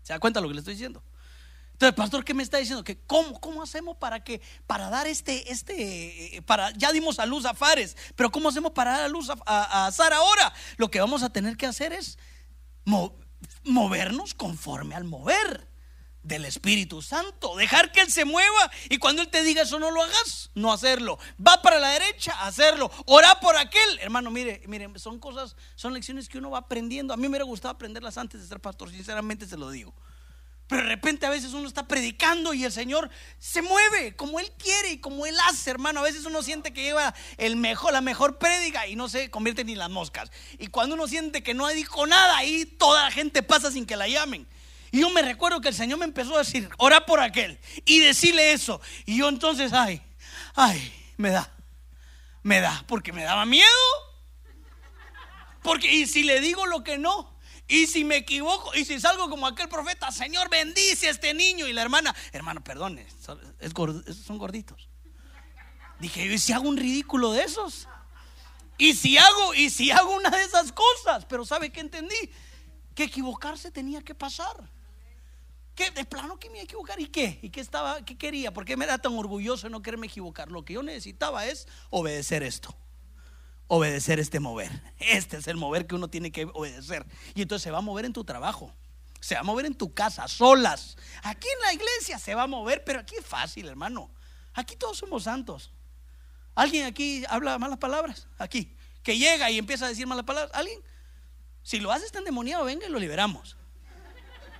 ¿Se 0.03 0.13
da 0.13 0.19
cuenta 0.19 0.41
lo 0.41 0.47
que 0.47 0.53
le 0.53 0.59
estoy 0.59 0.75
diciendo? 0.75 1.01
Pastor, 1.91 2.23
¿qué 2.23 2.33
me 2.33 2.43
está 2.43 2.57
diciendo? 2.57 2.83
Que 2.83 2.97
cómo, 2.97 3.39
cómo 3.41 3.63
hacemos 3.63 3.97
para 3.97 4.23
que, 4.23 4.41
para 4.65 4.89
dar 4.89 5.07
este, 5.07 5.51
este, 5.51 6.41
para, 6.45 6.71
ya 6.71 6.91
dimos 6.91 7.19
a 7.19 7.25
luz 7.25 7.45
a 7.45 7.53
Fares, 7.53 7.97
pero 8.15 8.31
¿cómo 8.31 8.49
hacemos 8.49 8.71
para 8.71 8.91
dar 8.91 9.01
a 9.01 9.07
luz 9.09 9.29
a, 9.29 9.85
a, 9.85 9.91
Sara 9.91 10.17
ahora? 10.17 10.53
Lo 10.77 10.89
que 10.89 10.99
vamos 10.99 11.23
a 11.23 11.29
tener 11.31 11.57
que 11.57 11.65
hacer 11.65 11.91
es 11.91 12.17
movernos 13.63 14.33
conforme 14.33 14.95
al 14.95 15.03
mover 15.03 15.67
del 16.23 16.45
Espíritu 16.45 17.01
Santo. 17.01 17.55
Dejar 17.55 17.91
que 17.91 18.01
Él 18.01 18.11
se 18.11 18.25
mueva 18.25 18.71
y 18.89 18.97
cuando 18.97 19.21
Él 19.21 19.27
te 19.27 19.43
diga 19.43 19.63
eso 19.63 19.79
no 19.79 19.91
lo 19.91 20.01
hagas, 20.01 20.51
no 20.55 20.71
hacerlo. 20.71 21.19
Va 21.45 21.61
para 21.61 21.79
la 21.79 21.89
derecha, 21.89 22.31
hacerlo. 22.45 22.89
Ora 23.05 23.39
por 23.39 23.57
aquel. 23.57 23.99
Hermano, 23.99 24.31
mire, 24.31 24.61
mire, 24.67 24.87
son 24.97 25.19
cosas, 25.19 25.55
son 25.75 25.93
lecciones 25.93 26.29
que 26.29 26.37
uno 26.37 26.49
va 26.49 26.59
aprendiendo. 26.59 27.13
A 27.13 27.17
mí 27.17 27.23
me 27.23 27.29
hubiera 27.29 27.45
gustado 27.45 27.73
aprenderlas 27.73 28.17
antes 28.17 28.41
de 28.41 28.47
ser 28.47 28.59
pastor, 28.59 28.89
sinceramente 28.89 29.45
se 29.45 29.57
lo 29.57 29.69
digo. 29.69 29.93
Pero 30.67 30.83
de 30.83 30.89
repente 30.89 31.25
a 31.25 31.29
veces 31.29 31.53
uno 31.53 31.67
está 31.67 31.87
predicando 31.87 32.53
y 32.53 32.63
el 32.63 32.71
Señor 32.71 33.09
se 33.37 33.61
mueve 33.61 34.15
como 34.15 34.39
Él 34.39 34.51
quiere 34.57 34.91
y 34.91 34.97
como 34.97 35.25
Él 35.25 35.35
hace, 35.49 35.69
hermano. 35.69 35.99
A 35.99 36.03
veces 36.03 36.25
uno 36.25 36.41
siente 36.41 36.71
que 36.73 36.83
lleva 36.83 37.13
el 37.37 37.55
mejor, 37.57 37.91
la 37.93 38.01
mejor 38.01 38.37
prédica 38.37 38.87
y 38.87 38.95
no 38.95 39.09
se 39.09 39.29
convierte 39.29 39.65
ni 39.65 39.75
las 39.75 39.89
moscas. 39.89 40.31
Y 40.57 40.67
cuando 40.67 40.95
uno 40.95 41.07
siente 41.07 41.43
que 41.43 41.53
no 41.53 41.67
dijo 41.67 42.07
nada, 42.07 42.37
ahí 42.37 42.65
toda 42.65 43.03
la 43.03 43.11
gente 43.11 43.43
pasa 43.43 43.71
sin 43.71 43.85
que 43.85 43.97
la 43.97 44.07
llamen. 44.07 44.47
Y 44.91 45.01
yo 45.01 45.09
me 45.09 45.21
recuerdo 45.21 45.59
que 45.59 45.69
el 45.69 45.75
Señor 45.75 45.99
me 45.99 46.05
empezó 46.05 46.35
a 46.35 46.39
decir, 46.39 46.69
ora 46.77 47.05
por 47.05 47.19
aquel 47.19 47.59
y 47.83 47.99
decirle 47.99 48.53
eso. 48.53 48.79
Y 49.05 49.17
yo 49.17 49.27
entonces, 49.27 49.73
ay, 49.73 50.01
ay, 50.55 50.93
me 51.17 51.31
da, 51.31 51.51
me 52.43 52.61
da, 52.61 52.85
porque 52.87 53.11
me 53.11 53.23
daba 53.23 53.45
miedo. 53.45 53.67
Porque, 55.63 55.91
y 55.91 56.05
si 56.05 56.23
le 56.23 56.39
digo 56.41 56.67
lo 56.67 56.83
que 56.83 56.97
no, 56.97 57.32
y 57.73 57.87
si 57.87 58.03
me 58.03 58.17
equivoco, 58.17 58.75
y 58.75 58.85
si 58.85 58.99
salgo 58.99 59.31
como 59.31 59.47
aquel 59.47 59.67
profeta, 59.67 60.11
Señor, 60.11 60.47
bendice 60.47 61.07
a 61.07 61.09
este 61.09 61.33
niño. 61.33 61.67
Y 61.67 61.73
la 61.73 61.81
hermana, 61.81 62.15
hermano, 62.31 62.63
perdone, 62.63 63.07
son 63.19 64.37
gorditos. 64.37 64.89
Dije, 65.99 66.23
¿y 66.23 66.37
si 66.37 66.53
hago 66.53 66.69
un 66.69 66.77
ridículo 66.77 67.31
de 67.31 67.41
esos? 67.41 67.87
Y 68.77 68.93
si 68.93 69.17
hago, 69.17 69.55
y 69.55 69.71
si 69.71 69.89
hago 69.89 70.15
una 70.15 70.29
de 70.29 70.43
esas 70.43 70.71
cosas, 70.71 71.25
pero 71.25 71.45
¿sabe 71.45 71.71
qué 71.71 71.79
entendí? 71.79 72.29
Que 72.93 73.05
equivocarse 73.05 73.71
tenía 73.71 74.03
que 74.03 74.13
pasar. 74.13 74.69
¿Qué? 75.73 75.89
De 75.89 76.05
plano 76.05 76.37
que 76.37 76.51
me 76.51 76.57
iba 76.57 76.61
a 76.61 76.65
equivocar. 76.65 76.99
¿Y 76.99 77.07
qué? 77.07 77.39
¿Y 77.41 77.49
qué 77.49 77.59
estaba? 77.59 78.05
¿Qué 78.05 78.19
quería? 78.19 78.53
¿Por 78.53 78.65
qué 78.65 78.77
me 78.77 78.85
era 78.85 78.99
tan 78.99 79.17
orgulloso 79.17 79.65
de 79.65 79.71
no 79.71 79.81
quererme 79.81 80.05
equivocar? 80.05 80.51
Lo 80.51 80.63
que 80.63 80.73
yo 80.73 80.83
necesitaba 80.83 81.47
es 81.47 81.67
obedecer 81.89 82.43
esto. 82.43 82.77
Obedecer 83.67 84.19
este 84.19 84.39
mover. 84.39 84.71
Este 84.99 85.37
es 85.37 85.47
el 85.47 85.57
mover 85.57 85.87
que 85.87 85.95
uno 85.95 86.09
tiene 86.09 86.31
que 86.31 86.45
obedecer. 86.53 87.05
Y 87.33 87.41
entonces 87.41 87.63
se 87.63 87.71
va 87.71 87.79
a 87.79 87.81
mover 87.81 88.05
en 88.05 88.13
tu 88.13 88.23
trabajo. 88.23 88.73
Se 89.19 89.35
va 89.35 89.41
a 89.41 89.43
mover 89.43 89.65
en 89.65 89.75
tu 89.75 89.93
casa, 89.93 90.27
solas. 90.27 90.97
Aquí 91.23 91.47
en 91.47 91.61
la 91.61 91.73
iglesia 91.73 92.19
se 92.19 92.35
va 92.35 92.43
a 92.43 92.47
mover, 92.47 92.83
pero 92.83 92.99
aquí 92.99 93.15
es 93.15 93.25
fácil, 93.25 93.67
hermano. 93.67 94.11
Aquí 94.53 94.75
todos 94.75 94.97
somos 94.97 95.23
santos. 95.23 95.71
¿Alguien 96.55 96.85
aquí 96.85 97.23
habla 97.29 97.57
malas 97.57 97.77
palabras? 97.77 98.27
Aquí. 98.37 98.75
Que 99.01 99.17
llega 99.17 99.49
y 99.49 99.57
empieza 99.57 99.85
a 99.85 99.89
decir 99.89 100.07
malas 100.07 100.25
palabras. 100.25 100.51
¿Alguien? 100.53 100.79
Si 101.63 101.79
lo 101.79 101.91
haces 101.91 102.11
tan 102.11 102.23
demoniado, 102.23 102.65
venga 102.65 102.85
y 102.85 102.89
lo 102.89 102.99
liberamos. 102.99 103.57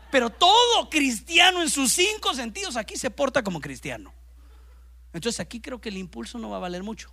Pero 0.10 0.30
todo 0.30 0.90
cristiano 0.90 1.62
en 1.62 1.70
sus 1.70 1.92
cinco 1.92 2.34
sentidos 2.34 2.78
aquí 2.78 2.96
se 2.98 3.10
porta 3.10 3.44
como 3.44 3.60
cristiano. 3.60 4.14
Entonces 5.12 5.40
aquí 5.40 5.60
creo 5.60 5.82
que 5.82 5.90
el 5.90 5.98
impulso 5.98 6.38
no 6.38 6.50
va 6.50 6.58
a 6.58 6.60
valer 6.62 6.84
mucho. 6.84 7.12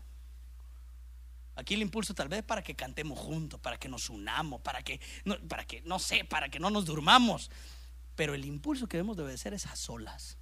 Aquí 1.60 1.74
el 1.74 1.82
impulso 1.82 2.14
tal 2.14 2.28
vez 2.28 2.42
para 2.42 2.62
que 2.62 2.74
cantemos 2.74 3.18
juntos, 3.18 3.60
para 3.60 3.78
que 3.78 3.88
nos 3.88 4.08
unamos, 4.08 4.62
para 4.62 4.82
que, 4.82 4.98
no, 5.24 5.38
para 5.40 5.66
que, 5.66 5.82
no 5.82 5.98
sé, 5.98 6.24
para 6.24 6.48
que 6.48 6.58
no 6.58 6.70
nos 6.70 6.86
durmamos. 6.86 7.50
Pero 8.16 8.34
el 8.34 8.46
impulso 8.46 8.86
que 8.86 8.96
debemos 8.96 9.16
de 9.18 9.24
obedecer 9.24 9.52
es 9.52 9.66
a 9.66 9.76
solas. 9.76 10.38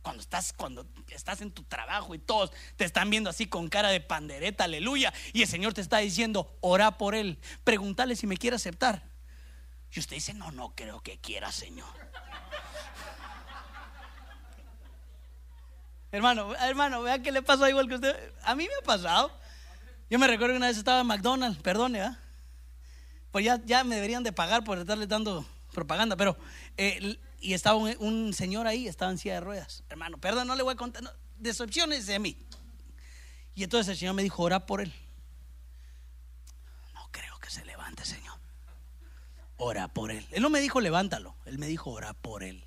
Cuando 0.00 0.22
estás, 0.22 0.54
cuando 0.54 0.86
estás 1.10 1.42
en 1.42 1.50
tu 1.50 1.64
trabajo 1.64 2.14
y 2.14 2.18
todos 2.18 2.50
te 2.76 2.86
están 2.86 3.10
viendo 3.10 3.28
así 3.28 3.46
con 3.46 3.68
cara 3.68 3.90
de 3.90 4.00
pandereta, 4.00 4.64
aleluya, 4.64 5.12
y 5.34 5.42
el 5.42 5.48
Señor 5.48 5.74
te 5.74 5.82
está 5.82 5.98
diciendo, 5.98 6.56
ora 6.62 6.96
por 6.96 7.14
él, 7.14 7.38
pregúntale 7.64 8.16
si 8.16 8.26
me 8.26 8.38
quiere 8.38 8.56
aceptar. 8.56 9.02
Y 9.92 10.00
usted 10.00 10.16
dice, 10.16 10.32
no, 10.32 10.50
no 10.50 10.74
creo 10.74 11.02
que 11.02 11.18
quiera, 11.18 11.52
Señor. 11.52 11.88
Hermano, 16.12 16.54
hermano, 16.56 17.02
vea 17.02 17.20
que 17.20 17.32
le 17.32 17.42
pasó 17.42 17.68
igual 17.68 17.88
que 17.88 17.96
usted. 17.96 18.34
A 18.42 18.54
mí 18.54 18.64
me 18.64 18.74
ha 18.80 18.84
pasado. 18.84 19.30
Yo 20.10 20.18
me 20.18 20.26
recuerdo 20.26 20.54
que 20.54 20.58
una 20.58 20.68
vez 20.68 20.78
estaba 20.78 21.00
en 21.00 21.06
McDonald's, 21.06 21.60
perdone. 21.62 22.16
Pues 23.30 23.44
ya, 23.44 23.60
ya 23.64 23.84
me 23.84 23.96
deberían 23.96 24.22
de 24.22 24.32
pagar 24.32 24.64
por 24.64 24.78
estarle 24.78 25.06
dando 25.06 25.46
propaganda, 25.72 26.16
pero 26.16 26.36
eh, 26.76 27.18
y 27.40 27.52
estaba 27.52 27.76
un, 27.76 28.32
señor 28.32 28.66
ahí, 28.66 28.88
estaba 28.88 29.10
en 29.10 29.18
silla 29.18 29.34
de 29.34 29.40
ruedas. 29.40 29.84
Hermano, 29.90 30.18
perdón, 30.18 30.48
no 30.48 30.56
le 30.56 30.62
voy 30.62 30.72
a 30.72 30.76
contar, 30.76 31.02
decepciones 31.36 32.06
de 32.06 32.18
mí. 32.18 32.36
Y 33.54 33.64
entonces 33.64 33.88
el 33.88 33.96
Señor 33.98 34.14
me 34.14 34.22
dijo, 34.22 34.42
ora 34.42 34.66
por 34.66 34.80
él. 34.80 34.92
No 36.94 37.08
creo 37.10 37.38
que 37.38 37.50
se 37.50 37.64
levante, 37.64 38.04
Señor 38.04 38.38
ora 39.58 39.88
por 39.88 40.10
él. 40.10 40.26
Él 40.30 40.42
no 40.42 40.50
me 40.50 40.60
dijo 40.60 40.80
levántalo, 40.80 41.36
él 41.44 41.58
me 41.58 41.66
dijo 41.66 41.90
ora 41.90 42.14
por 42.14 42.42
él. 42.42 42.64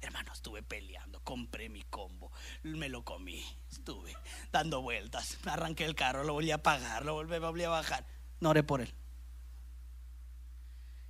Hermano, 0.00 0.32
estuve 0.32 0.62
peleando, 0.62 1.15
compré 1.26 1.68
mi 1.68 1.82
combo, 1.82 2.30
me 2.62 2.88
lo 2.88 3.04
comí, 3.04 3.44
estuve 3.68 4.14
dando 4.52 4.80
vueltas, 4.80 5.36
arranqué 5.44 5.84
el 5.84 5.96
carro, 5.96 6.22
lo 6.22 6.34
volví 6.34 6.52
a 6.52 6.62
pagar, 6.62 7.04
lo 7.04 7.14
volví, 7.14 7.36
volví 7.40 7.64
a 7.64 7.68
bajar. 7.68 8.06
No 8.38 8.50
oré 8.50 8.62
por 8.62 8.80
él. 8.80 8.94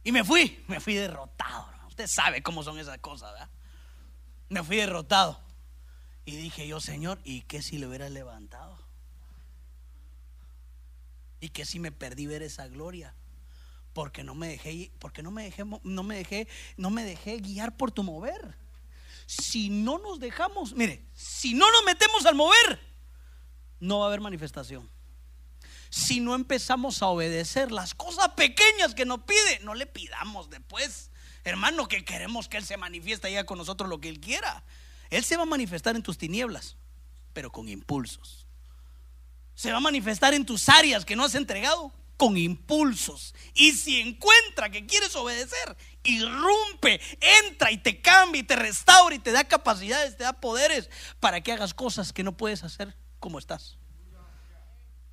Y 0.05 0.13
me 0.13 0.25
fui, 0.25 0.65
me 0.69 0.81
fui 0.81 0.95
derrotado. 0.95 1.69
Usted 1.89 2.07
sabe 2.07 2.43
cómo 2.43 2.63
son 2.63 2.79
esas 2.79 2.97
cosas, 2.99 3.33
¿verdad? 3.33 3.51
Me 4.49 4.63
fui 4.63 4.77
derrotado. 4.77 5.39
Y 6.25 6.37
dije 6.37 6.67
yo, 6.67 6.81
Señor, 6.81 7.21
¿y 7.23 7.43
qué 7.43 7.61
si 7.61 7.77
le 7.77 7.87
hubiera 7.87 8.09
levantado? 8.09 8.79
¿Y 11.41 11.51
qué 11.51 11.67
si 11.67 11.79
me 11.79 11.93
perdí 11.93 12.27
ver 12.27 12.43
esa 12.43 12.69
gloria? 12.69 13.15
porque 13.93 14.23
no 14.23 14.35
me 14.35 14.49
dejé, 14.49 14.93
porque 14.99 15.23
no 15.23 15.31
me 15.31 15.45
dejé, 15.45 15.65
no 15.65 16.03
me 16.03 16.17
dejé, 16.17 16.49
no 16.77 16.91
me 16.91 17.03
dejé 17.03 17.39
guiar 17.39 17.79
por 17.79 17.91
tu 17.91 18.03
mover. 18.03 18.66
Si 19.27 19.69
no 19.69 19.99
nos 19.99 20.21
dejamos, 20.21 20.73
mire, 20.73 21.05
si 21.13 21.53
no 21.53 21.71
nos 21.73 21.85
metemos 21.85 22.25
al 22.27 22.37
mover, 22.37 22.81
no 23.81 23.99
va 23.99 24.07
a 24.07 24.09
haber 24.09 24.21
manifestación. 24.21 24.89
Si 25.91 26.21
no 26.21 26.35
empezamos 26.35 27.03
a 27.03 27.07
obedecer 27.07 27.73
las 27.73 27.95
cosas 27.95 28.29
pequeñas 28.31 28.95
que 28.95 29.05
nos 29.05 29.21
pide, 29.21 29.61
no 29.63 29.75
le 29.75 29.87
pidamos 29.87 30.49
después. 30.51 31.11
Hermano, 31.45 31.89
que 31.89 32.05
queremos 32.05 32.49
que 32.49 32.57
Él 32.57 32.65
se 32.65 32.77
manifieste 32.77 33.31
ya 33.31 33.45
con 33.45 33.59
nosotros 33.59 33.89
lo 33.91 34.01
que 34.01 34.09
Él 34.09 34.21
quiera. 34.21 34.65
Él 35.11 35.25
se 35.25 35.37
va 35.37 35.43
a 35.43 35.47
manifestar 35.47 35.97
en 35.97 36.03
tus 36.03 36.19
tinieblas, 36.19 36.77
pero 37.33 37.51
con 37.51 37.69
impulsos. 37.69 38.47
Se 39.55 39.71
va 39.71 39.79
a 39.79 39.81
manifestar 39.81 40.35
en 40.35 40.45
tus 40.45 40.69
áreas 40.69 41.05
que 41.05 41.17
no 41.17 41.25
has 41.25 41.35
entregado, 41.35 41.93
con 42.17 42.37
impulsos. 42.37 43.35
Y 43.55 43.73
si 43.73 44.01
encuentra 44.01 44.71
que 44.71 44.87
quieres 44.87 45.15
obedecer, 45.17 45.77
irrumpe, 46.03 47.01
entra 47.21 47.71
y 47.71 47.79
te 47.79 48.01
cambia 48.01 48.41
y 48.41 48.45
te 48.45 48.57
restaura 48.57 49.15
y 49.15 49.19
te 49.19 49.33
da 49.33 49.45
capacidades, 49.45 50.17
te 50.17 50.25
da 50.25 50.41
poderes 50.41 50.91
para 51.21 51.41
que 51.41 51.53
hagas 51.53 51.75
cosas 51.75 52.13
que 52.13 52.23
no 52.23 52.37
puedes 52.37 52.65
hacer 52.65 52.97
como 53.19 53.39
estás. 53.39 53.79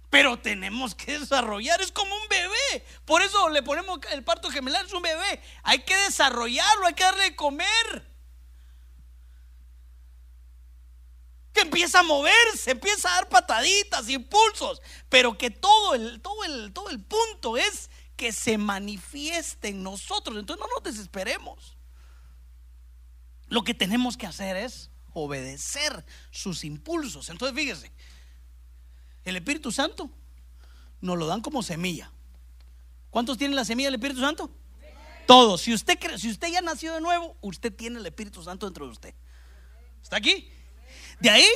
Pero 0.09 0.37
tenemos 0.37 0.93
que 0.93 1.17
desarrollar, 1.17 1.81
es 1.81 1.91
como 1.91 2.15
un 2.15 2.27
bebé. 2.29 2.85
Por 3.03 3.23
eso 3.23 3.49
le 3.49 3.63
ponemos 3.63 3.99
el 4.11 4.23
parto 4.23 4.51
gemelar, 4.51 4.85
es 4.85 4.93
un 4.93 5.01
bebé. 5.01 5.41
Hay 5.63 5.79
que 5.79 5.95
desarrollarlo, 5.97 6.85
hay 6.85 6.93
que 6.93 7.03
darle 7.03 7.23
de 7.23 7.35
comer. 7.35 8.12
Que 11.53 11.61
empieza 11.61 11.99
a 11.99 12.03
moverse, 12.03 12.71
empieza 12.71 13.09
a 13.09 13.15
dar 13.15 13.29
pataditas, 13.29 14.09
impulsos, 14.09 14.81
pero 15.07 15.37
que 15.37 15.51
todo 15.51 15.93
el, 15.93 16.19
todo 16.21 16.43
el, 16.43 16.73
todo 16.73 16.89
el 16.89 16.99
punto 16.99 17.57
es 17.57 17.89
que 18.15 18.32
se 18.32 18.57
manifieste 18.57 19.69
en 19.69 19.84
nosotros. 19.84 20.38
Entonces 20.38 20.65
no 20.65 20.73
nos 20.73 20.84
desesperemos. 20.84 21.78
Lo 23.47 23.63
que 23.63 23.73
tenemos 23.73 24.17
que 24.17 24.25
hacer 24.25 24.57
es 24.57 24.89
obedecer 25.13 26.05
sus 26.32 26.63
impulsos. 26.63 27.30
Entonces 27.30 27.55
fíjese, 27.55 27.91
el 29.23 29.36
Espíritu 29.36 29.71
Santo 29.71 30.09
nos 31.01 31.17
lo 31.17 31.28
dan 31.28 31.41
como 31.41 31.61
semilla. 31.61 32.11
¿Cuántos 33.11 33.38
tienen 33.38 33.55
la 33.55 33.65
semilla 33.65 33.88
del 33.88 33.95
Espíritu 33.95 34.21
Santo? 34.21 34.49
Todos. 35.28 35.61
Si 35.61 35.73
usted, 35.73 35.99
si 36.17 36.32
usted 36.32 36.47
ya 36.47 36.61
nació 36.61 36.95
de 36.95 37.01
nuevo, 37.01 37.38
usted 37.41 37.71
tiene 37.73 37.99
el 37.99 38.05
Espíritu 38.05 38.41
Santo 38.41 38.65
dentro 38.65 38.86
de 38.86 38.91
usted. 38.91 39.13
¿Está 40.01 40.17
aquí? 40.17 40.53
De 41.24 41.30
ahí 41.30 41.47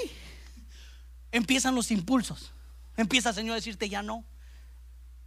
empiezan 1.29 1.75
los 1.75 1.91
impulsos. 1.91 2.53
Empieza 2.95 3.29
el 3.29 3.35
Señor 3.35 3.51
a 3.51 3.55
decirte, 3.55 3.89
ya 3.89 4.01
no. 4.01 4.23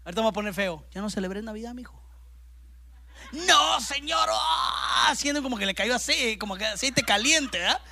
Ahorita 0.03 0.23
vamos 0.23 0.31
a 0.31 0.33
poner 0.33 0.55
feo. 0.55 0.83
Ya 0.93 1.03
no 1.03 1.11
celebré 1.11 1.43
Navidad, 1.43 1.75
mi 1.75 1.83
hijo. 1.83 2.03
No, 3.33 3.81
Señor. 3.83 4.31
haciendo 5.09 5.43
como 5.43 5.59
que 5.59 5.67
le 5.67 5.75
cayó 5.75 5.95
aceite, 5.95 6.39
como 6.39 6.57
que 6.57 6.65
aceite 6.65 7.03
caliente, 7.03 7.59
¿verdad? 7.59 7.83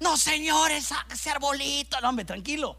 No, 0.00 0.16
Señor, 0.16 0.70
ese 0.70 1.30
arbolito. 1.30 2.00
No, 2.00 2.08
hombre, 2.08 2.24
tranquilo. 2.24 2.78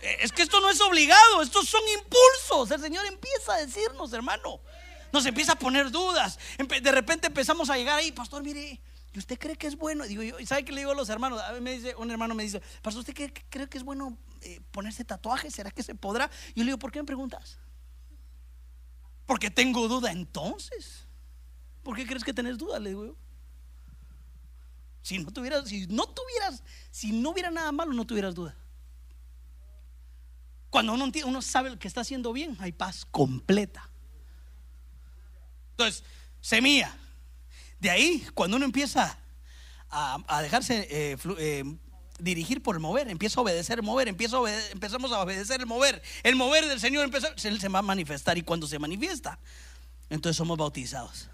Eh, 0.00 0.16
es 0.22 0.32
que 0.32 0.40
esto 0.40 0.58
no 0.62 0.70
es 0.70 0.80
obligado, 0.80 1.42
estos 1.42 1.68
son 1.68 1.82
impulsos. 1.98 2.70
El 2.70 2.80
Señor 2.80 3.04
empieza 3.04 3.56
a 3.56 3.58
decirnos, 3.58 4.10
hermano. 4.14 4.58
Nos 5.12 5.26
empieza 5.26 5.52
a 5.52 5.56
poner 5.56 5.90
dudas. 5.90 6.38
De 6.56 6.92
repente 6.92 7.26
empezamos 7.26 7.68
a 7.68 7.76
llegar 7.76 7.98
ahí, 7.98 8.10
pastor, 8.10 8.42
mire, 8.42 8.80
¿y 9.14 9.18
usted 9.18 9.38
cree 9.38 9.56
que 9.56 9.68
es 9.68 9.76
bueno? 9.76 10.04
Digo 10.04 10.22
yo, 10.22 10.36
¿sabe 10.44 10.64
qué 10.64 10.72
le 10.72 10.80
digo 10.80 10.90
a 10.90 10.94
los 10.94 11.08
hermanos? 11.08 11.40
A 11.40 11.52
me 11.60 11.72
dice, 11.72 11.94
un 11.96 12.10
hermano 12.10 12.34
me 12.34 12.42
dice, 12.42 12.60
pastor, 12.82 13.00
¿usted 13.00 13.14
cree, 13.14 13.32
cree 13.48 13.68
que 13.68 13.78
es 13.78 13.84
bueno 13.84 14.18
eh, 14.40 14.60
ponerse 14.72 15.04
tatuaje? 15.04 15.50
¿Será 15.50 15.70
que 15.70 15.84
se 15.84 15.94
podrá? 15.94 16.28
Yo 16.54 16.64
le 16.64 16.64
digo, 16.64 16.78
¿por 16.78 16.90
qué 16.90 16.98
me 16.98 17.06
preguntas? 17.06 17.58
Porque 19.24 19.50
tengo 19.50 19.86
duda 19.86 20.10
entonces. 20.10 21.06
¿Por 21.84 21.96
qué 21.96 22.06
crees 22.06 22.24
que 22.24 22.34
tenés 22.34 22.58
duda? 22.58 22.80
Le 22.80 22.90
digo 22.90 23.06
yo. 23.06 23.16
Si 25.02 25.18
no 25.18 25.30
tuvieras, 25.30 25.68
si 25.68 25.86
no 25.86 26.08
tuvieras, 26.08 26.64
si 26.90 27.12
no 27.12 27.30
hubiera 27.30 27.50
nada 27.50 27.70
malo, 27.70 27.92
no 27.92 28.04
tuvieras 28.06 28.34
duda. 28.34 28.56
Cuando 30.70 30.92
uno, 30.92 31.08
uno 31.26 31.42
sabe 31.42 31.78
que 31.78 31.86
está 31.86 32.00
haciendo 32.00 32.32
bien, 32.32 32.56
hay 32.58 32.72
paz 32.72 33.04
completa. 33.04 33.88
Entonces, 35.70 36.02
semilla. 36.40 36.98
De 37.84 37.90
ahí, 37.90 38.26
cuando 38.32 38.56
uno 38.56 38.64
empieza 38.64 39.18
a, 39.90 40.40
dejarse 40.40 40.88
eh, 40.90 41.18
eh, 41.36 41.64
dirigir 42.18 42.62
por 42.62 42.76
el 42.76 42.80
mover, 42.80 43.10
empieza 43.10 43.38
a 43.38 43.42
obedecer 43.42 43.78
el 43.78 43.84
mover, 43.84 44.08
empieza 44.08 44.38
a 44.38 44.70
empezamos 44.70 45.12
a 45.12 45.20
obedecer 45.20 45.60
el 45.60 45.66
mover. 45.66 46.02
El 46.22 46.34
mover 46.34 46.66
del 46.66 46.80
Señor 46.80 47.04
empieza, 47.04 47.34
Él 47.42 47.60
se 47.60 47.68
va 47.68 47.80
a 47.80 47.82
manifestar 47.82 48.38
y 48.38 48.42
cuando 48.42 48.66
se 48.66 48.78
manifiesta, 48.78 49.38
entonces 50.08 50.34
somos 50.34 50.56
bautizados. 50.56 51.28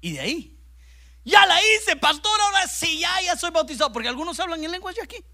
Y 0.00 0.12
de 0.12 0.20
ahí, 0.20 0.56
ya 1.24 1.44
la 1.44 1.58
hice, 1.60 1.96
pastor, 1.96 2.40
ahora 2.40 2.68
sí, 2.68 3.00
ya, 3.00 3.20
ya 3.24 3.34
soy 3.34 3.50
bautizado, 3.50 3.92
porque 3.92 4.08
algunos 4.08 4.38
hablan 4.38 4.62
en 4.62 4.70
lenguas 4.70 4.94
ya 4.94 5.02
aquí. 5.02 5.24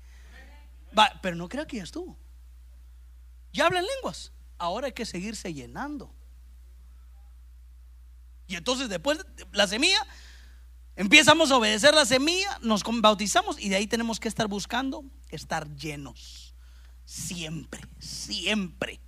Pero 1.21 1.37
no 1.37 1.51
crea 1.51 1.67
que 1.67 1.77
ya 1.77 1.83
estuvo. 1.83 2.17
Ya 3.53 3.67
habla 3.67 3.81
en 3.81 3.87
lenguas. 3.95 4.33
Ahora 4.57 4.87
hay 4.87 4.95
que 4.95 5.05
seguirse 5.05 5.53
llenando. 5.53 6.15
Y 8.53 8.57
entonces 8.57 8.91
después 8.91 9.19
la 9.51 9.67
semilla, 9.67 10.07
empezamos 10.95 11.51
a 11.51 11.57
obedecer 11.57 11.95
la 11.95 12.05
semilla, 12.05 12.59
nos 12.61 12.83
bautizamos 12.85 13.59
y 13.59 13.71
de 13.71 13.77
ahí 13.77 13.87
tenemos 13.87 14.21
que 14.21 14.29
estar 14.29 14.47
buscando 14.47 15.05
estar 15.31 15.75
llenos. 15.75 16.55
Siempre, 17.07 17.81
siempre. 17.99 19.01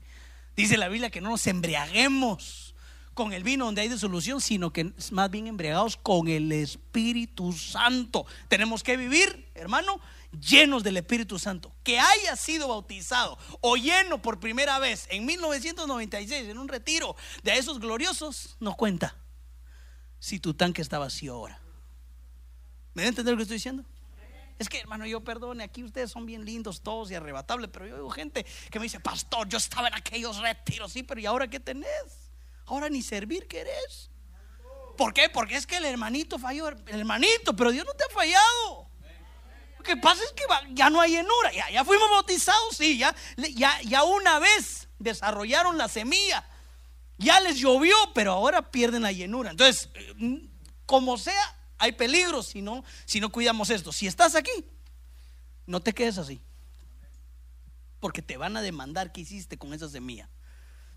Dice 0.56 0.78
la 0.78 0.88
Biblia 0.88 1.10
que 1.10 1.20
no 1.20 1.28
nos 1.28 1.46
embriaguemos 1.46 2.74
con 3.12 3.34
el 3.34 3.44
vino 3.44 3.66
donde 3.66 3.82
hay 3.82 3.88
disolución, 3.90 4.40
sino 4.40 4.72
que 4.72 4.92
más 5.10 5.30
bien 5.30 5.46
embriagados 5.46 5.98
con 5.98 6.28
el 6.28 6.50
Espíritu 6.50 7.52
Santo. 7.52 8.24
Tenemos 8.48 8.82
que 8.82 8.96
vivir, 8.96 9.50
hermano, 9.54 10.00
llenos 10.40 10.82
del 10.82 10.96
Espíritu 10.96 11.38
Santo. 11.38 11.70
Que 11.84 11.98
haya 11.98 12.34
sido 12.36 12.68
bautizado 12.68 13.38
o 13.60 13.76
lleno 13.76 14.22
por 14.22 14.40
primera 14.40 14.78
vez 14.78 15.06
en 15.10 15.26
1996 15.26 16.48
en 16.48 16.56
un 16.56 16.68
retiro 16.68 17.14
de 17.42 17.58
esos 17.58 17.78
gloriosos, 17.78 18.56
no 18.58 18.74
cuenta 18.74 19.14
si 20.24 20.40
tu 20.40 20.54
tanque 20.54 20.80
está 20.80 20.98
vacío 20.98 21.34
ahora. 21.34 21.60
¿Me 22.94 23.02
a 23.02 23.08
entender 23.08 23.34
lo 23.34 23.36
que 23.36 23.42
estoy 23.42 23.56
diciendo? 23.56 23.84
Es 24.58 24.70
que, 24.70 24.80
hermano, 24.80 25.04
yo 25.04 25.22
perdone, 25.22 25.62
aquí 25.62 25.84
ustedes 25.84 26.10
son 26.10 26.24
bien 26.24 26.46
lindos 26.46 26.80
todos 26.80 27.10
y 27.10 27.14
arrebatables, 27.14 27.68
pero 27.70 27.86
yo 27.86 27.96
oigo 27.96 28.08
gente 28.08 28.46
que 28.70 28.78
me 28.78 28.84
dice, 28.84 29.00
pastor, 29.00 29.46
yo 29.50 29.58
estaba 29.58 29.88
en 29.88 29.94
aquellos 29.94 30.38
retiros, 30.38 30.92
sí, 30.92 31.02
pero 31.02 31.20
¿y 31.20 31.26
ahora 31.26 31.48
qué 31.48 31.60
tenés? 31.60 32.30
Ahora 32.64 32.88
ni 32.88 33.02
servir 33.02 33.46
querés. 33.46 34.08
¿Por 34.96 35.12
qué? 35.12 35.28
Porque 35.28 35.56
es 35.56 35.66
que 35.66 35.76
el 35.76 35.84
hermanito 35.84 36.38
falló, 36.38 36.68
el 36.68 37.00
hermanito, 37.00 37.54
pero 37.54 37.70
Dios 37.70 37.84
no 37.84 37.92
te 37.92 38.04
ha 38.04 38.08
fallado. 38.08 38.88
Lo 39.76 39.84
que 39.84 39.98
pasa 39.98 40.24
es 40.24 40.32
que 40.32 40.44
ya 40.72 40.88
no 40.88 41.02
hay 41.02 41.10
llenura, 41.10 41.52
ya, 41.52 41.68
ya 41.68 41.84
fuimos 41.84 42.08
bautizados, 42.08 42.74
sí, 42.74 42.96
ya, 42.96 43.14
ya, 43.36 43.78
ya 43.82 44.04
una 44.04 44.38
vez 44.38 44.88
desarrollaron 44.98 45.76
la 45.76 45.88
semilla, 45.88 46.48
ya 47.18 47.40
les 47.40 47.58
llovió, 47.58 47.94
pero 48.14 48.32
ahora 48.32 48.70
pierden 48.70 49.02
la 49.02 49.12
llenura. 49.12 49.50
Entonces, 49.50 49.90
eh, 49.94 50.48
como 50.86 51.16
sea, 51.16 51.58
hay 51.78 51.92
peligro 51.92 52.42
si 52.42 52.62
no, 52.62 52.84
si 53.04 53.20
no 53.20 53.30
cuidamos 53.30 53.70
esto. 53.70 53.92
Si 53.92 54.06
estás 54.06 54.34
aquí, 54.34 54.66
no 55.66 55.80
te 55.80 55.92
quedes 55.92 56.18
así. 56.18 56.40
Porque 58.00 58.22
te 58.22 58.36
van 58.36 58.56
a 58.56 58.62
demandar 58.62 59.12
qué 59.12 59.22
hiciste 59.22 59.56
con 59.56 59.72
esa 59.72 59.88
semilla. 59.88 60.28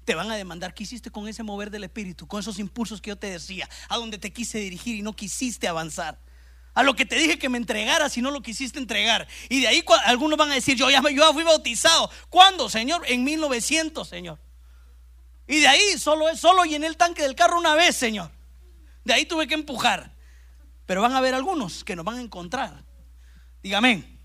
Te 0.06 0.16
van 0.16 0.32
a 0.32 0.36
demandar 0.36 0.74
qué 0.74 0.84
hiciste 0.84 1.12
con 1.12 1.28
ese 1.28 1.44
mover 1.44 1.70
del 1.70 1.84
espíritu, 1.84 2.28
con 2.28 2.40
esos 2.40 2.60
impulsos 2.60 3.02
que 3.02 3.10
yo 3.10 3.18
te 3.18 3.30
decía, 3.30 3.70
a 3.90 3.98
donde 3.98 4.18
te 4.18 4.32
quise 4.32 4.58
dirigir 4.58 4.96
y 4.96 5.02
no 5.02 5.14
quisiste 5.14 5.68
avanzar. 5.68 6.20
A 6.74 6.84
lo 6.84 6.96
que 6.96 7.06
te 7.06 7.16
dije 7.18 7.40
que 7.40 7.50
me 7.50 7.58
entregaras 7.58 8.16
y 8.18 8.22
no 8.22 8.32
lo 8.32 8.42
quisiste 8.42 8.78
entregar. 8.80 9.28
Y 9.50 9.62
de 9.62 9.68
ahí 9.68 9.84
algunos 10.06 10.38
van 10.38 10.52
a 10.52 10.56
decir, 10.56 10.78
yo 10.78 10.90
ya, 10.90 11.02
yo 11.10 11.34
fui 11.34 11.44
bautizado. 11.44 12.10
¿Cuándo, 12.30 12.70
Señor? 12.70 13.04
En 13.08 13.24
1900, 13.24 14.08
Señor. 14.08 14.40
Y 15.48 15.62
de 15.62 15.68
ahí 15.68 15.98
solo, 15.98 16.36
solo 16.36 16.64
llené 16.66 16.88
el 16.88 16.98
tanque 16.98 17.24
del 17.24 17.36
carro 17.36 17.58
una 17.58 17.76
vez, 17.76 17.96
Señor. 17.96 18.32
De 19.04 19.14
ahí 19.14 19.26
tuve 19.26 19.48
que 19.48 19.54
empujar. 19.54 20.14
Pero 20.86 21.02
van 21.02 21.14
a 21.14 21.18
haber 21.18 21.34
algunos 21.34 21.84
que 21.84 21.96
nos 21.96 22.06
van 22.06 22.18
a 22.18 22.22
encontrar. 22.22 22.84
Dígame. 23.64 24.18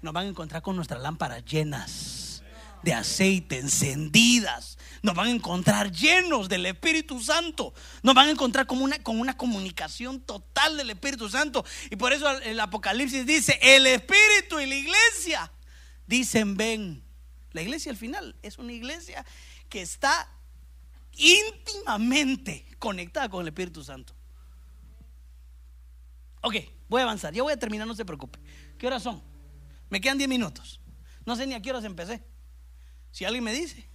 Nos 0.00 0.12
van 0.12 0.26
a 0.26 0.28
encontrar 0.30 0.62
con 0.62 0.76
nuestras 0.76 1.00
lámparas 1.00 1.44
llenas 1.44 2.42
de 2.82 2.92
aceite, 2.92 3.58
encendidas. 3.58 4.78
Nos 5.02 5.14
van 5.14 5.28
a 5.28 5.30
encontrar 5.30 5.90
llenos 5.90 6.48
del 6.48 6.66
Espíritu 6.66 7.20
Santo. 7.20 7.72
Nos 8.02 8.14
van 8.14 8.28
a 8.28 8.30
encontrar 8.30 8.66
como 8.66 8.84
una, 8.84 9.02
con 9.02 9.20
una 9.20 9.36
comunicación 9.36 10.20
total 10.20 10.76
del 10.76 10.90
Espíritu 10.90 11.28
Santo. 11.28 11.64
Y 11.90 11.96
por 11.96 12.12
eso 12.12 12.28
el 12.40 12.58
Apocalipsis 12.60 13.24
dice, 13.26 13.58
el 13.62 13.86
Espíritu 13.86 14.60
y 14.60 14.66
la 14.66 14.74
iglesia 14.74 15.52
dicen, 16.06 16.56
ven. 16.56 17.04
La 17.52 17.62
iglesia 17.62 17.92
al 17.92 17.98
final 17.98 18.34
es 18.42 18.58
una 18.58 18.72
iglesia 18.72 19.24
que 19.72 19.80
está 19.80 20.28
íntimamente 21.16 22.66
conectada 22.78 23.30
con 23.30 23.40
el 23.40 23.48
Espíritu 23.48 23.82
Santo. 23.82 24.14
Ok, 26.42 26.56
voy 26.90 27.00
a 27.00 27.04
avanzar. 27.04 27.32
Ya 27.32 27.42
voy 27.42 27.54
a 27.54 27.58
terminar, 27.58 27.86
no 27.86 27.94
se 27.94 28.04
preocupe. 28.04 28.38
¿Qué 28.78 28.86
horas 28.86 29.02
son? 29.02 29.22
Me 29.88 29.98
quedan 29.98 30.18
10 30.18 30.28
minutos. 30.28 30.78
No 31.24 31.36
sé 31.36 31.46
ni 31.46 31.54
a 31.54 31.62
qué 31.62 31.70
horas 31.70 31.84
empecé. 31.84 32.22
Si 33.12 33.24
alguien 33.24 33.44
me 33.44 33.54
dice. 33.54 33.88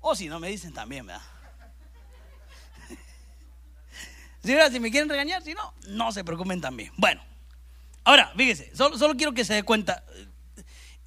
O 0.00 0.16
si 0.16 0.26
no 0.26 0.40
me 0.40 0.48
dicen 0.48 0.74
también, 0.74 1.06
¿verdad? 1.06 1.22
si 4.72 4.80
me 4.80 4.90
quieren 4.90 5.08
regañar, 5.08 5.44
si 5.44 5.54
no, 5.54 5.72
no 5.86 6.10
se 6.10 6.24
preocupen 6.24 6.60
también. 6.60 6.92
Bueno, 6.96 7.22
ahora, 8.02 8.32
fíjese, 8.36 8.74
solo, 8.74 8.98
solo 8.98 9.14
quiero 9.14 9.34
que 9.34 9.44
se 9.44 9.54
dé 9.54 9.62
cuenta 9.62 10.04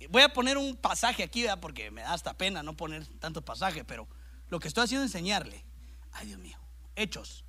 voy 0.07 0.21
a 0.21 0.29
poner 0.29 0.57
un 0.57 0.75
pasaje 0.77 1.23
aquí, 1.23 1.45
porque 1.59 1.91
me 1.91 2.01
da 2.01 2.13
hasta 2.13 2.33
pena 2.33 2.63
no 2.63 2.75
poner 2.75 3.05
tanto 3.19 3.43
pasaje, 3.43 3.83
pero 3.83 4.07
lo 4.49 4.59
que 4.59 4.67
estoy 4.67 4.85
haciendo 4.85 5.05
es 5.05 5.13
enseñarle. 5.13 5.63
Ay, 6.11 6.27
Dios 6.27 6.39
mío. 6.39 6.57
Hechos. 6.95 7.43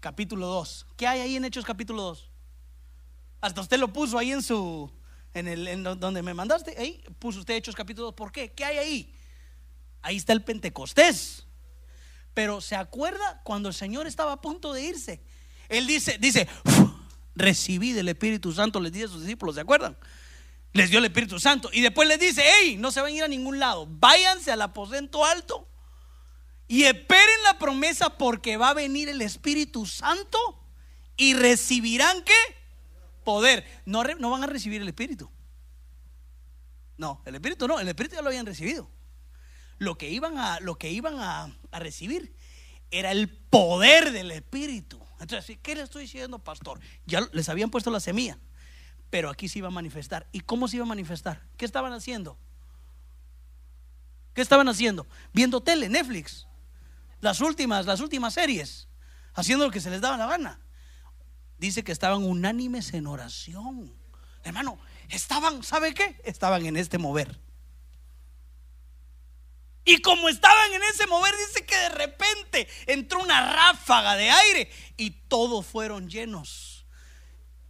Capítulo 0.00 0.46
2. 0.46 0.86
¿Qué 0.96 1.06
hay 1.06 1.20
ahí 1.20 1.36
en 1.36 1.44
Hechos 1.44 1.64
capítulo 1.64 2.02
2? 2.02 2.30
Hasta 3.40 3.60
usted 3.60 3.78
lo 3.78 3.92
puso 3.92 4.18
ahí 4.18 4.32
en 4.32 4.42
su 4.42 4.90
en 5.34 5.48
el 5.48 5.66
en 5.68 5.82
donde 5.82 6.22
me 6.22 6.32
mandaste, 6.32 6.74
ahí 6.78 7.02
puso 7.18 7.40
usted 7.40 7.54
Hechos 7.54 7.74
capítulo 7.74 8.06
2. 8.06 8.14
¿Por 8.14 8.32
qué? 8.32 8.52
¿Qué 8.52 8.64
hay 8.64 8.78
ahí? 8.78 9.14
Ahí 10.02 10.16
está 10.16 10.32
el 10.32 10.42
Pentecostés. 10.42 11.46
Pero 12.34 12.60
se 12.60 12.76
acuerda 12.76 13.42
cuando 13.44 13.68
el 13.68 13.74
Señor 13.74 14.06
estaba 14.06 14.32
a 14.32 14.40
punto 14.40 14.72
de 14.72 14.82
irse. 14.82 15.22
Él 15.68 15.86
dice, 15.86 16.18
dice, 16.18 16.48
recibí 17.34 17.92
del 17.92 18.08
Espíritu 18.08 18.52
Santo, 18.52 18.80
les 18.80 18.92
dice 18.92 19.06
a 19.06 19.08
sus 19.08 19.22
discípulos, 19.22 19.54
¿se 19.54 19.60
acuerdan? 19.60 19.96
Les 20.72 20.90
dio 20.90 20.98
el 20.98 21.04
Espíritu 21.04 21.38
Santo. 21.38 21.70
Y 21.72 21.80
después 21.80 22.08
les 22.08 22.18
dice, 22.18 22.42
hey, 22.44 22.76
no 22.78 22.90
se 22.90 23.00
van 23.00 23.12
a 23.12 23.16
ir 23.16 23.22
a 23.22 23.28
ningún 23.28 23.58
lado, 23.58 23.86
váyanse 23.88 24.52
al 24.52 24.62
aposento 24.62 25.24
alto 25.24 25.68
y 26.66 26.84
esperen 26.84 27.42
la 27.44 27.58
promesa 27.58 28.10
porque 28.16 28.56
va 28.56 28.70
a 28.70 28.74
venir 28.74 29.08
el 29.08 29.20
Espíritu 29.20 29.86
Santo 29.86 30.38
y 31.16 31.34
recibirán 31.34 32.22
qué? 32.24 32.34
Poder. 33.24 33.64
No, 33.84 34.02
no 34.02 34.30
van 34.30 34.44
a 34.44 34.46
recibir 34.46 34.80
el 34.80 34.88
Espíritu. 34.88 35.30
No, 36.96 37.22
el 37.26 37.34
Espíritu 37.34 37.68
no, 37.68 37.80
el 37.80 37.88
Espíritu 37.88 38.16
ya 38.16 38.22
lo 38.22 38.28
habían 38.28 38.46
recibido. 38.46 38.88
Lo 39.78 39.98
que 39.98 40.08
iban 40.08 40.38
a, 40.38 40.60
lo 40.60 40.76
que 40.76 40.90
iban 40.90 41.18
a 41.18 41.52
recibir 41.72 42.34
era 42.90 43.10
el 43.10 43.28
poder 43.28 44.12
del 44.12 44.30
Espíritu. 44.30 45.03
Entonces, 45.24 45.56
¿qué 45.62 45.74
le 45.74 45.80
estoy 45.80 46.02
diciendo, 46.02 46.38
pastor? 46.38 46.78
Ya 47.06 47.26
les 47.32 47.48
habían 47.48 47.70
puesto 47.70 47.90
la 47.90 47.98
semilla, 47.98 48.38
pero 49.08 49.30
aquí 49.30 49.48
se 49.48 49.58
iba 49.58 49.68
a 49.68 49.70
manifestar. 49.70 50.28
¿Y 50.32 50.40
cómo 50.40 50.68
se 50.68 50.76
iba 50.76 50.84
a 50.84 50.88
manifestar? 50.88 51.40
¿Qué 51.56 51.64
estaban 51.64 51.94
haciendo? 51.94 52.36
¿Qué 54.34 54.42
estaban 54.42 54.68
haciendo? 54.68 55.06
Viendo 55.32 55.62
tele, 55.62 55.88
Netflix, 55.88 56.46
las 57.22 57.40
últimas, 57.40 57.86
las 57.86 58.00
últimas 58.00 58.34
series, 58.34 58.86
haciendo 59.32 59.64
lo 59.64 59.70
que 59.70 59.80
se 59.80 59.88
les 59.88 60.02
daba 60.02 60.18
la 60.18 60.26
gana. 60.26 60.60
Dice 61.56 61.82
que 61.84 61.92
estaban 61.92 62.22
unánimes 62.22 62.92
en 62.92 63.06
oración. 63.06 63.94
Hermano, 64.42 64.78
estaban, 65.08 65.62
¿sabe 65.62 65.94
qué? 65.94 66.20
Estaban 66.24 66.66
en 66.66 66.76
este 66.76 66.98
mover. 66.98 67.40
Y 69.84 69.98
como 69.98 70.28
estaban 70.28 70.72
en 70.72 70.82
ese 70.84 71.06
mover, 71.06 71.34
dice 71.36 71.64
que 71.66 71.76
de 71.76 71.88
repente 71.90 72.68
entró 72.86 73.20
una 73.20 73.52
ráfaga 73.52 74.16
de 74.16 74.30
aire 74.30 74.70
y 74.96 75.10
todos 75.10 75.66
fueron 75.66 76.08
llenos. 76.08 76.86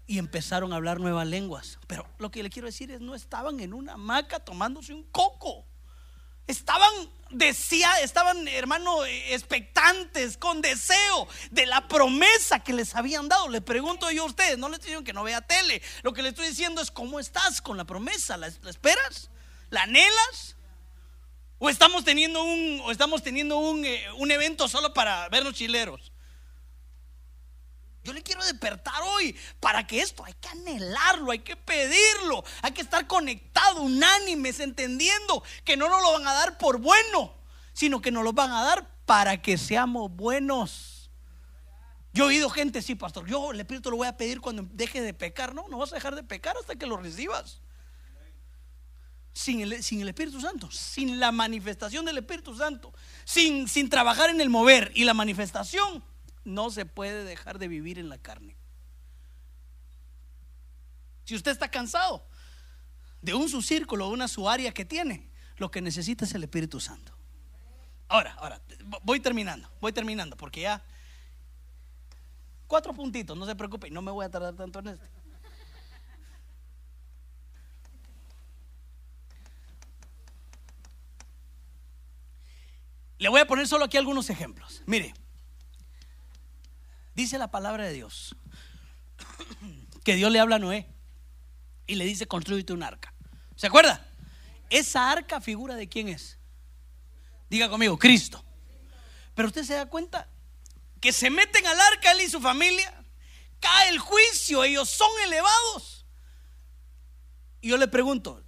Y 0.06 0.18
empezaron 0.18 0.72
a 0.72 0.76
hablar 0.76 1.00
nuevas 1.00 1.26
lenguas. 1.26 1.78
Pero 1.86 2.06
lo 2.18 2.30
que 2.30 2.42
le 2.42 2.50
quiero 2.50 2.66
decir 2.66 2.90
es, 2.90 3.00
no 3.00 3.14
estaban 3.14 3.58
en 3.60 3.72
una 3.72 3.94
hamaca 3.94 4.40
tomándose 4.40 4.92
un 4.92 5.04
coco. 5.04 5.66
estaban 6.46 6.92
decía, 7.34 7.90
estaban, 8.00 8.46
hermano, 8.48 9.04
expectantes, 9.04 10.36
con 10.36 10.60
deseo 10.60 11.28
de 11.50 11.66
la 11.66 11.86
promesa 11.88 12.60
que 12.60 12.72
les 12.72 12.94
habían 12.94 13.28
dado. 13.28 13.48
Le 13.48 13.60
pregunto 13.60 14.10
yo 14.10 14.22
a 14.22 14.26
ustedes, 14.26 14.58
no 14.58 14.68
les 14.68 14.80
estoy 14.80 15.02
que 15.04 15.12
no 15.12 15.24
vea 15.24 15.40
tele. 15.40 15.82
Lo 16.02 16.12
que 16.12 16.22
le 16.22 16.30
estoy 16.30 16.48
diciendo 16.48 16.80
es 16.80 16.90
cómo 16.90 17.20
estás 17.20 17.60
con 17.60 17.76
la 17.76 17.84
promesa. 17.84 18.36
¿La, 18.36 18.46
esperas? 18.46 19.30
¿La 19.70 19.82
anhelas? 19.82 20.53
¿O 21.58 21.68
estamos 21.68 22.04
teniendo 22.04 22.42
un, 22.42 22.80
o 22.84 22.90
estamos 22.90 23.22
teniendo 23.22 23.58
un, 23.58 23.84
eh, 23.84 24.04
un 24.18 24.30
evento 24.30 24.68
solo 24.68 24.92
para 24.92 25.28
vernos 25.28 25.54
chileros? 25.54 26.12
Yo 28.04 28.12
le 28.12 28.22
quiero 28.22 28.44
despertar 28.44 29.00
hoy 29.02 29.34
para 29.60 29.86
que 29.86 30.00
esto 30.00 30.24
hay 30.24 30.34
que 30.34 30.48
anhelarlo, 30.48 31.30
hay 31.30 31.38
que 31.38 31.56
pedirlo, 31.56 32.44
hay 32.60 32.72
que 32.72 32.82
estar 32.82 33.06
conectado, 33.06 33.80
unánimes, 33.80 34.60
entendiendo 34.60 35.42
que 35.64 35.78
no 35.78 35.88
nos 35.88 36.02
lo 36.02 36.12
van 36.12 36.26
a 36.26 36.34
dar 36.34 36.58
por 36.58 36.78
bueno, 36.78 37.34
sino 37.72 38.02
que 38.02 38.10
nos 38.10 38.22
lo 38.22 38.34
van 38.34 38.50
a 38.50 38.62
dar 38.62 38.86
para 39.06 39.40
que 39.40 39.56
seamos 39.56 40.10
buenos. 40.10 41.10
Yo 42.12 42.24
he 42.24 42.28
oído 42.28 42.50
gente, 42.50 42.82
sí, 42.82 42.94
pastor, 42.94 43.26
yo 43.26 43.52
el 43.52 43.60
Espíritu 43.60 43.90
lo 43.90 43.96
voy 43.96 44.06
a 44.06 44.16
pedir 44.18 44.42
cuando 44.42 44.64
deje 44.70 45.00
de 45.00 45.14
pecar. 45.14 45.54
No, 45.54 45.66
no 45.68 45.78
vas 45.78 45.92
a 45.92 45.96
dejar 45.96 46.14
de 46.14 46.22
pecar 46.22 46.56
hasta 46.58 46.76
que 46.76 46.86
lo 46.86 46.98
recibas. 46.98 47.62
Sin 49.34 49.60
el, 49.60 49.72
Espíritu 49.72 50.40
Santo, 50.40 50.70
sin 50.70 51.18
la 51.18 51.32
manifestación 51.32 52.04
del 52.04 52.18
Espíritu 52.18 52.56
Santo, 52.56 52.94
sin, 53.24 53.66
trabajar 53.90 54.30
en 54.30 54.40
el 54.40 54.48
mover 54.48 54.92
y 54.94 55.04
la 55.04 55.12
manifestación 55.12 56.04
no 56.44 56.70
se 56.70 56.86
puede 56.86 57.24
dejar 57.24 57.58
de 57.58 57.66
vivir 57.66 57.98
en 57.98 58.08
la 58.08 58.16
carne. 58.16 58.56
Si 61.24 61.34
usted 61.34 61.50
está 61.50 61.68
cansado 61.68 62.24
de 63.22 63.34
un 63.34 63.48
su 63.48 63.60
círculo, 63.60 64.08
una 64.08 64.28
su 64.28 64.48
área 64.48 64.72
que 64.72 64.84
tiene, 64.84 65.28
lo 65.56 65.70
que 65.70 65.80
necesita 65.80 66.24
es 66.24 66.34
el 66.34 66.44
Espíritu 66.44 66.78
Santo. 66.78 67.12
Ahora, 68.06 68.34
ahora, 68.34 68.62
voy 69.02 69.18
terminando, 69.18 69.68
voy 69.80 69.92
terminando, 69.92 70.36
porque 70.36 70.60
ya 70.60 70.84
cuatro 72.68 72.94
puntitos, 72.94 73.36
no 73.36 73.46
se 73.46 73.56
preocupe, 73.56 73.90
no 73.90 74.00
me 74.00 74.12
voy 74.12 74.26
a 74.26 74.30
tardar 74.30 74.54
tanto 74.54 74.78
en 74.78 74.88
esto. 74.88 75.13
Le 83.18 83.28
voy 83.28 83.40
a 83.40 83.46
poner 83.46 83.68
solo 83.68 83.84
aquí 83.84 83.96
algunos 83.96 84.28
ejemplos. 84.30 84.82
Mire, 84.86 85.14
Dice 87.14 87.38
la 87.38 87.50
palabra 87.50 87.84
de 87.84 87.92
Dios 87.92 88.34
que 90.02 90.16
Dios 90.16 90.30
le 90.30 90.40
habla 90.40 90.56
a 90.56 90.58
Noé 90.58 90.88
y 91.86 91.94
le 91.94 92.04
dice, 92.04 92.26
construyete 92.26 92.72
un 92.72 92.82
arca. 92.82 93.14
¿Se 93.56 93.68
acuerda? 93.68 94.06
Esa 94.68 95.10
arca 95.10 95.40
figura 95.40 95.76
de 95.76 95.88
quién 95.88 96.08
es. 96.08 96.38
Diga 97.48 97.70
conmigo, 97.70 97.98
Cristo. 97.98 98.44
Pero 99.34 99.48
usted 99.48 99.64
se 99.64 99.74
da 99.74 99.86
cuenta 99.86 100.28
que 101.00 101.12
se 101.12 101.30
meten 101.30 101.66
al 101.66 101.80
arca 101.80 102.12
él 102.12 102.22
y 102.22 102.28
su 102.28 102.40
familia, 102.40 103.04
cae 103.60 103.90
el 103.90 103.98
juicio, 103.98 104.64
ellos 104.64 104.90
son 104.90 105.10
elevados. 105.24 106.04
Y 107.60 107.68
yo 107.68 107.76
le 107.76 107.88
pregunto, 107.88 108.43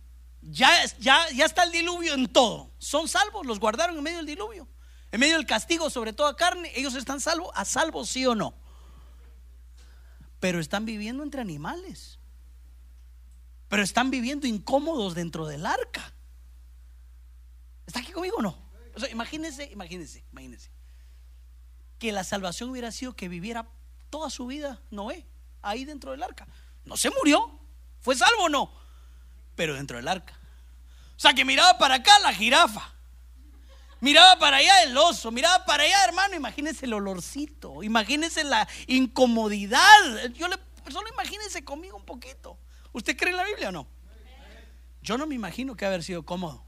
ya, 0.50 0.82
está 0.82 1.64
el 1.64 1.72
diluvio 1.72 2.14
en 2.14 2.26
todo. 2.28 2.70
¿Son 2.78 3.08
salvos? 3.08 3.46
¿Los 3.46 3.58
guardaron 3.58 3.96
en 3.96 4.02
medio 4.02 4.18
del 4.18 4.26
diluvio? 4.26 4.68
en 5.12 5.20
medio 5.20 5.36
del 5.36 5.46
castigo 5.46 5.88
sobre 5.88 6.12
toda 6.12 6.36
carne, 6.36 6.70
ellos 6.74 6.94
están 6.94 7.20
salvos, 7.20 7.50
a 7.54 7.64
salvo 7.64 8.04
sí 8.04 8.26
o 8.26 8.34
no. 8.34 8.54
Pero 10.40 10.60
están 10.60 10.84
viviendo 10.84 11.22
entre 11.22 11.40
animales. 11.40 12.18
Pero 13.68 13.82
están 13.82 14.10
viviendo 14.10 14.46
incómodos 14.46 15.14
dentro 15.14 15.46
del 15.46 15.64
arca. 15.64 16.12
¿Está 17.86 18.00
aquí 18.00 18.12
conmigo 18.12 18.36
o 18.38 18.42
no? 18.42 18.58
O 18.94 19.00
sea, 19.00 19.10
imagínense, 19.10 19.70
imagínense, 19.72 20.24
imagínense. 20.32 20.70
Que 21.98 22.12
la 22.12 22.24
salvación 22.24 22.68
hubiera 22.70 22.92
sido 22.92 23.16
que 23.16 23.28
viviera 23.28 23.66
toda 24.10 24.28
su 24.28 24.46
vida 24.46 24.82
Noé 24.90 25.26
ahí 25.62 25.84
dentro 25.84 26.10
del 26.10 26.22
arca. 26.22 26.46
No 26.84 26.96
se 26.96 27.10
murió, 27.10 27.58
fue 28.00 28.14
salvo 28.16 28.44
o 28.44 28.48
no, 28.48 28.72
pero 29.54 29.74
dentro 29.74 29.96
del 29.96 30.08
arca. 30.08 30.35
O 31.16 31.20
sea, 31.20 31.32
que 31.32 31.44
miraba 31.44 31.78
para 31.78 31.96
acá 31.96 32.18
la 32.20 32.32
jirafa 32.32 32.96
Miraba 34.00 34.38
para 34.38 34.58
allá 34.58 34.82
el 34.82 34.96
oso, 34.96 35.30
miraba 35.30 35.64
para 35.64 35.84
allá, 35.84 36.04
hermano, 36.04 36.36
imagínese 36.36 36.84
el 36.84 36.92
olorcito, 36.92 37.82
imagínese 37.82 38.44
la 38.44 38.68
incomodidad. 38.86 39.80
Yo 40.34 40.48
le, 40.48 40.56
solo 40.90 41.08
imagínese 41.08 41.64
conmigo 41.64 41.96
un 41.96 42.04
poquito. 42.04 42.58
¿Usted 42.92 43.16
cree 43.16 43.30
en 43.30 43.38
la 43.38 43.44
Biblia 43.44 43.70
o 43.70 43.72
no? 43.72 43.88
Yo 45.00 45.16
no 45.16 45.26
me 45.26 45.34
imagino 45.34 45.76
que 45.76 45.86
haber 45.86 46.02
sido 46.02 46.24
cómodo. 46.24 46.64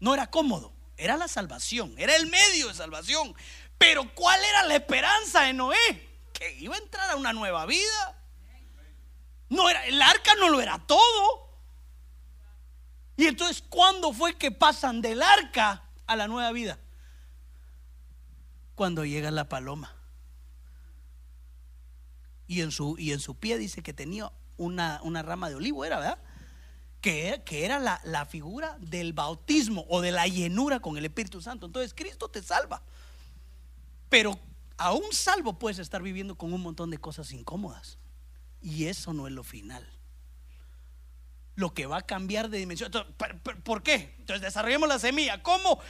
No 0.00 0.12
era 0.12 0.28
cómodo, 0.28 0.72
era 0.96 1.16
la 1.16 1.28
salvación, 1.28 1.94
era 1.98 2.16
el 2.16 2.26
medio 2.26 2.68
de 2.68 2.74
salvación. 2.74 3.34
Pero 3.78 4.12
¿cuál 4.14 4.44
era 4.44 4.64
la 4.64 4.74
esperanza 4.74 5.42
de 5.42 5.52
Noé? 5.52 6.08
Que 6.32 6.52
iba 6.58 6.74
a 6.74 6.78
entrar 6.78 7.10
a 7.10 7.16
una 7.16 7.32
nueva 7.32 7.64
vida. 7.64 8.22
No 9.50 9.70
era, 9.70 9.86
el 9.86 10.02
arca 10.02 10.34
no 10.34 10.48
lo 10.48 10.60
era 10.60 10.78
todo. 10.84 11.43
Y 13.16 13.26
entonces, 13.26 13.62
¿cuándo 13.68 14.12
fue 14.12 14.34
que 14.34 14.50
pasan 14.50 15.00
del 15.00 15.22
arca 15.22 15.84
a 16.06 16.16
la 16.16 16.26
nueva 16.26 16.50
vida? 16.52 16.78
Cuando 18.74 19.04
llega 19.04 19.30
la 19.30 19.48
paloma. 19.48 19.94
Y 22.46 22.60
en 22.60 22.72
su, 22.72 22.96
y 22.98 23.12
en 23.12 23.20
su 23.20 23.36
pie 23.36 23.56
dice 23.56 23.82
que 23.82 23.92
tenía 23.92 24.32
una, 24.56 25.00
rama 25.22 25.48
de 25.48 25.54
olivo, 25.54 25.84
¿era 25.84 25.98
verdad? 25.98 26.18
Que, 27.00 27.42
que 27.46 27.64
era 27.64 27.78
la, 27.78 28.00
la 28.04 28.26
figura 28.26 28.76
del 28.80 29.12
bautismo 29.12 29.86
o 29.88 30.00
de 30.00 30.10
la 30.10 30.26
llenura 30.26 30.80
con 30.80 30.96
el 30.98 31.04
Espíritu 31.04 31.40
Santo. 31.40 31.66
Entonces, 31.66 31.94
Cristo 31.94 32.28
te 32.28 32.42
salva. 32.42 32.82
Pero 34.08 34.38
aún 34.76 35.12
salvo 35.12 35.58
puedes 35.58 35.78
estar 35.78 36.02
viviendo 36.02 36.36
con 36.36 36.52
un 36.52 36.62
montón 36.62 36.90
de 36.90 36.98
cosas 36.98 37.30
incómodas. 37.32 37.98
Y 38.60 38.86
eso 38.86 39.12
no 39.12 39.26
es 39.28 39.32
lo 39.32 39.44
final 39.44 39.93
lo 41.56 41.72
que 41.72 41.86
va 41.86 41.98
a 41.98 42.02
cambiar 42.02 42.48
de 42.48 42.58
dimensión. 42.58 42.90
¿Por 43.62 43.82
qué? 43.82 44.14
Entonces 44.18 44.42
desarrollemos 44.42 44.88
la 44.88 44.98
semilla. 44.98 45.42
¿Cómo? 45.42 45.80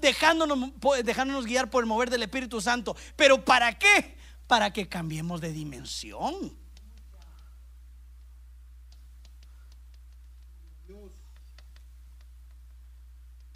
Dejándonos, 0.00 0.70
dejándonos 1.04 1.46
guiar 1.46 1.70
por 1.70 1.82
el 1.82 1.88
mover 1.88 2.10
del 2.10 2.22
Espíritu 2.22 2.60
Santo. 2.60 2.96
¿Pero 3.16 3.44
para 3.44 3.78
qué? 3.78 4.16
Para 4.46 4.72
que 4.72 4.88
cambiemos 4.88 5.40
de 5.40 5.52
dimensión. 5.52 6.56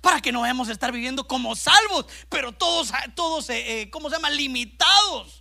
Para 0.00 0.20
que 0.20 0.32
no 0.32 0.40
vayamos 0.40 0.68
a 0.68 0.72
estar 0.72 0.92
viviendo 0.92 1.26
como 1.26 1.54
salvos, 1.54 2.06
pero 2.28 2.52
todos, 2.52 2.92
todos 3.14 3.50
eh, 3.50 3.82
eh, 3.82 3.90
¿cómo 3.90 4.08
se 4.08 4.16
llama? 4.16 4.30
Limitados 4.30 5.37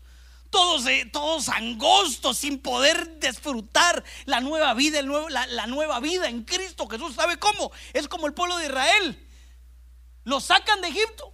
todos, 0.57 0.85
todos 1.11 1.49
angostos, 1.49 2.39
sin 2.39 2.57
poder 2.59 3.19
disfrutar 3.19 4.03
la 4.25 4.41
nueva 4.41 4.73
vida, 4.73 5.03
nuevo, 5.03 5.29
la, 5.29 5.67
nueva 5.67 5.99
vida 5.99 6.29
en 6.29 6.45
Cristo. 6.45 6.87
Jesús 6.87 7.13
sabe 7.13 7.37
cómo. 7.37 7.71
Es 7.93 8.07
como 8.07 8.25
el 8.25 8.33
pueblo 8.33 8.57
de 8.57 8.65
Israel. 8.65 9.27
Lo 10.23 10.39
sacan 10.39 10.81
de 10.81 10.87
Egipto 10.87 11.31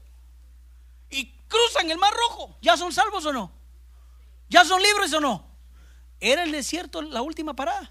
y 1.10 1.32
cruzan 1.48 1.90
el 1.90 1.98
Mar 1.98 2.14
Rojo. 2.14 2.58
¿Ya 2.62 2.76
son 2.76 2.92
salvos 2.92 3.26
o 3.26 3.32
no? 3.32 3.50
¿Ya 4.50 4.66
son 4.66 4.82
libres 4.82 5.14
o 5.14 5.22
no? 5.22 5.48
¿Era 6.20 6.44
el 6.44 6.52
desierto 6.52 7.02
la 7.02 7.22
última 7.22 7.56
parada? 7.56 7.90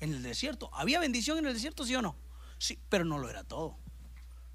En 0.00 0.12
el 0.12 0.22
desierto. 0.22 0.68
¿Había 0.74 1.00
bendición 1.00 1.38
en 1.38 1.46
el 1.46 1.54
desierto, 1.54 1.86
sí 1.86 1.96
o 1.96 2.02
no? 2.02 2.14
Sí, 2.58 2.78
pero 2.90 3.06
no 3.06 3.16
lo 3.16 3.30
era 3.30 3.42
todo. 3.42 3.78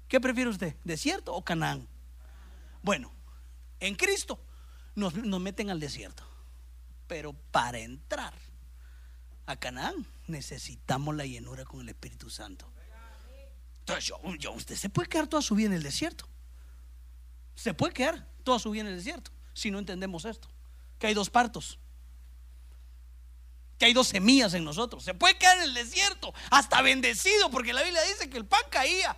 ¿Qué 0.06 0.20
prefiere 0.20 0.48
usted? 0.48 0.76
¿Desierto 0.84 1.34
o 1.34 1.44
Canaán? 1.44 1.88
Bueno, 2.82 3.12
en 3.80 3.96
Cristo 3.96 4.38
nos, 4.98 5.14
meten 5.40 5.70
al 5.70 5.80
desierto. 5.80 6.24
Pero 7.06 7.32
para 7.32 7.78
entrar 7.78 8.34
a 9.46 9.56
Canaán 9.56 10.06
necesitamos 10.26 11.16
la 11.16 11.24
llenura 11.24 11.64
con 11.64 11.80
el 11.80 11.88
Espíritu 11.88 12.28
Santo. 12.28 12.70
Entonces, 13.80 14.12
yo, 14.38 14.52
usted 14.52 14.76
se 14.76 14.90
puede 14.90 15.08
quedar 15.08 15.26
toda 15.26 15.40
su 15.40 15.54
vida 15.54 15.68
en 15.68 15.74
el 15.74 15.82
desierto. 15.82 16.28
Se 17.54 17.72
puede 17.72 17.94
quedar 17.94 18.26
toda 18.44 18.58
su 18.58 18.70
vida 18.70 18.82
en 18.82 18.88
el 18.88 18.96
desierto 18.96 19.30
si 19.54 19.70
no 19.70 19.78
entendemos 19.78 20.24
esto. 20.24 20.48
Que 20.98 21.06
hay 21.06 21.14
dos 21.14 21.30
partos. 21.30 21.78
Que 23.78 23.86
hay 23.86 23.92
dos 23.92 24.08
semillas 24.08 24.52
en 24.54 24.64
nosotros. 24.64 25.04
Se 25.04 25.14
puede 25.14 25.38
quedar 25.38 25.56
en 25.58 25.64
el 25.64 25.74
desierto, 25.74 26.34
hasta 26.50 26.82
bendecido, 26.82 27.50
porque 27.50 27.72
la 27.72 27.82
Biblia 27.82 28.02
dice 28.02 28.28
que 28.28 28.36
el 28.36 28.44
pan 28.44 28.62
caía. 28.70 29.16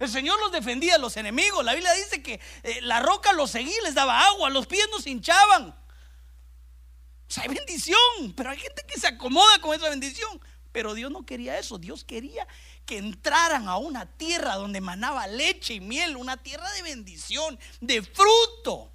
El 0.00 0.08
Señor 0.08 0.40
los 0.40 0.50
defendía 0.50 0.96
los 0.96 1.16
enemigos. 1.18 1.62
La 1.62 1.74
Biblia 1.74 1.92
dice 1.92 2.22
que 2.22 2.40
eh, 2.62 2.80
la 2.80 3.00
roca 3.00 3.34
los 3.34 3.50
seguía, 3.50 3.80
les 3.84 3.94
daba 3.94 4.26
agua, 4.28 4.48
los 4.48 4.66
pies 4.66 4.88
no 4.90 4.98
se 4.98 5.10
hinchaban. 5.10 5.68
O 5.68 7.32
sea, 7.32 7.44
hay 7.44 7.50
bendición, 7.50 7.98
pero 8.34 8.50
hay 8.50 8.58
gente 8.58 8.82
que 8.88 8.98
se 8.98 9.06
acomoda 9.06 9.60
con 9.60 9.76
esa 9.76 9.90
bendición. 9.90 10.40
Pero 10.72 10.94
Dios 10.94 11.10
no 11.10 11.26
quería 11.26 11.58
eso. 11.58 11.76
Dios 11.76 12.02
quería 12.02 12.48
que 12.86 12.96
entraran 12.96 13.68
a 13.68 13.76
una 13.76 14.06
tierra 14.06 14.54
donde 14.54 14.80
manaba 14.80 15.26
leche 15.26 15.74
y 15.74 15.80
miel, 15.80 16.16
una 16.16 16.38
tierra 16.38 16.70
de 16.72 16.82
bendición, 16.82 17.58
de 17.80 18.02
fruto, 18.02 18.90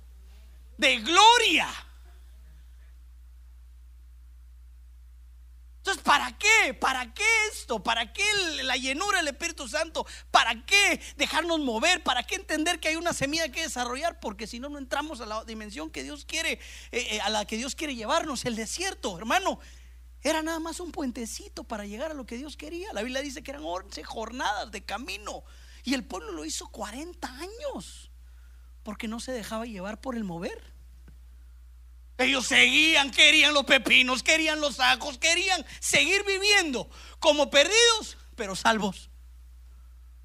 de 0.78 0.98
gloria. 1.02 1.70
Entonces, 5.86 6.04
¿para 6.04 6.36
qué? 6.36 6.74
¿Para 6.74 7.14
qué 7.14 7.24
esto? 7.52 7.84
¿Para 7.84 8.12
qué 8.12 8.24
la 8.64 8.76
llenura 8.76 9.20
del 9.20 9.28
Espíritu 9.28 9.68
Santo? 9.68 10.04
¿Para 10.32 10.66
qué 10.66 11.00
dejarnos 11.16 11.60
mover? 11.60 12.02
¿Para 12.02 12.24
qué 12.24 12.34
entender 12.34 12.80
que 12.80 12.88
hay 12.88 12.96
una 12.96 13.14
semilla 13.14 13.50
que 13.50 13.62
desarrollar? 13.62 14.20
Porque 14.20 14.48
si 14.48 14.60
no, 14.60 14.68
no 14.68 14.80
entramos 14.80 15.22
a 15.22 15.28
la 15.28 15.44
dimensión 15.44 15.92
que 15.92 16.02
Dios 16.02 16.26
quiere, 16.26 16.54
eh, 16.54 16.60
eh, 16.92 17.22
a 17.22 17.30
la 17.30 17.46
que 17.46 17.58
Dios 17.58 17.76
quiere 17.76 17.94
llevarnos. 17.94 18.46
El 18.46 18.56
desierto, 18.56 19.16
hermano, 19.16 19.60
era 20.24 20.42
nada 20.42 20.60
más 20.60 20.80
un 20.80 20.92
puentecito 20.92 21.64
para 21.64 21.86
llegar 21.86 22.10
a 22.10 22.16
lo 22.16 22.26
que 22.26 22.38
Dios 22.38 22.58
quería. 22.58 22.92
La 22.92 23.04
Biblia 23.04 23.22
dice 23.22 23.44
que 23.44 23.52
eran 23.52 23.64
11 23.64 24.04
jornadas 24.04 24.72
de 24.72 24.84
camino. 24.84 25.44
Y 25.84 25.94
el 25.94 26.04
pueblo 26.04 26.32
lo 26.32 26.46
hizo 26.46 26.68
40 26.70 27.28
años. 27.28 28.10
Porque 28.82 29.08
no 29.08 29.20
se 29.20 29.34
dejaba 29.34 29.68
llevar 29.68 30.02
por 30.02 30.16
el 30.16 30.24
mover. 30.24 30.75
Ellos 32.18 32.48
seguían, 32.48 33.12
querían 33.12 33.54
los 33.54 33.66
pepinos, 33.66 34.24
querían 34.24 34.62
los 34.62 34.80
ajos, 34.80 35.18
querían 35.18 35.66
seguir 35.80 36.24
viviendo 36.26 36.90
como 37.20 37.50
perdidos, 37.50 38.18
pero 38.36 38.56
salvos. 38.56 39.10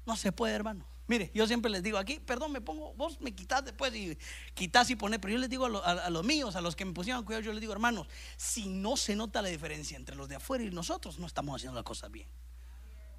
No 0.05 0.15
se 0.15 0.31
puede, 0.31 0.55
hermano. 0.55 0.87
Mire, 1.07 1.29
yo 1.33 1.45
siempre 1.45 1.69
les 1.69 1.83
digo 1.83 1.97
aquí, 1.97 2.21
perdón, 2.21 2.53
me 2.53 2.61
pongo, 2.61 2.93
vos 2.93 3.19
me 3.19 3.35
quitas 3.35 3.65
después 3.65 3.93
y 3.93 4.17
quitas 4.53 4.89
y 4.89 4.95
pones, 4.95 5.19
pero 5.19 5.33
yo 5.33 5.39
les 5.39 5.49
digo 5.49 5.65
a, 5.65 6.09
los 6.09 6.23
míos, 6.23 6.55
a 6.55 6.61
los 6.61 6.77
que 6.77 6.85
me 6.85 6.93
pusieron 6.93 7.21
a 7.21 7.25
cuidar, 7.25 7.43
yo 7.43 7.51
les 7.51 7.59
digo, 7.59 7.73
hermanos, 7.73 8.07
si 8.37 8.69
no 8.69 8.95
se 8.95 9.17
nota 9.17 9.41
la 9.41 9.49
diferencia 9.49 9.97
entre 9.97 10.15
los 10.15 10.29
de 10.29 10.35
afuera 10.35 10.63
y 10.63 10.69
nosotros, 10.69 11.19
no 11.19 11.27
estamos 11.27 11.57
haciendo 11.57 11.75
las 11.75 11.83
cosas 11.83 12.09
bien. 12.11 12.29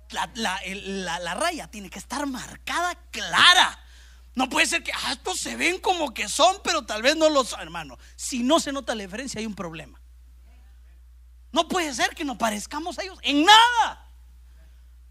la 0.09 1.35
raya 1.35 1.69
tiene 1.71 1.91
que 1.91 1.99
estar 1.99 2.25
marcada 2.27 2.95
clara. 3.11 3.79
No 4.35 4.49
puede 4.49 4.67
ser 4.67 4.83
que 4.83 4.93
ah, 4.93 5.13
estos 5.13 5.39
se 5.41 5.57
ven 5.57 5.79
como 5.79 6.15
que 6.15 6.29
son, 6.29 6.57
pero 6.65 6.85
tal 6.85 7.03
vez 7.03 7.17
no 7.17 7.29
lo 7.29 7.45
son, 7.45 7.61
hermano. 7.61 7.99
Si 8.17 8.43
no 8.43 8.61
se 8.61 8.73
nota 8.73 8.95
la 8.95 9.03
diferencia, 9.03 9.39
hay 9.39 9.47
un 9.47 9.55
problema. 9.55 10.01
No 11.51 11.69
puede 11.69 11.93
ser 11.95 12.15
que 12.15 12.25
nos 12.25 12.39
parezcamos 12.39 12.99
a 12.99 13.03
ellos 13.03 13.19
en 13.23 13.45
nada. 13.45 14.11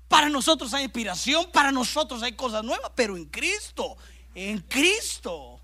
Para 0.08 0.28
nosotros 0.28 0.74
hay 0.74 0.86
inspiración, 0.86 1.52
para 1.52 1.72
nosotros 1.72 2.24
hay 2.24 2.36
cosas 2.36 2.64
nuevas, 2.64 2.92
pero 2.96 3.16
en 3.16 3.26
Cristo, 3.26 3.96
en 4.34 4.60
Cristo. 4.62 5.62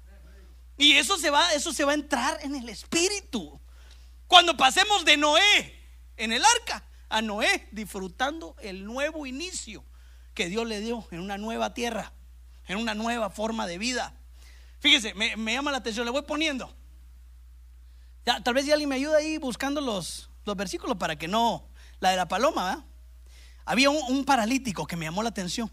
Y 0.78 0.94
eso 0.94 1.18
se 1.18 1.32
va, 1.32 1.54
eso 1.54 1.74
se 1.74 1.84
va 1.84 1.92
a 1.92 1.96
entrar 1.96 2.38
en 2.44 2.56
el 2.56 2.70
espíritu. 2.70 3.60
Cuando 4.28 4.56
pasemos 4.56 5.04
de 5.04 5.18
Noé 5.18 5.84
en 6.16 6.32
el 6.32 6.44
arca 6.46 6.88
a 7.10 7.24
Noé 7.24 7.68
disfrutando 7.72 8.56
el 8.60 8.86
nuevo 8.86 9.26
inicio 9.26 9.84
que 10.36 10.48
Dios 10.48 10.68
le 10.68 10.80
dio 10.80 11.08
en 11.10 11.22
una 11.22 11.40
nueva 11.40 11.74
tierra 11.74 12.14
en 12.68 12.78
una 12.78 12.94
nueva 12.94 13.30
forma 13.30 13.66
de 13.68 13.78
vida. 13.78 14.14
Fíjese, 14.80 15.14
me, 15.14 15.54
llama 15.54 15.72
la 15.72 15.78
atención, 15.78 16.06
le 16.06 16.12
voy 16.12 16.24
poniendo. 16.24 16.74
Tal 18.24 18.54
vez 18.54 18.66
ya 18.66 18.74
alguien 18.74 18.90
me 18.90 18.96
ayuda 18.96 19.18
ahí 19.18 19.38
buscando 19.38 19.80
los, 19.80 20.30
los 20.46 20.56
versículos 20.56 20.98
para 20.98 21.16
que 21.16 21.28
no, 21.28 21.68
la 22.00 22.12
de 22.12 22.18
la 22.18 22.28
paloma, 22.28 22.86
Había 23.66 23.90
un, 23.90 24.26
paralítico 24.26 24.86
que 24.86 24.96
me 24.96 25.06
llamó 25.06 25.24
la 25.24 25.30
atención. 25.30 25.72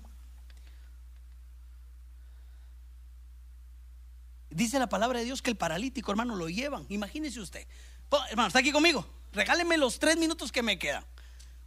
Dice 4.51 4.78
la 4.78 4.88
palabra 4.88 5.18
de 5.18 5.24
Dios 5.24 5.42
que 5.42 5.51
el 5.51 5.57
paralítico, 5.57 6.12
hermano, 6.12 6.36
lo 6.36 6.49
llevan. 6.49 6.86
Imagínese 6.88 7.40
usted. 7.40 7.66
Hermano, 8.30 8.47
¿está 8.47 8.61
aquí 8.61 8.70
conmigo? 8.70 9.05
Regáleme 9.32 9.76
los 9.76 9.99
tres 9.99 10.16
minutos 10.16 10.53
que 10.53 10.62
me 10.62 10.78
quedan. 10.78 11.05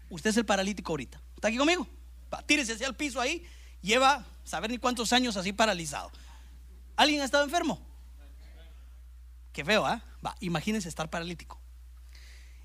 Usted 0.09 0.29
es 0.29 0.37
el 0.37 0.45
paralítico 0.45 0.93
ahorita. 0.93 1.21
¿Está 1.35 1.49
aquí 1.49 1.57
conmigo? 1.57 1.85
tírese 2.45 2.73
hacia 2.73 2.87
el 2.87 2.95
piso 2.95 3.21
ahí 3.21 3.45
lleva 3.81 4.25
saber 4.47 4.71
ni 4.71 4.77
cuántos 4.77 5.13
años 5.13 5.37
así 5.37 5.51
paralizado. 5.51 6.11
¿Alguien 6.95 7.21
ha 7.21 7.25
estado 7.25 7.43
enfermo? 7.43 7.79
Qué 9.51 9.65
feo, 9.65 9.85
¿ah? 9.85 10.01
Imagínense 10.39 10.87
estar 10.89 11.09
paralítico. 11.09 11.59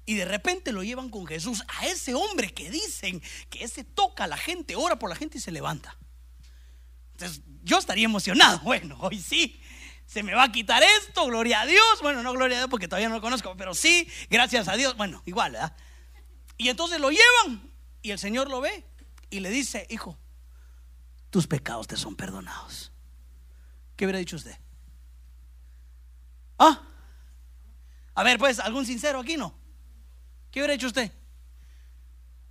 Y 0.05 0.14
de 0.14 0.24
repente 0.24 0.72
lo 0.72 0.83
llevan 0.83 1.11
con 1.11 1.26
Jesús 1.26 1.62
a 1.68 1.87
ese 1.87 2.14
hombre 2.14 2.53
que 2.53 2.70
dicen 2.70 3.22
que 3.51 3.64
ese 3.64 3.85
toca 3.85 4.24
a 4.24 4.26
la 4.26 4.37
gente, 4.37 4.74
ora 4.74 4.99
por 4.99 5.09
la 5.09 5.16
gente 5.16 5.39
y 5.39 5.41
se 5.41 5.53
levanta. 5.53 5.97
Entonces 7.12 7.43
yo 7.62 7.78
estaría 7.78 8.05
emocionado. 8.05 8.61
Bueno, 8.64 8.97
hoy 9.01 9.20
sí, 9.20 9.61
se 10.07 10.22
me 10.22 10.35
va 10.35 10.45
a 10.45 10.53
quitar 10.53 10.83
esto, 10.83 11.26
gloria 11.26 11.62
a 11.62 11.66
Dios. 11.66 12.01
Bueno, 12.01 12.22
no 12.22 12.33
gloria 12.33 12.57
a 12.57 12.61
Dios 12.61 12.70
porque 12.70 12.89
todavía 12.89 13.09
no 13.09 13.16
lo 13.16 13.20
conozco, 13.20 13.57
pero 13.57 13.74
sí, 13.74 14.09
gracias 14.28 14.68
a 14.68 14.76
Dios. 14.76 14.97
Bueno, 14.97 15.22
igual, 15.24 15.53
¿verdad? 15.53 15.76
Y 16.59 16.68
entonces 16.68 17.01
lo 17.01 17.11
llevan 17.11 17.70
y 18.03 18.11
el 18.11 18.18
Señor 18.18 18.49
lo 18.49 18.61
ve 18.61 18.85
y 19.30 19.41
le 19.41 19.51
dice, 19.51 19.87
hijo, 19.89 20.18
tus 21.33 21.47
pecados 21.47 21.87
te 21.87 21.97
son 21.97 22.14
perdonados. 22.14 22.93
¿Qué 23.97 24.05
hubiera 24.05 24.18
dicho 24.18 24.37
usted? 24.37 24.55
Ah, 26.59 26.87
a 28.14 28.22
ver, 28.22 28.39
pues, 28.39 28.61
algún 28.61 28.85
sincero 28.85 29.20
aquí 29.20 29.39
no. 29.39 29.59
¿Qué 30.51 30.61
hubiera 30.61 30.74
hecho 30.74 30.89
usted? 30.89 31.11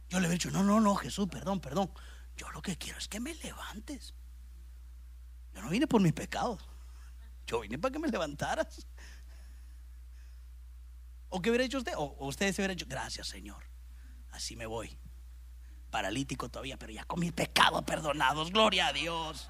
Yo 0.09 0.19
le 0.19 0.25
hubiera 0.25 0.33
dicho, 0.33 0.49
no, 0.49 0.63
no, 0.63 0.81
no, 0.81 0.95
Jesús, 0.95 1.27
perdón, 1.29 1.61
perdón. 1.61 1.91
Yo 2.35 2.49
lo 2.49 2.63
que 2.63 2.75
quiero 2.75 2.97
es 2.97 3.07
que 3.07 3.19
me 3.19 3.35
levantes. 3.35 4.15
Yo 5.53 5.61
no 5.61 5.69
vine 5.69 5.85
por 5.85 6.01
mis 6.01 6.13
pecados. 6.13 6.67
Yo 7.45 7.59
vine 7.59 7.77
para 7.77 7.91
que 7.91 7.99
me 7.99 8.07
levantaras. 8.07 8.87
¿O 11.29 11.39
qué 11.39 11.51
hubiera 11.51 11.65
hecho 11.65 11.77
usted? 11.77 11.93
O, 11.97 12.15
usted 12.25 12.51
se 12.51 12.63
hubiera 12.63 12.73
dicho, 12.73 12.87
gracias 12.89 13.27
Señor. 13.27 13.63
Así 14.31 14.55
me 14.55 14.65
voy 14.65 14.97
paralítico 15.91 16.49
todavía, 16.49 16.77
pero 16.77 16.91
ya 16.91 17.03
con 17.03 17.19
mis 17.19 17.33
pecados 17.33 17.83
perdonados, 17.83 18.51
gloria 18.51 18.87
a 18.87 18.93
Dios. 18.93 19.47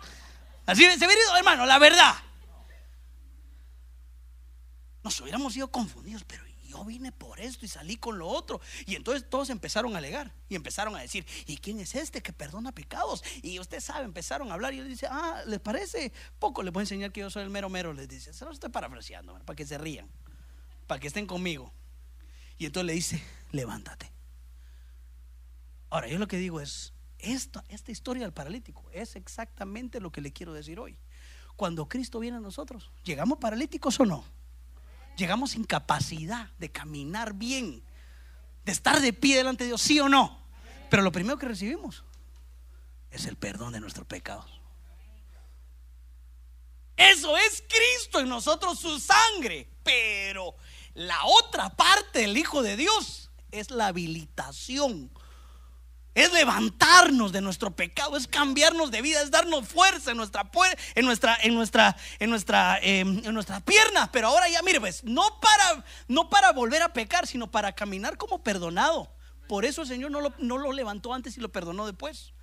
Así 0.65 0.83
se 0.83 1.05
hubiera 1.05 1.21
ido, 1.21 1.37
hermano, 1.37 1.65
la 1.65 1.79
verdad. 1.79 2.15
Nos 5.03 5.19
hubiéramos 5.21 5.55
ido 5.55 5.71
confundidos, 5.71 6.23
pero 6.25 6.43
yo 6.71 6.85
vine 6.85 7.11
por 7.11 7.39
esto 7.39 7.65
y 7.65 7.67
salí 7.67 7.97
con 7.97 8.17
lo 8.17 8.27
otro. 8.27 8.61
Y 8.85 8.95
entonces 8.95 9.29
todos 9.29 9.49
empezaron 9.49 9.95
a 9.95 9.97
alegar 9.97 10.33
y 10.47 10.55
empezaron 10.55 10.95
a 10.95 11.01
decir, 11.01 11.25
¿y 11.45 11.57
quién 11.57 11.79
es 11.79 11.95
este 11.95 12.21
que 12.21 12.33
perdona 12.33 12.71
pecados? 12.71 13.23
Y 13.41 13.59
usted 13.59 13.79
sabe, 13.79 14.05
empezaron 14.05 14.51
a 14.51 14.53
hablar 14.53 14.73
y 14.73 14.79
él 14.79 14.87
dice, 14.87 15.07
ah, 15.09 15.41
¿les 15.47 15.59
parece 15.59 16.13
poco? 16.39 16.63
Les 16.63 16.71
voy 16.71 16.81
a 16.81 16.83
enseñar 16.83 17.11
que 17.11 17.21
yo 17.21 17.29
soy 17.29 17.43
el 17.43 17.49
mero 17.49 17.69
mero, 17.69 17.93
les 17.93 18.07
dice, 18.07 18.33
se 18.33 18.45
lo 18.45 18.51
estoy 18.51 18.69
parafraseando, 18.69 19.37
para 19.45 19.55
que 19.55 19.65
se 19.65 19.77
rían, 19.77 20.09
para 20.87 20.99
que 20.99 21.07
estén 21.07 21.27
conmigo. 21.27 21.73
Y 22.57 22.65
entonces 22.67 22.85
le 22.87 22.93
dice, 22.93 23.23
levántate. 23.51 24.11
Ahora, 25.91 26.07
yo 26.07 26.17
lo 26.17 26.27
que 26.27 26.37
digo 26.37 26.61
es, 26.61 26.93
esta, 27.19 27.63
esta 27.67 27.91
historia 27.91 28.23
del 28.23 28.31
paralítico 28.31 28.89
es 28.93 29.17
exactamente 29.17 29.99
lo 29.99 30.11
que 30.11 30.21
le 30.21 30.31
quiero 30.31 30.53
decir 30.53 30.79
hoy. 30.79 30.97
Cuando 31.57 31.87
Cristo 31.87 32.19
viene 32.19 32.37
a 32.37 32.39
nosotros, 32.39 32.91
¿llegamos 33.03 33.39
paralíticos 33.39 33.99
o 33.99 34.05
no? 34.05 34.23
Llegamos 35.17 35.51
sin 35.51 35.65
capacidad 35.65 36.49
de 36.57 36.71
caminar 36.71 37.33
bien, 37.33 37.83
de 38.63 38.71
estar 38.71 39.01
de 39.01 39.11
pie 39.11 39.37
delante 39.37 39.65
de 39.65 39.71
Dios, 39.71 39.81
sí 39.81 39.99
o 39.99 40.07
no. 40.07 40.39
Pero 40.89 41.03
lo 41.03 41.11
primero 41.11 41.37
que 41.37 41.49
recibimos 41.49 42.05
es 43.11 43.25
el 43.25 43.35
perdón 43.35 43.73
de 43.73 43.81
nuestros 43.81 44.07
pecados. 44.07 44.61
Eso 46.95 47.37
es 47.37 47.63
Cristo 47.67 48.21
en 48.21 48.29
nosotros, 48.29 48.79
su 48.79 48.97
sangre. 48.97 49.67
Pero 49.83 50.55
la 50.93 51.25
otra 51.25 51.69
parte 51.69 52.19
del 52.19 52.37
Hijo 52.37 52.63
de 52.63 52.77
Dios 52.77 53.29
es 53.51 53.71
la 53.71 53.87
habilitación 53.87 55.11
es 56.13 56.31
levantarnos 56.33 57.31
de 57.31 57.41
nuestro 57.41 57.75
pecado, 57.75 58.17
es 58.17 58.27
cambiarnos 58.27 58.91
de 58.91 59.01
vida, 59.01 59.21
es 59.21 59.31
darnos 59.31 59.67
fuerza 59.67 60.11
en 60.11 60.17
nuestra 60.17 60.49
en 60.95 61.05
nuestra 61.05 61.37
en 61.41 61.55
nuestra 61.55 61.97
en 62.19 62.29
nuestra 62.29 62.79
em, 62.81 63.21
en 63.23 63.33
nuestras 63.33 63.61
piernas, 63.63 64.09
pero 64.11 64.27
ahora 64.27 64.49
ya 64.49 64.61
mire 64.61 64.79
pues, 64.79 65.03
no 65.03 65.39
para 65.39 65.85
no 66.07 66.29
para 66.29 66.51
volver 66.51 66.81
a 66.81 66.93
pecar, 66.93 67.27
sino 67.27 67.49
para 67.49 67.73
caminar 67.73 68.17
como 68.17 68.43
perdonado. 68.43 69.13
Por 69.47 69.65
eso 69.65 69.81
el 69.81 69.87
Señor 69.87 70.11
no 70.11 70.21
lo, 70.21 70.33
no 70.37 70.57
lo 70.57 70.71
levantó 70.71 71.13
antes 71.13 71.37
y 71.37 71.41
lo 71.41 71.51
perdonó 71.51 71.85
después. 71.85 72.33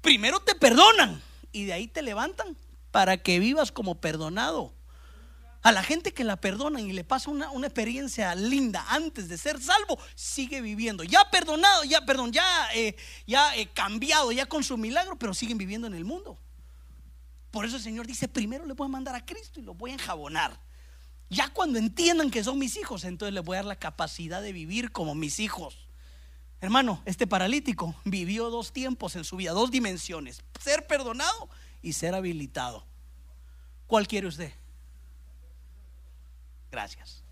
Primero 0.00 0.40
te 0.40 0.54
perdonan 0.54 1.20
y 1.52 1.64
de 1.64 1.74
ahí 1.74 1.86
te 1.86 2.02
levantan 2.02 2.56
para 2.90 3.18
que 3.18 3.38
vivas 3.38 3.72
como 3.72 4.00
perdonado. 4.00 4.74
A 5.62 5.72
la 5.72 5.82
gente 5.82 6.12
que 6.12 6.24
la 6.24 6.36
perdonan 6.36 6.88
y 6.88 6.92
le 6.92 7.04
pasa 7.04 7.30
una, 7.30 7.50
experiencia 7.66 8.34
linda 8.34 8.84
antes 8.88 9.28
de 9.28 9.36
ser 9.36 9.60
salvo, 9.60 9.98
sigue 10.14 10.62
viviendo. 10.62 11.04
Ya 11.04 11.30
perdonado, 11.30 11.84
ya, 11.84 12.00
perdón, 12.06 12.32
ya, 12.32 12.44
eh, 12.74 12.96
ya 13.26 13.54
eh, 13.56 13.68
cambiado, 13.68 14.32
ya 14.32 14.46
con 14.46 14.64
su 14.64 14.78
milagro, 14.78 15.16
pero 15.18 15.34
siguen 15.34 15.58
viviendo 15.58 15.86
en 15.86 15.94
el 15.94 16.04
mundo. 16.06 16.38
Por 17.50 17.66
eso 17.66 17.76
el 17.76 17.82
Señor 17.82 18.06
dice, 18.06 18.26
primero 18.26 18.64
le 18.64 18.72
voy 18.72 18.86
a 18.86 18.88
mandar 18.88 19.14
a 19.14 19.24
Cristo 19.26 19.60
y 19.60 19.62
lo 19.62 19.74
voy 19.74 19.90
a 19.90 19.94
enjabonar. 19.94 20.58
Ya 21.28 21.48
cuando 21.50 21.78
entiendan 21.78 22.30
que 22.30 22.42
son 22.42 22.58
mis 22.58 22.76
hijos, 22.76 23.04
entonces 23.04 23.34
les 23.34 23.44
voy 23.44 23.56
a 23.56 23.58
dar 23.58 23.66
la 23.66 23.76
capacidad 23.76 24.40
de 24.40 24.52
vivir 24.52 24.92
como 24.92 25.14
mis 25.14 25.40
hijos. 25.40 25.76
Hermano, 26.62 27.02
este 27.04 27.26
paralítico 27.26 27.94
vivió 28.04 28.50
dos 28.50 28.72
tiempos 28.72 29.14
en 29.14 29.24
su 29.24 29.36
vida, 29.36 29.52
dos 29.52 29.70
dimensiones, 29.70 30.42
ser 30.58 30.86
perdonado 30.86 31.48
y 31.82 31.92
ser 31.92 32.14
habilitado. 32.14 32.84
¿Cuál 33.86 34.06
quiere 34.06 34.26
usted? 34.26 34.52
Gracias. 36.70 37.24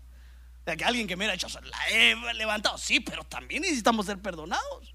De 0.65 0.77
que 0.77 0.83
alguien 0.83 1.07
que 1.07 1.15
me 1.15 1.25
ha 1.25 1.33
hecho, 1.33 1.47
la 1.61 1.87
he 1.89 2.15
levantado. 2.33 2.77
Sí, 2.77 2.99
pero 2.99 3.23
también 3.23 3.61
necesitamos 3.61 4.05
ser 4.05 4.21
perdonados. 4.21 4.93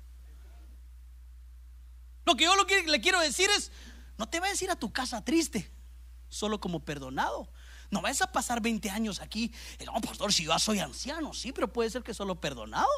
Lo 2.24 2.36
que 2.36 2.44
yo 2.44 2.54
le 2.86 3.00
quiero 3.00 3.20
decir 3.20 3.50
es, 3.50 3.70
no 4.16 4.28
te 4.28 4.40
vayas 4.40 4.60
a 4.60 4.64
ir 4.64 4.70
a 4.70 4.76
tu 4.76 4.92
casa 4.92 5.24
triste, 5.24 5.70
solo 6.28 6.60
como 6.60 6.80
perdonado. 6.80 7.48
No 7.90 8.00
vayas 8.00 8.22
a 8.22 8.32
pasar 8.32 8.60
20 8.60 8.90
años 8.90 9.20
aquí. 9.20 9.52
No, 9.84 10.00
pastor, 10.00 10.32
si 10.32 10.44
yo 10.44 10.58
soy 10.58 10.78
anciano, 10.78 11.34
sí, 11.34 11.52
pero 11.52 11.72
puede 11.72 11.90
ser 11.90 12.02
que 12.02 12.14
solo 12.14 12.40
perdonado. 12.40 12.88